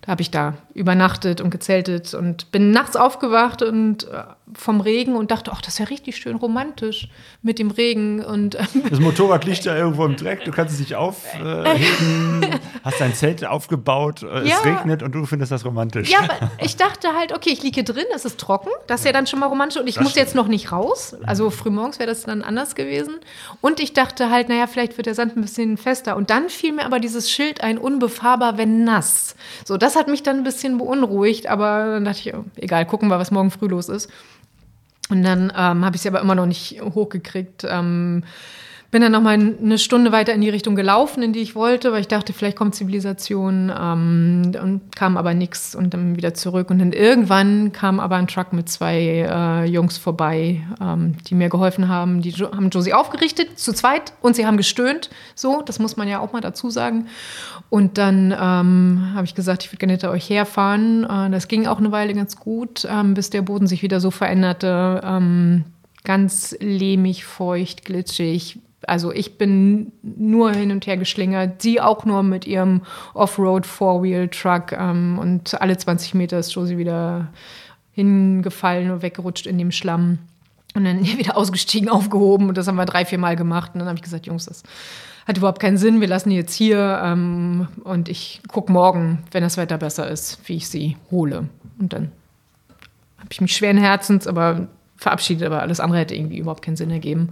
da 0.00 0.12
habe 0.12 0.22
ich 0.22 0.30
da 0.30 0.54
übernachtet 0.72 1.40
und 1.40 1.50
gezeltet 1.50 2.14
und 2.14 2.50
bin 2.52 2.70
nachts 2.70 2.96
aufgewacht 2.96 3.62
und 3.62 4.04
äh, 4.04 4.22
vom 4.54 4.80
Regen 4.80 5.16
und 5.16 5.30
dachte, 5.30 5.50
ach, 5.52 5.60
das 5.60 5.74
ist 5.74 5.78
ja 5.78 5.86
richtig 5.86 6.16
schön 6.16 6.36
romantisch 6.36 7.08
mit 7.42 7.58
dem 7.58 7.70
Regen. 7.70 8.24
Und, 8.24 8.54
ähm, 8.56 8.84
das 8.88 9.00
Motorrad 9.00 9.44
liegt 9.44 9.64
ja 9.64 9.76
irgendwo 9.76 10.04
im 10.04 10.16
Dreck, 10.16 10.44
du 10.44 10.50
kannst 10.50 10.74
es 10.74 10.80
nicht 10.80 10.94
aufheben, 10.94 12.42
äh, 12.42 12.58
hast 12.84 13.00
dein 13.00 13.14
Zelt 13.14 13.44
aufgebaut, 13.44 14.22
äh, 14.22 14.48
ja. 14.48 14.56
es 14.56 14.64
regnet 14.64 15.02
und 15.02 15.12
du 15.12 15.24
findest 15.26 15.52
das 15.52 15.64
romantisch. 15.64 16.10
Ja, 16.10 16.20
aber 16.20 16.50
ich 16.60 16.76
dachte 16.76 17.08
halt, 17.16 17.32
okay, 17.32 17.50
ich 17.50 17.62
liege 17.62 17.84
drin, 17.84 18.06
es 18.14 18.24
ist 18.24 18.38
trocken, 18.38 18.70
das 18.86 19.00
ist 19.00 19.06
ja 19.06 19.12
dann 19.12 19.26
schon 19.26 19.38
mal 19.40 19.46
romantisch 19.46 19.80
und 19.80 19.88
ich 19.88 19.96
das 19.96 20.02
muss 20.02 20.12
stimmt. 20.12 20.26
jetzt 20.26 20.34
noch 20.34 20.48
nicht 20.48 20.72
raus. 20.72 21.16
Also 21.24 21.50
frühmorgens 21.50 21.98
wäre 21.98 22.08
das 22.08 22.22
dann 22.22 22.42
anders 22.42 22.74
gewesen. 22.74 23.16
Und 23.60 23.80
ich 23.80 23.92
dachte 23.92 24.30
halt, 24.30 24.48
naja, 24.48 24.66
vielleicht 24.66 24.96
wird 24.96 25.06
der 25.06 25.14
Sand 25.14 25.36
ein 25.36 25.42
bisschen 25.42 25.76
fester. 25.76 26.16
Und 26.16 26.30
dann 26.30 26.48
fiel 26.48 26.72
mir 26.72 26.84
aber 26.84 27.00
dieses 27.00 27.30
Schild 27.30 27.62
ein, 27.62 27.78
unbefahrbar, 27.78 28.58
wenn 28.58 28.84
nass. 28.84 29.36
So, 29.64 29.76
das 29.76 29.96
hat 29.96 30.08
mich 30.08 30.22
dann 30.22 30.38
ein 30.38 30.44
bisschen 30.44 30.78
beunruhigt, 30.78 31.46
aber 31.46 31.94
dann 31.94 32.04
dachte 32.04 32.20
ich, 32.20 32.34
oh, 32.34 32.44
egal, 32.56 32.86
gucken 32.86 33.08
wir, 33.08 33.18
was 33.18 33.30
morgen 33.30 33.50
früh 33.50 33.68
los 33.68 33.88
ist. 33.88 34.10
Und 35.10 35.22
dann 35.22 35.52
ähm, 35.56 35.84
habe 35.84 35.96
ich 35.96 36.02
sie 36.02 36.08
aber 36.08 36.20
immer 36.20 36.34
noch 36.34 36.46
nicht 36.46 36.80
hochgekriegt. 36.80 37.64
Ähm, 37.68 38.22
bin 38.90 39.02
dann 39.02 39.12
noch 39.12 39.20
mal 39.20 39.34
eine 39.34 39.78
Stunde 39.78 40.10
weiter 40.10 40.32
in 40.32 40.40
die 40.40 40.48
Richtung 40.48 40.74
gelaufen, 40.74 41.22
in 41.22 41.32
die 41.32 41.40
ich 41.40 41.54
wollte, 41.54 41.92
weil 41.92 42.00
ich 42.00 42.08
dachte, 42.08 42.32
vielleicht 42.32 42.56
kommt 42.56 42.74
Zivilisation 42.74 43.72
ähm, 43.78 44.52
und 44.60 44.96
kam 44.96 45.16
aber 45.16 45.32
nichts 45.32 45.76
und 45.76 45.94
dann 45.94 46.16
wieder 46.16 46.34
zurück. 46.34 46.70
Und 46.70 46.80
dann 46.80 46.92
irgendwann 46.92 47.70
kam 47.70 48.00
aber 48.00 48.16
ein 48.16 48.26
Truck 48.26 48.52
mit 48.52 48.68
zwei 48.68 48.98
äh, 48.98 49.64
Jungs 49.66 49.96
vorbei, 49.96 50.62
ähm, 50.80 51.14
die 51.28 51.36
mir 51.36 51.48
geholfen 51.48 51.88
haben. 51.88 52.20
Die 52.20 52.30
jo 52.30 52.50
haben 52.50 52.70
Josie 52.70 52.92
aufgerichtet, 52.92 53.60
zu 53.60 53.72
zweit, 53.72 54.12
und 54.22 54.34
sie 54.34 54.44
haben 54.44 54.56
gestöhnt. 54.56 55.08
So, 55.36 55.62
das 55.62 55.78
muss 55.78 55.96
man 55.96 56.08
ja 56.08 56.18
auch 56.18 56.32
mal 56.32 56.40
dazu 56.40 56.68
sagen. 56.68 57.06
Und 57.68 57.96
dann 57.96 58.32
ähm, 58.32 59.12
habe 59.14 59.24
ich 59.24 59.36
gesagt, 59.36 59.62
ich 59.62 59.70
würde 59.70 59.78
gerne 59.78 59.92
hinter 59.92 60.10
euch 60.10 60.28
herfahren. 60.28 61.04
Äh, 61.04 61.30
das 61.30 61.46
ging 61.46 61.68
auch 61.68 61.78
eine 61.78 61.92
Weile 61.92 62.12
ganz 62.12 62.36
gut, 62.36 62.88
ähm, 62.90 63.14
bis 63.14 63.30
der 63.30 63.42
Boden 63.42 63.68
sich 63.68 63.82
wieder 63.82 64.00
so 64.00 64.10
veränderte. 64.10 65.00
Ähm, 65.04 65.64
ganz 66.02 66.56
lehmig, 66.60 67.24
feucht, 67.24 67.84
glitschig, 67.84 68.58
also 68.86 69.12
ich 69.12 69.36
bin 69.36 69.92
nur 70.02 70.52
hin 70.52 70.72
und 70.72 70.86
her 70.86 70.96
geschlingert, 70.96 71.62
sie 71.62 71.80
auch 71.80 72.04
nur 72.04 72.22
mit 72.22 72.46
ihrem 72.46 72.82
Offroad 73.14 73.66
Four-Wheel-Truck 73.66 74.72
ähm, 74.72 75.18
und 75.18 75.60
alle 75.60 75.76
20 75.76 76.14
Meter 76.14 76.38
ist 76.38 76.52
Josie 76.54 76.78
wieder 76.78 77.28
hingefallen 77.92 78.90
und 78.90 79.02
weggerutscht 79.02 79.46
in 79.46 79.58
dem 79.58 79.70
Schlamm 79.70 80.18
und 80.74 80.84
dann 80.84 81.04
wieder 81.18 81.36
ausgestiegen, 81.36 81.88
aufgehoben 81.88 82.48
und 82.48 82.56
das 82.56 82.68
haben 82.68 82.76
wir 82.76 82.86
drei, 82.86 83.04
vier 83.04 83.18
Mal 83.18 83.36
gemacht 83.36 83.72
und 83.74 83.80
dann 83.80 83.88
habe 83.88 83.96
ich 83.96 84.02
gesagt, 84.02 84.26
Jungs, 84.26 84.46
das 84.46 84.62
hat 85.26 85.36
überhaupt 85.36 85.60
keinen 85.60 85.76
Sinn, 85.76 86.00
wir 86.00 86.08
lassen 86.08 86.30
die 86.30 86.36
jetzt 86.36 86.54
hier 86.54 87.00
ähm, 87.04 87.68
und 87.84 88.08
ich 88.08 88.40
gucke 88.48 88.72
morgen, 88.72 89.24
wenn 89.30 89.42
das 89.42 89.56
Wetter 89.56 89.78
besser 89.78 90.08
ist, 90.08 90.40
wie 90.46 90.56
ich 90.56 90.68
sie 90.68 90.96
hole 91.10 91.48
und 91.78 91.92
dann 91.92 92.12
habe 93.18 93.28
ich 93.30 93.40
mich 93.40 93.54
schweren 93.54 93.76
Herzens, 93.76 94.26
aber 94.26 94.68
verabschiedet, 94.96 95.46
aber 95.46 95.60
alles 95.60 95.80
andere 95.80 96.00
hätte 96.00 96.14
irgendwie 96.14 96.38
überhaupt 96.38 96.62
keinen 96.62 96.76
Sinn 96.76 96.90
ergeben. 96.90 97.30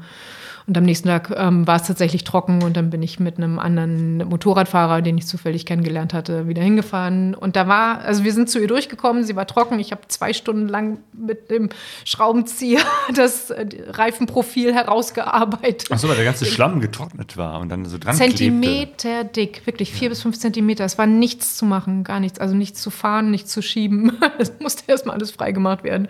Und 0.68 0.76
am 0.76 0.84
nächsten 0.84 1.08
Tag 1.08 1.32
ähm, 1.34 1.66
war 1.66 1.76
es 1.76 1.84
tatsächlich 1.84 2.24
trocken 2.24 2.62
und 2.62 2.76
dann 2.76 2.90
bin 2.90 3.02
ich 3.02 3.18
mit 3.18 3.38
einem 3.38 3.58
anderen 3.58 4.18
Motorradfahrer, 4.18 5.00
den 5.00 5.16
ich 5.16 5.26
zufällig 5.26 5.64
kennengelernt 5.64 6.12
hatte, 6.12 6.46
wieder 6.46 6.62
hingefahren. 6.62 7.34
Und 7.34 7.56
da 7.56 7.66
war, 7.68 8.02
also 8.02 8.22
wir 8.22 8.34
sind 8.34 8.50
zu 8.50 8.60
ihr 8.60 8.66
durchgekommen, 8.66 9.24
sie 9.24 9.34
war 9.34 9.46
trocken. 9.46 9.80
Ich 9.80 9.92
habe 9.92 10.02
zwei 10.08 10.34
Stunden 10.34 10.68
lang 10.68 10.98
mit 11.14 11.50
dem 11.50 11.70
Schraubenzieher 12.04 12.82
das 13.14 13.48
äh, 13.48 13.66
Reifenprofil 13.88 14.74
herausgearbeitet. 14.74 15.88
Ach 15.90 15.98
so, 15.98 16.06
weil 16.06 16.16
der 16.16 16.26
ganze 16.26 16.44
Schlamm 16.44 16.80
getrocknet 16.80 17.38
war 17.38 17.60
und 17.60 17.70
dann 17.70 17.86
so 17.86 17.96
dran 17.96 18.14
Zentimeter 18.14 19.22
klebte. 19.22 19.24
dick, 19.24 19.66
wirklich 19.66 19.90
vier 19.90 20.02
ja. 20.02 20.08
bis 20.10 20.20
fünf 20.20 20.38
Zentimeter. 20.38 20.84
Es 20.84 20.98
war 20.98 21.06
nichts 21.06 21.56
zu 21.56 21.64
machen, 21.64 22.04
gar 22.04 22.20
nichts. 22.20 22.38
Also 22.38 22.54
nichts 22.54 22.82
zu 22.82 22.90
fahren, 22.90 23.30
nichts 23.30 23.52
zu 23.52 23.62
schieben. 23.62 24.18
Es 24.38 24.52
musste 24.60 24.84
erstmal 24.86 25.16
alles 25.16 25.30
freigemacht 25.30 25.82
werden. 25.82 26.08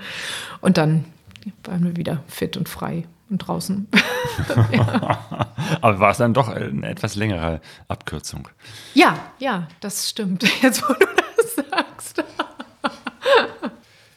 Und 0.60 0.78
dann 0.78 1.04
waren 1.62 1.84
wir 1.84 1.96
wieder 1.96 2.24
fit 2.26 2.56
und 2.56 2.68
frei 2.68 3.04
und 3.30 3.38
draußen. 3.38 3.88
Aber 5.80 6.00
war 6.00 6.10
es 6.10 6.18
dann 6.18 6.34
doch 6.34 6.48
eine 6.48 6.88
etwas 6.88 7.14
längere 7.14 7.60
Abkürzung? 7.88 8.48
Ja, 8.94 9.18
ja, 9.38 9.68
das 9.80 10.08
stimmt. 10.08 10.44
Jetzt, 10.62 10.82
wo 10.88 10.94
du 10.94 11.06
das 11.36 11.54
sagst. 11.54 12.24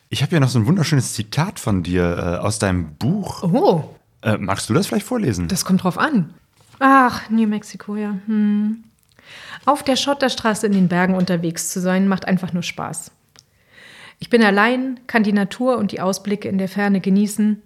ich 0.09 0.21
habe 0.21 0.33
ja 0.33 0.39
noch 0.39 0.49
so 0.49 0.59
ein 0.59 0.65
wunderschönes 0.65 1.13
Zitat 1.13 1.59
von 1.59 1.83
dir 1.83 2.17
äh, 2.17 2.45
aus 2.45 2.59
deinem 2.59 2.95
Buch. 2.95 3.43
Oh. 3.43 3.95
Äh, 4.21 4.37
magst 4.37 4.69
du 4.69 4.73
das 4.73 4.87
vielleicht 4.87 5.05
vorlesen? 5.05 5.47
Das 5.47 5.65
kommt 5.65 5.83
drauf 5.83 5.97
an. 5.97 6.33
Ach, 6.79 7.29
New 7.29 7.47
Mexico, 7.47 7.95
ja. 7.95 8.15
Hm. 8.25 8.83
Auf 9.65 9.83
der 9.83 9.95
Schotterstraße 9.95 10.65
in 10.65 10.73
den 10.73 10.87
Bergen 10.87 11.15
unterwegs 11.15 11.69
zu 11.69 11.79
sein, 11.79 12.07
macht 12.07 12.27
einfach 12.27 12.53
nur 12.53 12.63
Spaß. 12.63 13.11
Ich 14.19 14.29
bin 14.29 14.43
allein, 14.43 14.99
kann 15.07 15.23
die 15.23 15.33
Natur 15.33 15.77
und 15.77 15.91
die 15.91 16.01
Ausblicke 16.01 16.47
in 16.47 16.57
der 16.57 16.69
Ferne 16.69 17.01
genießen 17.01 17.61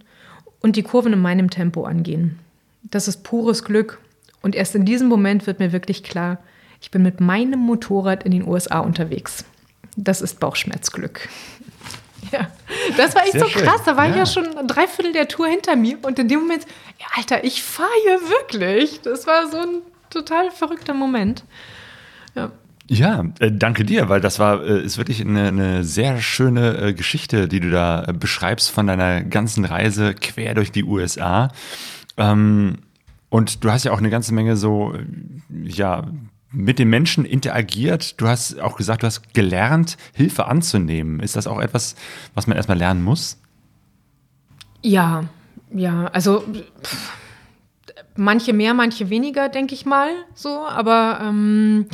und 0.65 0.75
die 0.75 0.81
Kurven 0.81 1.13
in 1.13 1.21
meinem 1.21 1.51
Tempo 1.51 1.83
angehen. 1.85 2.39
Das 2.81 3.07
ist 3.07 3.23
pures 3.23 3.63
Glück 3.63 3.99
und 4.41 4.55
erst 4.55 4.73
in 4.73 4.83
diesem 4.83 5.07
Moment 5.07 5.45
wird 5.45 5.59
mir 5.59 5.71
wirklich 5.71 6.01
klar, 6.03 6.39
ich 6.81 6.89
bin 6.89 7.03
mit 7.03 7.19
meinem 7.21 7.59
Motorrad 7.59 8.23
in 8.23 8.31
den 8.31 8.47
USA 8.47 8.79
unterwegs. 8.79 9.45
Das 9.95 10.21
ist 10.21 10.39
Bauchschmerzglück. 10.39 11.29
Ja, 12.31 12.47
das 12.97 13.13
war 13.13 13.21
echt 13.21 13.33
Sehr 13.33 13.41
so 13.41 13.47
schön. 13.47 13.61
krass. 13.61 13.81
Da 13.85 13.95
war 13.97 14.05
ich 14.07 14.13
Ja. 14.13 14.17
ja 14.21 14.25
schon 14.25 14.57
ein 14.57 14.67
Dreiviertel 14.67 15.13
der 15.13 15.27
Tour 15.27 15.45
hinter 15.45 15.75
mir 15.75 15.99
und 16.01 16.17
in 16.17 16.27
dem 16.27 16.39
Moment, 16.39 16.65
ja, 16.99 17.05
Alter, 17.15 17.43
ich 17.43 17.61
fahre 17.61 17.87
hier 18.03 18.19
wirklich. 18.29 18.99
Das 19.01 19.27
war 19.27 19.47
so 19.51 19.57
ein 19.59 19.81
total 20.09 20.49
verrückter 20.49 20.95
Moment. 20.95 21.43
Ja. 22.87 23.25
Äh, 23.39 23.51
danke 23.51 23.83
dir, 23.83 24.09
weil 24.09 24.21
das 24.21 24.39
war 24.39 24.63
äh, 24.63 24.83
ist 24.83 24.97
wirklich 24.97 25.21
eine, 25.21 25.47
eine 25.47 25.83
sehr 25.83 26.21
schöne 26.21 26.77
äh, 26.77 26.93
Geschichte, 26.93 27.47
die 27.47 27.59
du 27.59 27.71
da 27.71 28.05
beschreibst 28.13 28.69
von 28.69 28.87
deiner 28.87 29.23
ganzen 29.23 29.65
Reise 29.65 30.13
quer 30.13 30.53
durch 30.53 30.71
die 30.71 30.83
USA. 30.83 31.51
Ähm, 32.17 32.77
und 33.29 33.63
du 33.63 33.71
hast 33.71 33.83
ja 33.83 33.91
auch 33.91 33.97
eine 33.97 34.09
ganze 34.09 34.33
Menge 34.33 34.55
so, 34.55 34.93
ja, 35.49 36.05
mit 36.51 36.79
den 36.79 36.89
Menschen 36.89 37.25
interagiert. 37.25 38.19
Du 38.21 38.27
hast 38.27 38.59
auch 38.59 38.77
gesagt, 38.77 39.03
du 39.03 39.07
hast 39.07 39.33
gelernt, 39.33 39.97
Hilfe 40.13 40.45
anzunehmen. 40.45 41.19
Ist 41.19 41.35
das 41.35 41.47
auch 41.47 41.59
etwas, 41.59 41.95
was 42.33 42.47
man 42.47 42.55
erstmal 42.55 42.77
lernen 42.77 43.03
muss? 43.03 43.41
Ja, 44.81 45.25
ja, 45.73 46.05
also 46.13 46.45
pff, 46.83 47.13
manche 48.15 48.53
mehr, 48.53 48.73
manche 48.73 49.09
weniger, 49.09 49.49
denke 49.49 49.73
ich 49.73 49.85
mal 49.85 50.11
so. 50.33 50.65
Aber 50.65 51.19
ähm, 51.21 51.87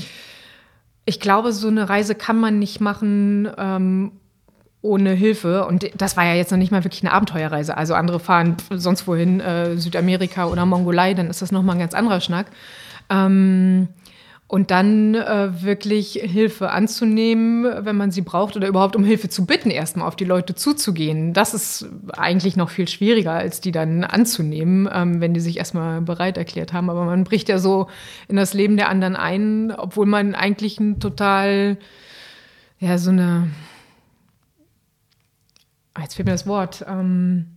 ich 1.12 1.20
glaube, 1.20 1.52
so 1.52 1.68
eine 1.68 1.90
Reise 1.90 2.16
kann 2.16 2.40
man 2.40 2.58
nicht 2.58 2.80
machen 2.80 3.52
ähm, 3.58 4.14
ohne 4.82 5.12
Hilfe. 5.12 5.66
Und 5.68 5.92
das 5.98 6.16
war 6.16 6.24
ja 6.24 6.36
jetzt 6.36 6.52
noch 6.52 6.58
nicht 6.58 6.72
mal 6.72 6.86
wirklich 6.86 7.04
eine 7.04 7.12
Abenteuerreise. 7.12 7.76
Also 7.76 7.96
andere 7.96 8.22
fahren 8.22 8.56
sonst 8.70 9.08
wohin, 9.08 9.42
äh, 9.42 9.76
Südamerika 9.76 10.46
oder 10.46 10.66
Mongolei, 10.66 11.14
dann 11.14 11.30
ist 11.30 11.42
das 11.42 11.52
nochmal 11.52 11.76
ein 11.76 11.80
ganz 11.80 11.94
anderer 11.94 12.22
Schnack. 12.22 12.48
Ähm, 13.10 13.90
und 14.52 14.70
dann 14.70 15.16
äh, 15.16 15.64
wirklich 15.64 16.20
Hilfe 16.22 16.72
anzunehmen, 16.72 17.64
wenn 17.86 17.96
man 17.96 18.12
sie 18.12 18.22
braucht 18.22 18.58
oder 18.58 18.68
überhaupt 18.68 18.98
um 18.98 19.06
Hilfe 19.06 19.30
zu 19.30 19.46
bitten, 19.46 19.70
erstmal 19.70 20.06
auf 20.10 20.18
die 20.18 20.26
Leute 20.26 20.56
zuzugehen. 20.56 21.32
Das 21.32 21.54
ist 21.54 21.88
eigentlich 22.18 22.58
noch 22.58 22.70
viel 22.70 22.90
schwieriger, 22.90 23.32
als 23.32 23.62
die 23.62 23.72
dann 23.72 24.04
anzunehmen, 24.04 24.90
ähm, 24.92 25.22
wenn 25.22 25.34
die 25.34 25.40
sich 25.40 25.56
erstmal 25.56 26.02
bereit 26.02 26.36
erklärt 26.36 26.74
haben. 26.74 26.90
Aber 26.90 27.06
man 27.06 27.24
bricht 27.24 27.48
ja 27.48 27.60
so 27.60 27.88
in 28.28 28.36
das 28.36 28.54
Leben 28.54 28.76
der 28.76 28.90
anderen 28.90 29.16
ein, 29.16 29.72
obwohl 29.72 30.06
man 30.06 30.36
eigentlich 30.36 30.82
ein 30.82 31.00
total, 31.00 31.78
ja, 32.78 32.98
so 32.98 33.12
eine, 33.12 33.48
Ah, 35.94 36.02
jetzt 36.02 36.16
fehlt 36.16 36.26
mir 36.26 36.34
das 36.34 36.46
Wort. 36.46 36.84
Ähm, 36.90 37.56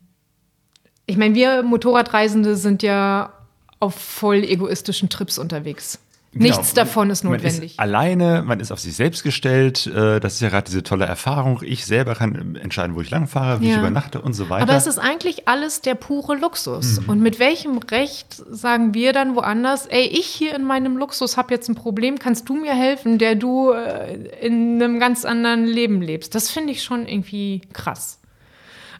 ich 1.06 1.16
meine, 1.16 1.34
wir 1.34 1.64
Motorradreisende 1.64 2.54
sind 2.54 2.84
ja 2.84 3.32
auf 3.80 3.96
voll 3.96 4.44
egoistischen 4.44 5.08
Trips 5.08 5.38
unterwegs. 5.38 5.98
Nichts 6.34 6.70
Genau. 6.70 6.74
davon 6.84 7.10
ist 7.10 7.24
Man 7.24 7.32
notwendig. 7.34 7.72
ist 7.72 7.78
alleine, 7.80 8.42
man 8.44 8.60
ist 8.60 8.72
auf 8.72 8.80
sich 8.80 8.94
selbst 8.96 9.22
gestellt. 9.22 9.86
äh, 9.86 10.20
Das 10.20 10.34
ist 10.34 10.40
ja 10.40 10.48
gerade 10.48 10.64
diese 10.66 10.82
tolle 10.82 11.04
Erfahrung. 11.06 11.60
Ich 11.64 11.86
selber 11.86 12.14
kann 12.14 12.56
entscheiden, 12.56 12.96
wo 12.96 13.00
ich 13.00 13.10
langfahre, 13.10 13.60
wie 13.60 13.66
ich 13.66 13.72
Ja. 13.72 13.78
übernachte 13.80 14.20
und 14.20 14.34
so 14.34 14.48
weiter. 14.50 14.64
Aber 14.64 14.76
es 14.76 14.86
ist 14.86 14.98
eigentlich 14.98 15.48
alles 15.48 15.80
der 15.80 15.94
pure 15.94 16.36
Luxus. 16.36 17.00
Mhm. 17.00 17.08
Und 17.08 17.20
mit 17.22 17.38
welchem 17.38 17.78
Recht 17.78 18.34
sagen 18.50 18.94
wir 18.94 19.12
dann 19.12 19.36
woanders, 19.36 19.86
ey, 19.86 20.04
ich 20.06 20.26
hier 20.26 20.54
in 20.54 20.64
meinem 20.64 20.96
Luxus 20.96 21.36
habe 21.36 21.54
jetzt 21.54 21.68
ein 21.68 21.74
Problem, 21.74 22.18
kannst 22.18 22.48
du 22.48 22.54
mir 22.54 22.74
helfen, 22.74 23.18
der 23.18 23.34
du 23.34 23.70
äh, 23.72 24.14
in 24.40 24.82
einem 24.82 24.98
ganz 24.98 25.24
anderen 25.24 25.64
Leben 25.66 26.02
lebst? 26.02 26.34
Das 26.34 26.50
finde 26.50 26.72
ich 26.72 26.82
schon 26.82 27.06
irgendwie 27.06 27.62
krass. 27.72 28.18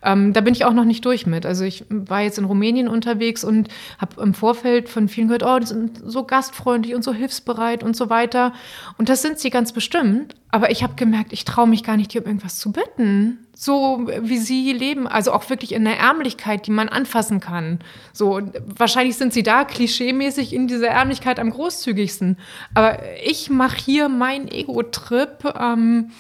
Ähm, 0.05 0.33
da 0.33 0.41
bin 0.41 0.55
ich 0.55 0.65
auch 0.65 0.73
noch 0.73 0.85
nicht 0.85 1.05
durch 1.05 1.27
mit. 1.27 1.47
Also 1.47 1.65
ich 1.65 1.85
war 1.89 2.21
jetzt 2.21 2.39
in 2.39 2.45
Rumänien 2.45 2.89
unterwegs 2.89 3.43
und 3.43 3.69
habe 3.99 4.23
im 4.23 4.35
Vorfeld 4.35 4.89
von 4.89 5.09
vielen 5.09 5.29
gehört, 5.29 5.43
oh, 5.45 5.59
die 5.59 5.67
sind 5.67 6.01
so 6.05 6.25
gastfreundlich 6.25 6.95
und 6.95 7.03
so 7.03 7.13
hilfsbereit 7.13 7.83
und 7.83 7.97
so 7.97 8.11
weiter. 8.11 8.53
Und 8.99 9.09
das 9.09 9.23
sind 9.23 9.39
sie 9.39 9.51
ganz 9.51 9.73
bestimmt. 9.73 10.35
Aber 10.51 10.71
ich 10.71 10.85
habe 10.85 10.95
gemerkt, 10.95 11.33
ich 11.33 11.45
traue 11.45 11.67
mich 11.67 11.83
gar 11.83 11.97
nicht, 11.97 12.15
die 12.15 12.21
um 12.21 12.27
irgendwas 12.27 12.59
zu 12.59 12.71
bitten. 12.71 13.39
So 13.57 14.09
wie 14.21 14.39
sie 14.39 14.73
leben, 14.73 15.09
also 15.09 15.33
auch 15.33 15.49
wirklich 15.51 15.73
in 15.73 15.85
der 15.85 15.99
Ärmlichkeit, 15.99 16.67
die 16.67 16.71
man 16.71 16.89
anfassen 16.89 17.41
kann. 17.41 17.81
So 18.13 18.41
wahrscheinlich 18.77 19.17
sind 19.17 19.33
sie 19.33 19.43
da 19.43 19.65
klischeemäßig 19.65 20.53
in 20.53 20.69
dieser 20.69 20.89
Ärmlichkeit 20.89 21.41
am 21.41 21.51
großzügigsten. 21.51 22.37
Aber 22.75 23.01
ich 23.25 23.51
mache 23.51 23.77
hier 23.77 24.09
meinen 24.09 24.49
Ego-Trip. 24.49 25.55
Ähm, 25.59 26.11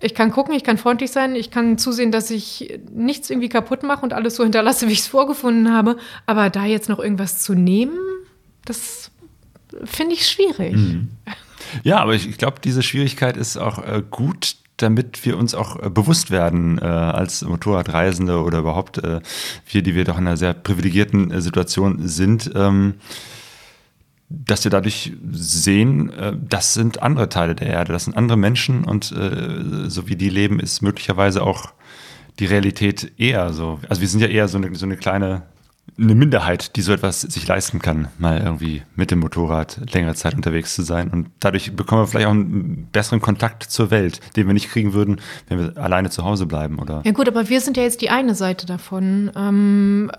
ich 0.00 0.14
kann 0.14 0.30
gucken, 0.30 0.54
ich 0.54 0.64
kann 0.64 0.78
freundlich 0.78 1.10
sein, 1.10 1.34
ich 1.34 1.50
kann 1.50 1.78
zusehen, 1.78 2.12
dass 2.12 2.30
ich 2.30 2.78
nichts 2.92 3.30
irgendwie 3.30 3.48
kaputt 3.48 3.82
mache 3.82 4.02
und 4.02 4.12
alles 4.12 4.36
so 4.36 4.42
hinterlasse, 4.42 4.86
wie 4.88 4.92
ich 4.92 5.00
es 5.00 5.06
vorgefunden 5.06 5.72
habe. 5.72 5.96
Aber 6.26 6.50
da 6.50 6.64
jetzt 6.64 6.88
noch 6.88 6.98
irgendwas 6.98 7.42
zu 7.42 7.54
nehmen, 7.54 7.98
das 8.64 9.10
finde 9.84 10.14
ich 10.14 10.26
schwierig. 10.26 10.76
Ja, 11.82 11.98
aber 11.98 12.14
ich, 12.14 12.28
ich 12.28 12.38
glaube, 12.38 12.58
diese 12.62 12.82
Schwierigkeit 12.82 13.36
ist 13.36 13.56
auch 13.56 13.78
äh, 13.78 14.02
gut, 14.08 14.56
damit 14.76 15.24
wir 15.24 15.38
uns 15.38 15.54
auch 15.54 15.80
äh, 15.82 15.90
bewusst 15.90 16.30
werden 16.30 16.78
äh, 16.78 16.84
als 16.84 17.42
Motorradreisende 17.42 18.40
oder 18.40 18.58
überhaupt 18.58 18.98
äh, 18.98 19.20
wir, 19.66 19.82
die 19.82 19.94
wir 19.94 20.04
doch 20.04 20.18
in 20.18 20.26
einer 20.26 20.36
sehr 20.36 20.54
privilegierten 20.54 21.30
äh, 21.30 21.40
Situation 21.40 22.06
sind, 22.06 22.50
ähm, 22.54 22.94
dass 24.46 24.64
wir 24.64 24.70
dadurch 24.70 25.12
sehen, 25.30 26.10
äh, 26.12 26.32
das 26.36 26.74
sind 26.74 27.02
andere 27.02 27.28
Teile 27.28 27.54
der 27.54 27.68
Erde, 27.68 27.92
das 27.92 28.04
sind 28.04 28.16
andere 28.16 28.38
Menschen 28.38 28.84
und 28.84 29.12
äh, 29.12 29.88
so 29.88 30.08
wie 30.08 30.16
die 30.16 30.30
leben, 30.30 30.60
ist 30.60 30.82
möglicherweise 30.82 31.42
auch 31.42 31.72
die 32.38 32.46
Realität 32.46 33.12
eher 33.18 33.52
so. 33.52 33.80
Also 33.88 34.00
wir 34.00 34.08
sind 34.08 34.20
ja 34.20 34.28
eher 34.28 34.48
so 34.48 34.58
eine, 34.58 34.74
so 34.74 34.86
eine 34.86 34.96
kleine 34.96 35.42
eine 35.96 36.14
Minderheit, 36.14 36.76
die 36.76 36.82
so 36.82 36.92
etwas 36.92 37.20
sich 37.20 37.46
leisten 37.46 37.78
kann, 37.78 38.08
mal 38.18 38.40
irgendwie 38.40 38.82
mit 38.96 39.10
dem 39.10 39.20
Motorrad 39.20 39.80
längere 39.92 40.14
Zeit 40.14 40.34
unterwegs 40.34 40.74
zu 40.74 40.82
sein. 40.82 41.08
Und 41.10 41.28
dadurch 41.38 41.76
bekommen 41.76 42.02
wir 42.02 42.06
vielleicht 42.08 42.26
auch 42.26 42.32
einen 42.32 42.88
besseren 42.90 43.20
Kontakt 43.20 43.62
zur 43.64 43.90
Welt, 43.90 44.20
den 44.36 44.46
wir 44.46 44.54
nicht 44.54 44.70
kriegen 44.70 44.92
würden, 44.92 45.20
wenn 45.48 45.58
wir 45.58 45.76
alleine 45.76 46.10
zu 46.10 46.24
Hause 46.24 46.46
bleiben. 46.46 46.78
Oder 46.80 47.02
Ja 47.04 47.12
gut, 47.12 47.28
aber 47.28 47.48
wir 47.48 47.60
sind 47.60 47.76
ja 47.76 47.84
jetzt 47.84 48.00
die 48.00 48.10
eine 48.10 48.34
Seite 48.34 48.66
davon, 48.66 49.30
ähm, 49.36 50.10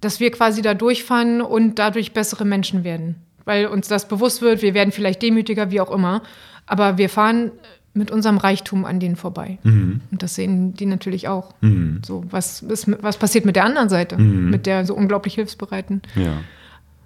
dass 0.00 0.20
wir 0.20 0.30
quasi 0.30 0.62
da 0.62 0.74
durchfahren 0.74 1.40
und 1.40 1.78
dadurch 1.78 2.12
bessere 2.12 2.44
Menschen 2.44 2.84
werden. 2.84 3.16
Weil 3.44 3.66
uns 3.66 3.88
das 3.88 4.06
bewusst 4.08 4.42
wird, 4.42 4.62
wir 4.62 4.74
werden 4.74 4.92
vielleicht 4.92 5.22
demütiger, 5.22 5.70
wie 5.70 5.80
auch 5.80 5.90
immer. 5.90 6.22
Aber 6.66 6.98
wir 6.98 7.08
fahren 7.08 7.50
mit 7.94 8.10
unserem 8.10 8.36
Reichtum 8.36 8.84
an 8.84 9.00
denen 9.00 9.16
vorbei. 9.16 9.58
Und 9.64 10.02
das 10.10 10.34
sehen 10.34 10.74
die 10.74 10.86
natürlich 10.86 11.26
auch. 11.28 11.54
So, 12.04 12.24
was, 12.30 12.62
ist, 12.62 13.02
was 13.02 13.16
passiert 13.16 13.44
mit 13.44 13.56
der 13.56 13.64
anderen 13.64 13.88
Seite? 13.88 14.18
Mit 14.18 14.66
der 14.66 14.84
so 14.86 14.94
unglaublich 14.94 15.34
hilfsbereiten. 15.34 16.02
ja. 16.14 16.32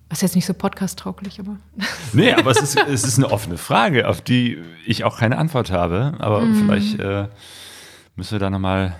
Das 0.09 0.19
ist 0.19 0.23
jetzt 0.25 0.35
nicht 0.35 0.45
so 0.45 0.53
podcast-tauglich, 0.53 1.41
aber. 1.41 1.57
Nee, 2.13 2.35
aber 2.35 2.51
es 2.51 2.61
ist, 2.61 2.79
es 2.87 3.03
ist 3.03 3.17
eine 3.17 3.31
offene 3.31 3.57
Frage, 3.57 4.07
auf 4.07 4.21
die 4.21 4.59
ich 4.85 5.05
auch 5.05 5.19
keine 5.19 5.39
Antwort 5.39 5.71
habe. 5.71 6.13
Aber 6.19 6.43
vielleicht 6.43 7.01
äh, 7.01 7.29
müssen 8.15 8.33
wir 8.33 8.39
da 8.39 8.51
nochmal 8.51 8.95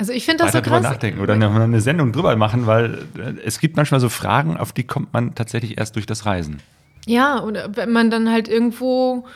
Also 0.00 0.14
ich 0.14 0.24
finde 0.24 0.44
das 0.44 0.52
so 0.52 0.62
krass. 0.62 0.82
nachdenken 0.82 1.20
oder 1.20 1.36
mal 1.36 1.60
eine 1.60 1.82
Sendung 1.82 2.12
drüber 2.12 2.34
machen, 2.34 2.66
weil 2.66 2.94
äh, 3.18 3.34
es 3.44 3.60
gibt 3.60 3.76
manchmal 3.76 4.00
so 4.00 4.08
Fragen, 4.08 4.56
auf 4.56 4.72
die 4.72 4.84
kommt 4.84 5.12
man 5.12 5.34
tatsächlich 5.34 5.76
erst 5.76 5.94
durch 5.94 6.06
das 6.06 6.24
Reisen. 6.24 6.60
Ja, 7.06 7.42
oder 7.42 7.76
wenn 7.76 7.92
man 7.92 8.10
dann 8.10 8.30
halt 8.30 8.48
irgendwo 8.48 9.26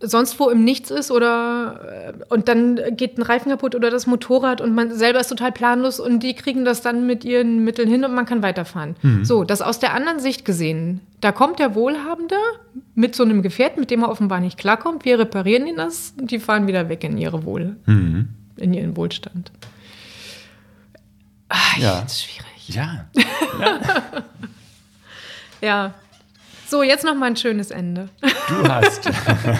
sonst 0.00 0.40
wo 0.40 0.48
im 0.48 0.64
Nichts 0.64 0.90
ist 0.90 1.10
oder 1.10 2.14
äh, 2.18 2.34
und 2.34 2.48
dann 2.48 2.80
geht 2.96 3.18
ein 3.18 3.22
Reifen 3.22 3.50
kaputt 3.50 3.74
oder 3.74 3.90
das 3.90 4.06
Motorrad 4.06 4.62
und 4.62 4.74
man 4.74 4.94
selber 4.94 5.20
ist 5.20 5.28
total 5.28 5.52
planlos 5.52 6.00
und 6.00 6.22
die 6.22 6.32
kriegen 6.32 6.64
das 6.64 6.80
dann 6.80 7.06
mit 7.06 7.22
ihren 7.22 7.62
Mitteln 7.62 7.86
hin 7.86 8.02
und 8.02 8.14
man 8.14 8.24
kann 8.24 8.42
weiterfahren. 8.42 8.96
So, 9.22 9.44
das 9.44 9.60
aus 9.60 9.78
der 9.78 9.92
anderen 9.92 10.20
Sicht 10.20 10.46
gesehen. 10.46 11.00
Da 11.20 11.32
kommt 11.32 11.58
der 11.58 11.74
Wohlhabende 11.74 12.36
mit 12.94 13.14
so 13.14 13.24
einem 13.24 13.42
Gefährt, 13.42 13.76
mit 13.76 13.90
dem 13.90 14.04
er 14.04 14.08
offenbar 14.08 14.40
nicht 14.40 14.56
klarkommt. 14.56 15.04
Wir 15.04 15.18
reparieren 15.18 15.66
ihn 15.66 15.76
das 15.76 16.14
und 16.18 16.30
die 16.30 16.38
fahren 16.38 16.66
wieder 16.66 16.88
weg 16.88 17.04
in 17.04 17.18
ihre 17.18 17.44
Wohl, 17.44 17.76
in 18.56 18.72
ihren 18.72 18.96
Wohlstand. 18.96 19.52
Ah, 21.52 21.78
Ja. 21.78 22.00
Das 22.02 22.12
ist 22.14 22.22
schwierig. 22.24 22.68
Ja. 22.68 23.06
Ja. 25.60 25.94
So, 26.66 26.82
jetzt 26.82 27.04
noch 27.04 27.14
mal 27.14 27.26
ein 27.26 27.36
schönes 27.36 27.70
Ende. 27.70 28.08
Du 28.48 28.68
hast, 28.68 29.08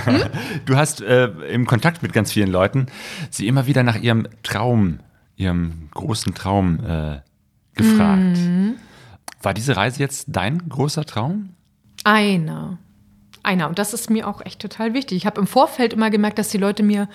du 0.65 0.77
hast 0.77 1.01
äh, 1.03 1.27
im 1.53 1.67
Kontakt 1.67 2.03
mit 2.03 2.13
ganz 2.13 2.33
vielen 2.33 2.51
Leuten 2.51 2.87
sie 3.31 3.47
immer 3.47 3.67
wieder 3.67 3.83
nach 3.83 3.97
ihrem 3.97 4.27
Traum, 4.43 5.01
ihrem 5.37 5.89
großen 5.93 6.35
Traum 6.35 6.81
äh, 6.85 7.21
gefragt. 7.75 8.39
War 9.43 9.55
diese 9.55 9.77
Reise 9.77 10.01
jetzt 10.01 10.25
dein 10.29 10.69
großer 10.69 11.05
Traum? 11.05 11.51
Einer. 12.05 12.79
Einer. 13.43 13.69
Und 13.69 13.79
das 13.79 13.95
ist 13.95 14.11
mir 14.11 14.29
auch 14.29 14.45
echt 14.45 14.61
total 14.61 14.95
wichtig. 14.95 15.17
Ich 15.17 15.27
habe 15.27 15.41
im 15.41 15.47
Vorfeld 15.47 15.93
immer 15.93 16.11
gemerkt, 16.11 16.39
dass 16.39 16.49
die 16.49 16.59
Leute 16.59 16.83
mir 16.83 17.09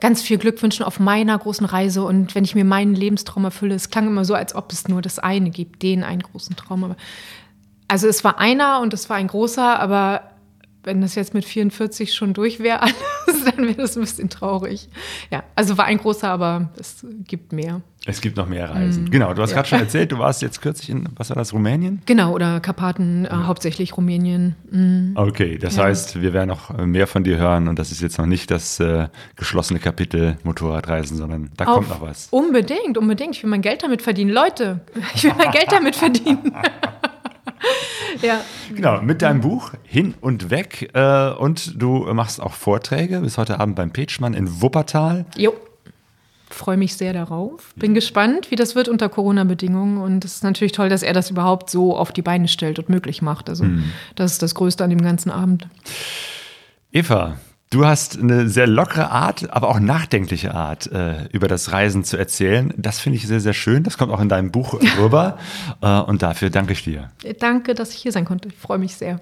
ganz 0.00 0.22
viel 0.22 0.38
Glück 0.38 0.62
wünschen 0.62 0.84
auf 0.84 1.00
meiner 1.00 1.38
großen 1.38 1.66
Reise. 1.66 2.04
Und 2.04 2.34
wenn 2.34 2.44
ich 2.44 2.54
mir 2.54 2.64
meinen 2.64 2.94
Lebenstraum 2.94 3.44
erfülle, 3.44 3.74
es 3.74 3.90
klang 3.90 4.06
immer 4.06 4.24
so, 4.24 4.34
als 4.34 4.54
ob 4.54 4.72
es 4.72 4.88
nur 4.88 5.02
das 5.02 5.18
eine 5.18 5.50
gibt, 5.50 5.82
den 5.82 6.04
einen 6.04 6.22
großen 6.22 6.56
Traum. 6.56 6.94
Also 7.88 8.08
es 8.08 8.24
war 8.24 8.38
einer 8.38 8.80
und 8.80 8.94
es 8.94 9.08
war 9.10 9.16
ein 9.16 9.28
großer, 9.28 9.78
aber 9.78 10.22
wenn 10.84 11.00
das 11.00 11.14
jetzt 11.14 11.34
mit 11.34 11.44
44 11.44 12.14
schon 12.14 12.34
durch 12.34 12.60
wäre, 12.60 12.82
alles, 12.82 13.44
dann 13.44 13.66
wäre 13.66 13.74
das 13.74 13.96
ein 13.96 14.02
bisschen 14.02 14.30
traurig. 14.30 14.88
Ja, 15.30 15.42
also 15.54 15.76
war 15.76 15.86
ein 15.86 15.98
großer, 15.98 16.28
aber 16.28 16.70
es 16.78 17.04
gibt 17.26 17.52
mehr. 17.52 17.82
Es 18.06 18.20
gibt 18.20 18.36
noch 18.36 18.46
mehr 18.46 18.68
Reisen. 18.68 19.04
Mm. 19.04 19.10
Genau, 19.10 19.32
du 19.32 19.40
hast 19.40 19.50
ja. 19.50 19.56
gerade 19.56 19.68
schon 19.68 19.78
erzählt, 19.78 20.12
du 20.12 20.18
warst 20.18 20.42
jetzt 20.42 20.60
kürzlich 20.60 20.90
in, 20.90 21.08
was 21.16 21.30
war 21.30 21.36
das, 21.36 21.54
Rumänien? 21.54 22.02
Genau, 22.04 22.34
oder 22.34 22.60
Karpaten, 22.60 23.24
äh, 23.24 23.30
hauptsächlich 23.30 23.96
Rumänien. 23.96 24.56
Mm. 24.70 25.16
Okay, 25.16 25.56
das 25.56 25.76
ja. 25.76 25.84
heißt, 25.84 26.20
wir 26.20 26.34
werden 26.34 26.48
noch 26.48 26.76
mehr 26.84 27.06
von 27.06 27.24
dir 27.24 27.38
hören 27.38 27.66
und 27.66 27.78
das 27.78 27.90
ist 27.90 28.02
jetzt 28.02 28.18
noch 28.18 28.26
nicht 28.26 28.50
das 28.50 28.78
äh, 28.78 29.08
geschlossene 29.36 29.80
Kapitel 29.80 30.36
Motorradreisen, 30.42 31.16
sondern 31.16 31.50
da 31.56 31.64
Auf, 31.64 31.76
kommt 31.76 31.88
noch 31.88 32.02
was. 32.02 32.28
Unbedingt, 32.30 32.98
unbedingt. 32.98 33.36
Ich 33.36 33.42
will 33.42 33.50
mein 33.50 33.62
Geld 33.62 33.82
damit 33.82 34.02
verdienen. 34.02 34.30
Leute, 34.30 34.80
ich 35.14 35.24
will 35.24 35.34
mein 35.38 35.50
Geld 35.50 35.72
damit 35.72 35.96
verdienen. 35.96 36.54
ja. 38.22 38.40
Genau, 38.74 39.00
mit 39.02 39.22
deinem 39.22 39.40
Buch 39.40 39.72
Hin 39.82 40.14
und 40.20 40.50
Weg. 40.50 40.90
Äh, 40.94 41.30
und 41.30 41.80
du 41.80 42.12
machst 42.12 42.40
auch 42.40 42.52
Vorträge 42.52 43.20
bis 43.20 43.38
heute 43.38 43.60
Abend 43.60 43.76
beim 43.76 43.92
Petschmann 43.92 44.34
in 44.34 44.60
Wuppertal. 44.60 45.26
Jo. 45.36 45.54
Freue 46.50 46.76
mich 46.76 46.94
sehr 46.94 47.12
darauf. 47.12 47.74
Bin 47.74 47.94
gespannt, 47.94 48.50
wie 48.50 48.56
das 48.56 48.76
wird 48.76 48.88
unter 48.88 49.08
Corona-Bedingungen. 49.08 49.98
Und 49.98 50.24
es 50.24 50.36
ist 50.36 50.44
natürlich 50.44 50.72
toll, 50.72 50.88
dass 50.88 51.02
er 51.02 51.12
das 51.12 51.30
überhaupt 51.30 51.68
so 51.68 51.96
auf 51.96 52.12
die 52.12 52.22
Beine 52.22 52.46
stellt 52.46 52.78
und 52.78 52.88
möglich 52.88 53.22
macht. 53.22 53.48
Also, 53.48 53.64
mhm. 53.64 53.92
das 54.14 54.32
ist 54.32 54.42
das 54.42 54.54
Größte 54.54 54.84
an 54.84 54.90
dem 54.90 55.02
ganzen 55.02 55.30
Abend. 55.30 55.68
Eva, 56.92 57.38
Du 57.74 57.84
hast 57.84 58.20
eine 58.20 58.48
sehr 58.48 58.68
lockere 58.68 59.10
Art, 59.10 59.50
aber 59.50 59.68
auch 59.68 59.80
nachdenkliche 59.80 60.54
Art, 60.54 60.86
äh, 60.92 61.24
über 61.32 61.48
das 61.48 61.72
Reisen 61.72 62.04
zu 62.04 62.16
erzählen. 62.16 62.72
Das 62.76 63.00
finde 63.00 63.16
ich 63.16 63.26
sehr, 63.26 63.40
sehr 63.40 63.52
schön. 63.52 63.82
Das 63.82 63.98
kommt 63.98 64.12
auch 64.12 64.20
in 64.20 64.28
deinem 64.28 64.52
Buch 64.52 64.80
rüber. 64.96 65.38
äh, 65.82 65.98
und 66.02 66.22
dafür 66.22 66.50
danke 66.50 66.74
ich 66.74 66.84
dir. 66.84 67.10
Danke, 67.40 67.74
dass 67.74 67.92
ich 67.92 67.96
hier 67.96 68.12
sein 68.12 68.26
konnte. 68.26 68.46
Ich 68.46 68.54
freue 68.54 68.78
mich 68.78 68.94
sehr. 68.94 69.18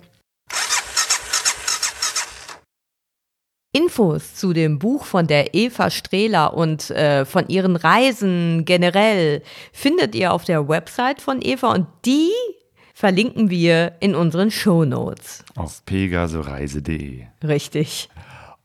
Infos 3.72 4.34
zu 4.34 4.52
dem 4.52 4.78
Buch 4.78 5.06
von 5.06 5.26
der 5.26 5.54
Eva 5.54 5.88
Strehler 5.88 6.52
und 6.52 6.90
äh, 6.90 7.24
von 7.24 7.48
ihren 7.48 7.76
Reisen 7.76 8.66
generell 8.66 9.40
findet 9.72 10.14
ihr 10.14 10.30
auf 10.30 10.44
der 10.44 10.68
Website 10.68 11.22
von 11.22 11.40
Eva 11.40 11.72
und 11.72 11.86
die 12.04 12.28
verlinken 12.92 13.48
wir 13.48 13.94
in 14.00 14.14
unseren 14.14 14.50
Shownotes. 14.50 15.42
Auf 15.56 15.86
pegasoreise.de. 15.86 17.22
Richtig. 17.42 18.10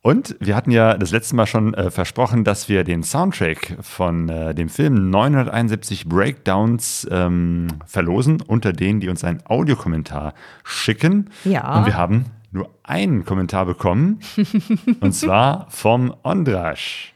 Und 0.08 0.38
wir 0.40 0.56
hatten 0.56 0.72
ja 0.72 0.94
das 0.94 1.12
letzte 1.12 1.36
Mal 1.36 1.48
schon 1.48 1.74
äh, 1.74 1.92
versprochen, 1.92 2.46
dass 2.46 2.70
wir 2.70 2.86
den 2.86 3.04
Soundtrack 3.04 3.76
von 3.82 4.30
äh, 4.30 4.56
dem 4.56 4.70
Film 4.70 5.10
971 5.10 6.08
Breakdowns 6.08 7.06
ähm, 7.12 7.68
verlosen, 7.86 8.40
unter 8.40 8.72
denen, 8.72 9.02
die 9.02 9.10
uns 9.10 9.26
einen 9.26 9.46
Audiokommentar 9.46 10.34
schicken. 10.64 11.30
Ja. 11.44 11.78
Und 11.78 11.88
wir 11.88 11.98
haben 11.98 12.28
nur 12.54 12.70
einen 12.84 13.26
Kommentar 13.26 13.66
bekommen, 13.66 14.22
und 15.02 15.12
zwar 15.12 15.68
vom 15.72 16.16
Ondrasch. 16.24 17.14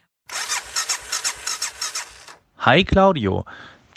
Hi 2.58 2.84
Claudio, 2.84 3.46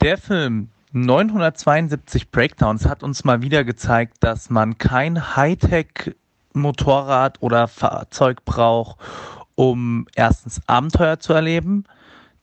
der 0.03 0.19
Film 0.19 0.69
972 0.93 2.31
Breakdowns 2.31 2.87
hat 2.87 3.03
uns 3.03 3.25
mal 3.25 3.43
wieder 3.43 3.65
gezeigt, 3.65 4.19
dass 4.21 4.51
man 4.51 4.79
kein 4.79 5.35
Hightech 5.35 6.15
Motorrad 6.55 7.43
oder 7.43 7.69
Fahrzeug 7.69 8.45
braucht, 8.45 8.99
um 9.55 10.07
erstens 10.15 10.61
Abenteuer 10.67 11.21
zu 11.21 11.33
erleben, 11.33 11.85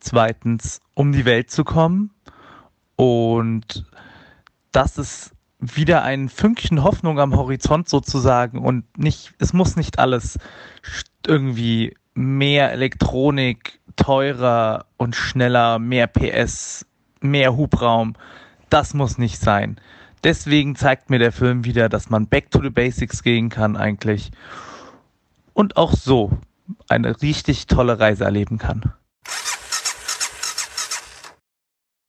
zweitens 0.00 0.80
um 0.94 1.12
die 1.12 1.24
Welt 1.24 1.50
zu 1.50 1.64
kommen 1.64 2.10
und 2.96 3.84
das 4.70 4.98
ist 4.98 5.32
wieder 5.58 6.02
ein 6.02 6.28
Fünkchen 6.28 6.82
Hoffnung 6.82 7.20
am 7.20 7.36
Horizont 7.36 7.88
sozusagen 7.88 8.58
und 8.58 8.84
nicht, 8.98 9.32
es 9.38 9.52
muss 9.52 9.76
nicht 9.76 9.98
alles 9.98 10.38
irgendwie 11.26 11.96
mehr 12.14 12.72
Elektronik, 12.72 13.80
teurer 13.96 14.86
und 14.96 15.14
schneller, 15.14 15.78
mehr 15.78 16.06
PS, 16.06 16.86
mehr 17.20 17.56
Hubraum. 17.56 18.14
Das 18.70 18.94
muss 18.94 19.18
nicht 19.18 19.38
sein 19.38 19.80
deswegen 20.24 20.76
zeigt 20.76 21.10
mir 21.10 21.18
der 21.18 21.32
Film 21.32 21.64
wieder, 21.64 21.88
dass 21.88 22.10
man 22.10 22.26
back 22.26 22.50
to 22.50 22.60
the 22.62 22.70
basics 22.70 23.22
gehen 23.22 23.48
kann 23.48 23.76
eigentlich 23.76 24.30
und 25.52 25.76
auch 25.76 25.94
so 25.94 26.30
eine 26.88 27.20
richtig 27.22 27.66
tolle 27.66 27.98
Reise 27.98 28.24
erleben 28.24 28.58
kann. 28.58 28.92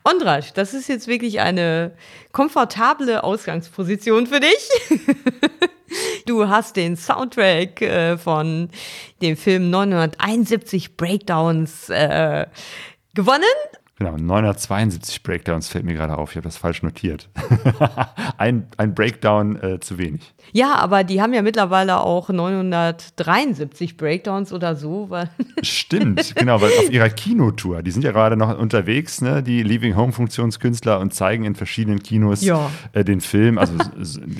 Ondrasch, 0.05 0.51
das 0.53 0.73
ist 0.73 0.89
jetzt 0.89 1.07
wirklich 1.07 1.39
eine 1.39 1.95
komfortable 2.33 3.23
Ausgangsposition 3.23 4.27
für 4.27 4.41
dich. 4.41 4.69
du 6.25 6.49
hast 6.49 6.75
den 6.75 6.97
Soundtrack 6.97 7.81
äh, 7.81 8.17
von 8.17 8.69
dem 9.21 9.37
Film 9.37 9.69
971 9.69 10.97
Breakdowns 10.97 11.89
äh, 11.89 12.47
gewonnen 13.13 13.43
Genau, 13.99 14.17
972 14.17 15.21
Breakdowns 15.21 15.69
fällt 15.69 15.85
mir 15.85 15.93
gerade 15.93 16.17
auf. 16.17 16.31
Ich 16.31 16.37
habe 16.37 16.45
das 16.45 16.57
falsch 16.57 16.81
notiert. 16.81 17.29
ein, 18.39 18.65
ein 18.77 18.95
Breakdown 18.95 19.55
äh, 19.61 19.79
zu 19.79 19.99
wenig. 19.99 20.33
Ja, 20.51 20.75
aber 20.75 21.03
die 21.03 21.21
haben 21.21 21.31
ja 21.31 21.43
mittlerweile 21.43 22.01
auch 22.01 22.29
973 22.29 23.95
Breakdowns 23.95 24.51
oder 24.51 24.75
so. 24.75 25.09
Stimmt, 25.61 26.35
genau, 26.35 26.59
weil 26.59 26.71
auf 26.79 26.89
ihrer 26.91 27.09
Kinotour, 27.09 27.83
die 27.83 27.91
sind 27.91 28.03
ja 28.03 28.11
gerade 28.11 28.35
noch 28.35 28.57
unterwegs, 28.57 29.21
ne, 29.21 29.43
die 29.43 29.61
Leaving 29.61 29.95
Home 29.95 30.11
Funktionskünstler 30.11 30.99
und 30.99 31.13
zeigen 31.13 31.45
in 31.45 31.53
verschiedenen 31.53 32.01
Kinos 32.01 32.41
ja. 32.41 32.71
äh, 32.93 33.03
den 33.03 33.21
Film. 33.21 33.59
Also 33.59 33.75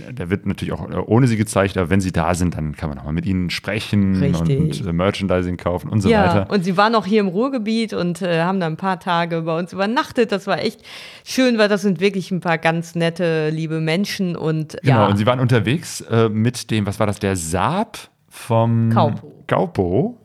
der 0.10 0.32
wird 0.32 0.48
natürlich 0.48 0.74
auch 0.74 0.88
ohne 1.06 1.28
sie 1.28 1.38
gezeigt, 1.38 1.78
aber 1.78 1.92
wenn 1.92 2.02
sie 2.02 2.12
da 2.12 2.34
sind, 2.34 2.58
dann 2.58 2.76
kann 2.76 2.90
man 2.90 2.98
auch 2.98 3.04
mal 3.04 3.14
mit 3.14 3.28
ihnen 3.28 3.52
sprechen 3.52 4.16
Richtig. 4.16 4.60
und, 4.60 4.82
und 4.82 4.88
äh, 4.88 4.94
Merchandising 4.94 5.58
kaufen 5.58 5.90
und 5.90 6.02
so 6.02 6.10
ja, 6.10 6.24
weiter. 6.24 6.52
Und 6.52 6.64
sie 6.66 6.76
waren 6.76 6.96
auch 6.96 7.06
hier 7.06 7.20
im 7.20 7.28
Ruhrgebiet 7.28 7.94
und 7.94 8.24
äh, 8.24 8.42
haben 8.42 8.60
da 8.60 8.66
ein 8.66 8.78
paar 8.78 9.00
Tage 9.00 9.44
bei 9.54 9.60
uns 9.60 9.74
übernachtet. 9.74 10.32
Das 10.32 10.48
war 10.48 10.60
echt 10.60 10.82
schön, 11.24 11.58
weil 11.58 11.70
das 11.70 11.82
sind 11.82 12.00
wirklich 12.00 12.32
ein 12.32 12.40
paar 12.40 12.58
ganz 12.58 12.96
nette, 12.96 13.50
liebe 13.50 13.80
Menschen 13.80 14.36
und 14.36 14.78
genau, 14.82 15.02
ja. 15.02 15.08
und 15.08 15.18
sie 15.18 15.26
waren 15.26 15.40
unterwegs 15.40 16.02
äh, 16.02 16.30
mit 16.30 16.72
dem, 16.72 16.86
was 16.86 17.00
war 17.00 17.08
das, 17.08 17.20
der 17.20 17.36
Saab 17.36 17.98
vom 18.30 18.90
Kaupo. 18.92 19.44
Kaupo. 19.48 20.18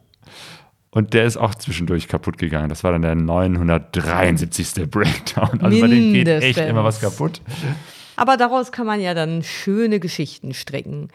Und 0.91 1.13
der 1.13 1.25
ist 1.25 1.37
auch 1.37 1.55
zwischendurch 1.55 2.09
kaputt 2.09 2.39
gegangen. 2.39 2.71
Das 2.71 2.83
war 2.83 2.93
dann 2.93 3.03
der 3.03 3.15
973. 3.15 4.91
Breakdown. 4.91 5.61
Also 5.61 5.77
Mindestens. 5.77 5.81
bei 5.81 5.89
dem 5.89 6.13
geht 6.13 6.29
echt 6.29 6.59
immer 6.59 6.83
was 6.83 7.01
kaputt. 7.01 7.43
Aber 8.19 8.37
daraus 8.37 8.73
kann 8.73 8.85
man 8.85 9.01
ja 9.01 9.15
dann 9.15 9.45
schöne 9.45 10.01
Geschichten 10.01 10.53
stricken. 10.53 11.09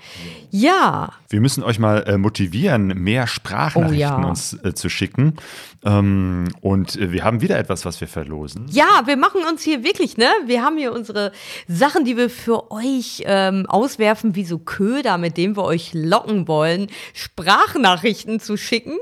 Ja. 0.51 1.11
Wir 1.27 1.41
müssen 1.41 1.61
euch 1.61 1.77
mal 1.77 2.03
äh, 2.03 2.17
motivieren, 2.17 2.87
mehr 2.87 3.27
Sprachnachrichten 3.27 4.15
oh, 4.15 4.21
ja. 4.21 4.29
uns 4.29 4.57
äh, 4.63 4.73
zu 4.73 4.87
schicken. 4.87 5.35
Ähm, 5.83 6.47
und 6.61 6.95
äh, 6.95 7.11
wir 7.11 7.25
haben 7.25 7.41
wieder 7.41 7.59
etwas, 7.59 7.83
was 7.83 7.99
wir 7.99 8.07
verlosen. 8.07 8.67
Ja, 8.69 9.01
wir 9.03 9.17
machen 9.17 9.41
uns 9.49 9.63
hier 9.63 9.83
wirklich, 9.83 10.15
ne? 10.15 10.29
Wir 10.45 10.63
haben 10.63 10.77
hier 10.77 10.93
unsere 10.93 11.33
Sachen, 11.67 12.05
die 12.05 12.15
wir 12.15 12.29
für 12.29 12.71
euch 12.71 13.23
ähm, 13.25 13.65
auswerfen, 13.67 14.35
wie 14.35 14.45
so 14.45 14.59
Köder, 14.59 15.17
mit 15.17 15.35
denen 15.35 15.57
wir 15.57 15.65
euch 15.65 15.93
locken 15.93 16.47
wollen, 16.47 16.87
Sprachnachrichten 17.13 18.39
zu 18.39 18.55
schicken. 18.55 18.97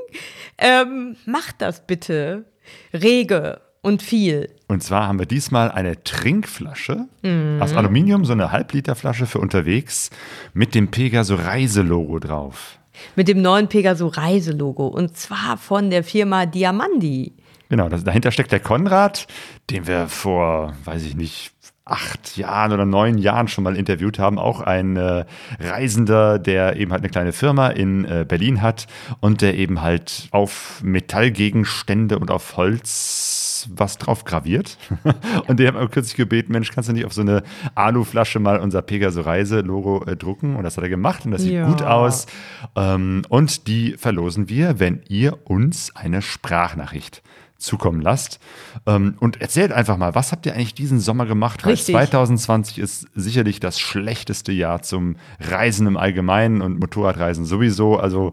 Ähm, 0.57 1.17
macht 1.27 1.61
das 1.61 1.85
bitte. 1.85 2.45
Rege 2.93 3.61
und 3.81 4.01
viel. 4.01 4.49
Und 4.72 4.82
zwar 4.82 5.05
haben 5.09 5.19
wir 5.19 5.26
diesmal 5.26 5.69
eine 5.69 6.01
Trinkflasche 6.01 7.05
mhm. 7.24 7.61
aus 7.61 7.76
Aluminium, 7.76 8.24
so 8.24 8.32
eine 8.32 8.53
Halbliterflasche 8.53 9.26
für 9.26 9.39
unterwegs 9.39 10.11
mit 10.53 10.76
dem 10.76 10.89
Pegaso 10.89 11.36
Reiselogo 11.36 12.19
drauf. 12.19 12.80
Mit 13.17 13.28
dem 13.28 13.41
neuen 13.41 13.67
Pegaso 13.67 14.07
Reiselogo 14.07 14.88
und 14.88 15.17
zwar 15.17 15.57
von 15.57 15.89
der 15.89 16.05
Firma 16.05 16.45
Diamandi. 16.45 17.34
Genau, 17.67 17.89
das, 17.89 18.05
dahinter 18.05 18.32
steckt 18.32 18.53
der 18.53 18.61
Konrad, 18.61 19.28
den 19.69 19.88
wir 19.88 20.07
vor, 20.07 20.74
weiß 20.86 21.03
ich 21.03 21.17
nicht, 21.17 21.51
acht 21.84 22.38
Jahren 22.38 22.72
oder 22.72 22.86
neun 22.86 23.17
Jahren 23.17 23.49
schon 23.49 23.65
mal 23.65 23.76
interviewt 23.76 24.19
haben. 24.19 24.39
Auch 24.39 24.61
ein 24.61 24.95
äh, 24.95 25.26
Reisender, 25.59 26.39
der 26.39 26.78
eben 26.78 26.93
halt 26.93 27.01
eine 27.01 27.09
kleine 27.09 27.34
Firma 27.34 27.67
in 27.67 28.05
äh, 28.05 28.26
Berlin 28.26 28.61
hat 28.61 28.88
und 29.19 29.41
der 29.41 29.57
eben 29.57 29.82
halt 29.82 30.30
auf 30.32 30.80
Metallgegenstände 30.82 32.17
und 32.19 32.32
auf 32.32 32.55
Holz 32.55 33.50
was 33.74 33.97
drauf 33.97 34.24
graviert. 34.24 34.78
und 35.47 35.59
die 35.59 35.68
haben 35.68 35.89
kürzlich 35.89 36.16
gebeten, 36.16 36.51
Mensch, 36.51 36.72
kannst 36.72 36.89
du 36.89 36.93
nicht 36.93 37.05
auf 37.05 37.14
so 37.14 37.22
eine 37.22 37.43
Alu-Flasche 37.76 38.39
mal 38.39 38.59
unser 38.59 38.82
Pegaso 38.82 39.22
Reise-Logo 39.22 40.05
äh, 40.05 40.16
drucken? 40.16 40.55
Und 40.55 40.64
das 40.64 40.78
hat 40.78 40.84
er 40.84 40.89
gemacht 40.89 41.26
und 41.26 41.32
das 41.32 41.41
sieht 41.43 41.53
ja. 41.53 41.68
gut 41.68 41.82
aus. 41.82 42.28
Ähm, 42.76 43.24
und 43.30 43.68
die 43.68 43.95
verlosen 43.97 44.49
wir, 44.49 44.80
wenn 44.80 45.01
ihr 45.07 45.39
uns 45.49 45.95
eine 45.95 46.22
Sprachnachricht 46.22 47.22
zukommen 47.62 48.01
lasst. 48.01 48.39
Ähm, 48.86 49.16
und 49.20 49.41
erzählt 49.41 49.72
einfach 49.72 49.97
mal, 49.97 50.16
was 50.16 50.32
habt 50.32 50.45
ihr 50.45 50.53
eigentlich 50.53 50.74
diesen 50.74 50.99
Sommer 50.99 51.26
gemacht? 51.26 51.64
Weil 51.64 51.74
Richtig. 51.74 51.93
2020 51.93 52.80
ist 52.80 53.07
sicherlich 53.16 53.59
das 53.59 53.80
schlechteste 53.80 54.51
Jahr 54.51 54.82
zum 54.82 55.16
Reisen 55.39 55.88
im 55.88 55.97
Allgemeinen 55.97 56.62
und 56.62 56.80
Motorradreisen 56.80 57.45
sowieso. 57.45 57.97
Also 57.97 58.32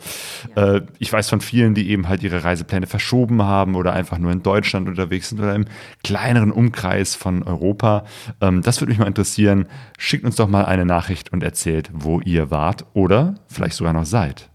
äh, 0.56 0.80
ich 0.98 1.12
weiß 1.12 1.28
von 1.28 1.40
vielen, 1.40 1.74
die 1.74 1.90
eben 1.90 2.08
halt 2.08 2.22
ihre 2.22 2.44
Reisepläne 2.44 2.86
verschoben 2.86 3.42
haben 3.42 3.74
oder 3.74 3.92
einfach 3.92 4.18
nur 4.18 4.32
in 4.32 4.42
Deutschland 4.42 4.88
unterwegs 4.88 5.28
sind 5.28 5.40
oder 5.40 5.54
im 5.54 5.66
kleineren 6.02 6.50
Umkreis 6.50 7.14
von 7.14 7.42
Europa. 7.42 8.04
Ähm, 8.40 8.62
das 8.62 8.80
würde 8.80 8.90
mich 8.90 8.98
mal 8.98 9.06
interessieren. 9.06 9.66
Schickt 9.98 10.24
uns 10.24 10.36
doch 10.36 10.48
mal 10.48 10.64
eine 10.64 10.84
Nachricht 10.84 11.32
und 11.32 11.42
erzählt, 11.42 11.90
wo 11.92 12.20
ihr 12.20 12.50
wart 12.50 12.86
oder 12.94 13.34
vielleicht 13.48 13.76
sogar 13.76 13.92
noch 13.92 14.06
seid. 14.06 14.50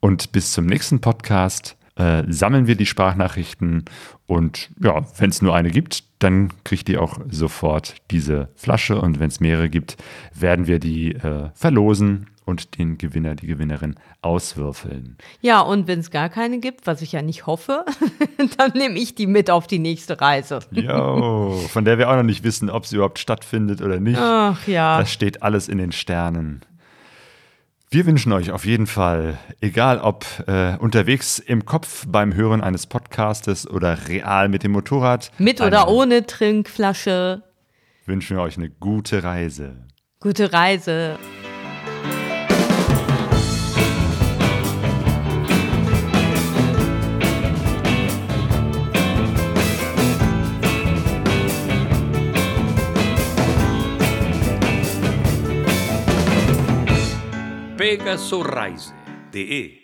Und 0.00 0.32
bis 0.32 0.52
zum 0.52 0.66
nächsten 0.66 1.00
Podcast 1.00 1.76
äh, 1.96 2.24
sammeln 2.28 2.66
wir 2.66 2.76
die 2.76 2.86
Sprachnachrichten 2.86 3.84
und 4.26 4.70
ja, 4.82 5.02
wenn 5.18 5.30
es 5.30 5.42
nur 5.42 5.54
eine 5.54 5.70
gibt, 5.70 6.04
dann 6.20 6.52
kriegt 6.64 6.88
ihr 6.88 7.02
auch 7.02 7.18
sofort 7.28 7.96
diese 8.10 8.48
Flasche 8.54 9.00
und 9.00 9.20
wenn 9.20 9.28
es 9.28 9.40
mehrere 9.40 9.68
gibt, 9.68 9.96
werden 10.34 10.66
wir 10.66 10.78
die 10.78 11.14
äh, 11.14 11.50
verlosen 11.54 12.28
und 12.44 12.78
den 12.78 12.98
Gewinner, 12.98 13.34
die 13.34 13.46
Gewinnerin 13.46 13.96
auswürfeln. 14.20 15.16
Ja, 15.40 15.60
und 15.60 15.86
wenn 15.86 16.00
es 16.00 16.10
gar 16.10 16.28
keine 16.28 16.58
gibt, 16.58 16.86
was 16.86 17.02
ich 17.02 17.12
ja 17.12 17.22
nicht 17.22 17.46
hoffe, 17.46 17.84
dann 18.56 18.72
nehme 18.72 18.98
ich 18.98 19.14
die 19.14 19.26
mit 19.26 19.50
auf 19.50 19.66
die 19.66 19.78
nächste 19.78 20.20
Reise. 20.20 20.60
Jo, 20.70 21.52
von 21.68 21.84
der 21.84 21.98
wir 21.98 22.10
auch 22.10 22.16
noch 22.16 22.22
nicht 22.22 22.42
wissen, 22.42 22.70
ob 22.70 22.86
sie 22.86 22.96
überhaupt 22.96 23.18
stattfindet 23.18 23.80
oder 23.80 24.00
nicht. 24.00 24.18
Ach 24.18 24.66
ja. 24.66 24.98
Das 24.98 25.12
steht 25.12 25.42
alles 25.42 25.68
in 25.68 25.78
den 25.78 25.92
Sternen. 25.92 26.62
Wir 27.92 28.06
wünschen 28.06 28.32
euch 28.32 28.50
auf 28.50 28.64
jeden 28.64 28.86
Fall, 28.86 29.38
egal 29.60 29.98
ob 29.98 30.24
äh, 30.46 30.78
unterwegs 30.78 31.38
im 31.38 31.66
Kopf 31.66 32.06
beim 32.08 32.34
Hören 32.34 32.62
eines 32.62 32.86
Podcastes 32.86 33.68
oder 33.68 34.08
real 34.08 34.48
mit 34.48 34.62
dem 34.62 34.72
Motorrad, 34.72 35.30
Mit 35.36 35.60
oder 35.60 35.88
ohne 35.88 36.24
Trinkflasche. 36.24 37.42
wünschen 38.06 38.38
wir 38.38 38.42
euch 38.44 38.56
eine 38.56 38.70
gute 38.70 39.22
Reise. 39.22 39.86
Gute 40.20 40.54
Reise. 40.54 41.18
pegasorraise.de 57.82 59.81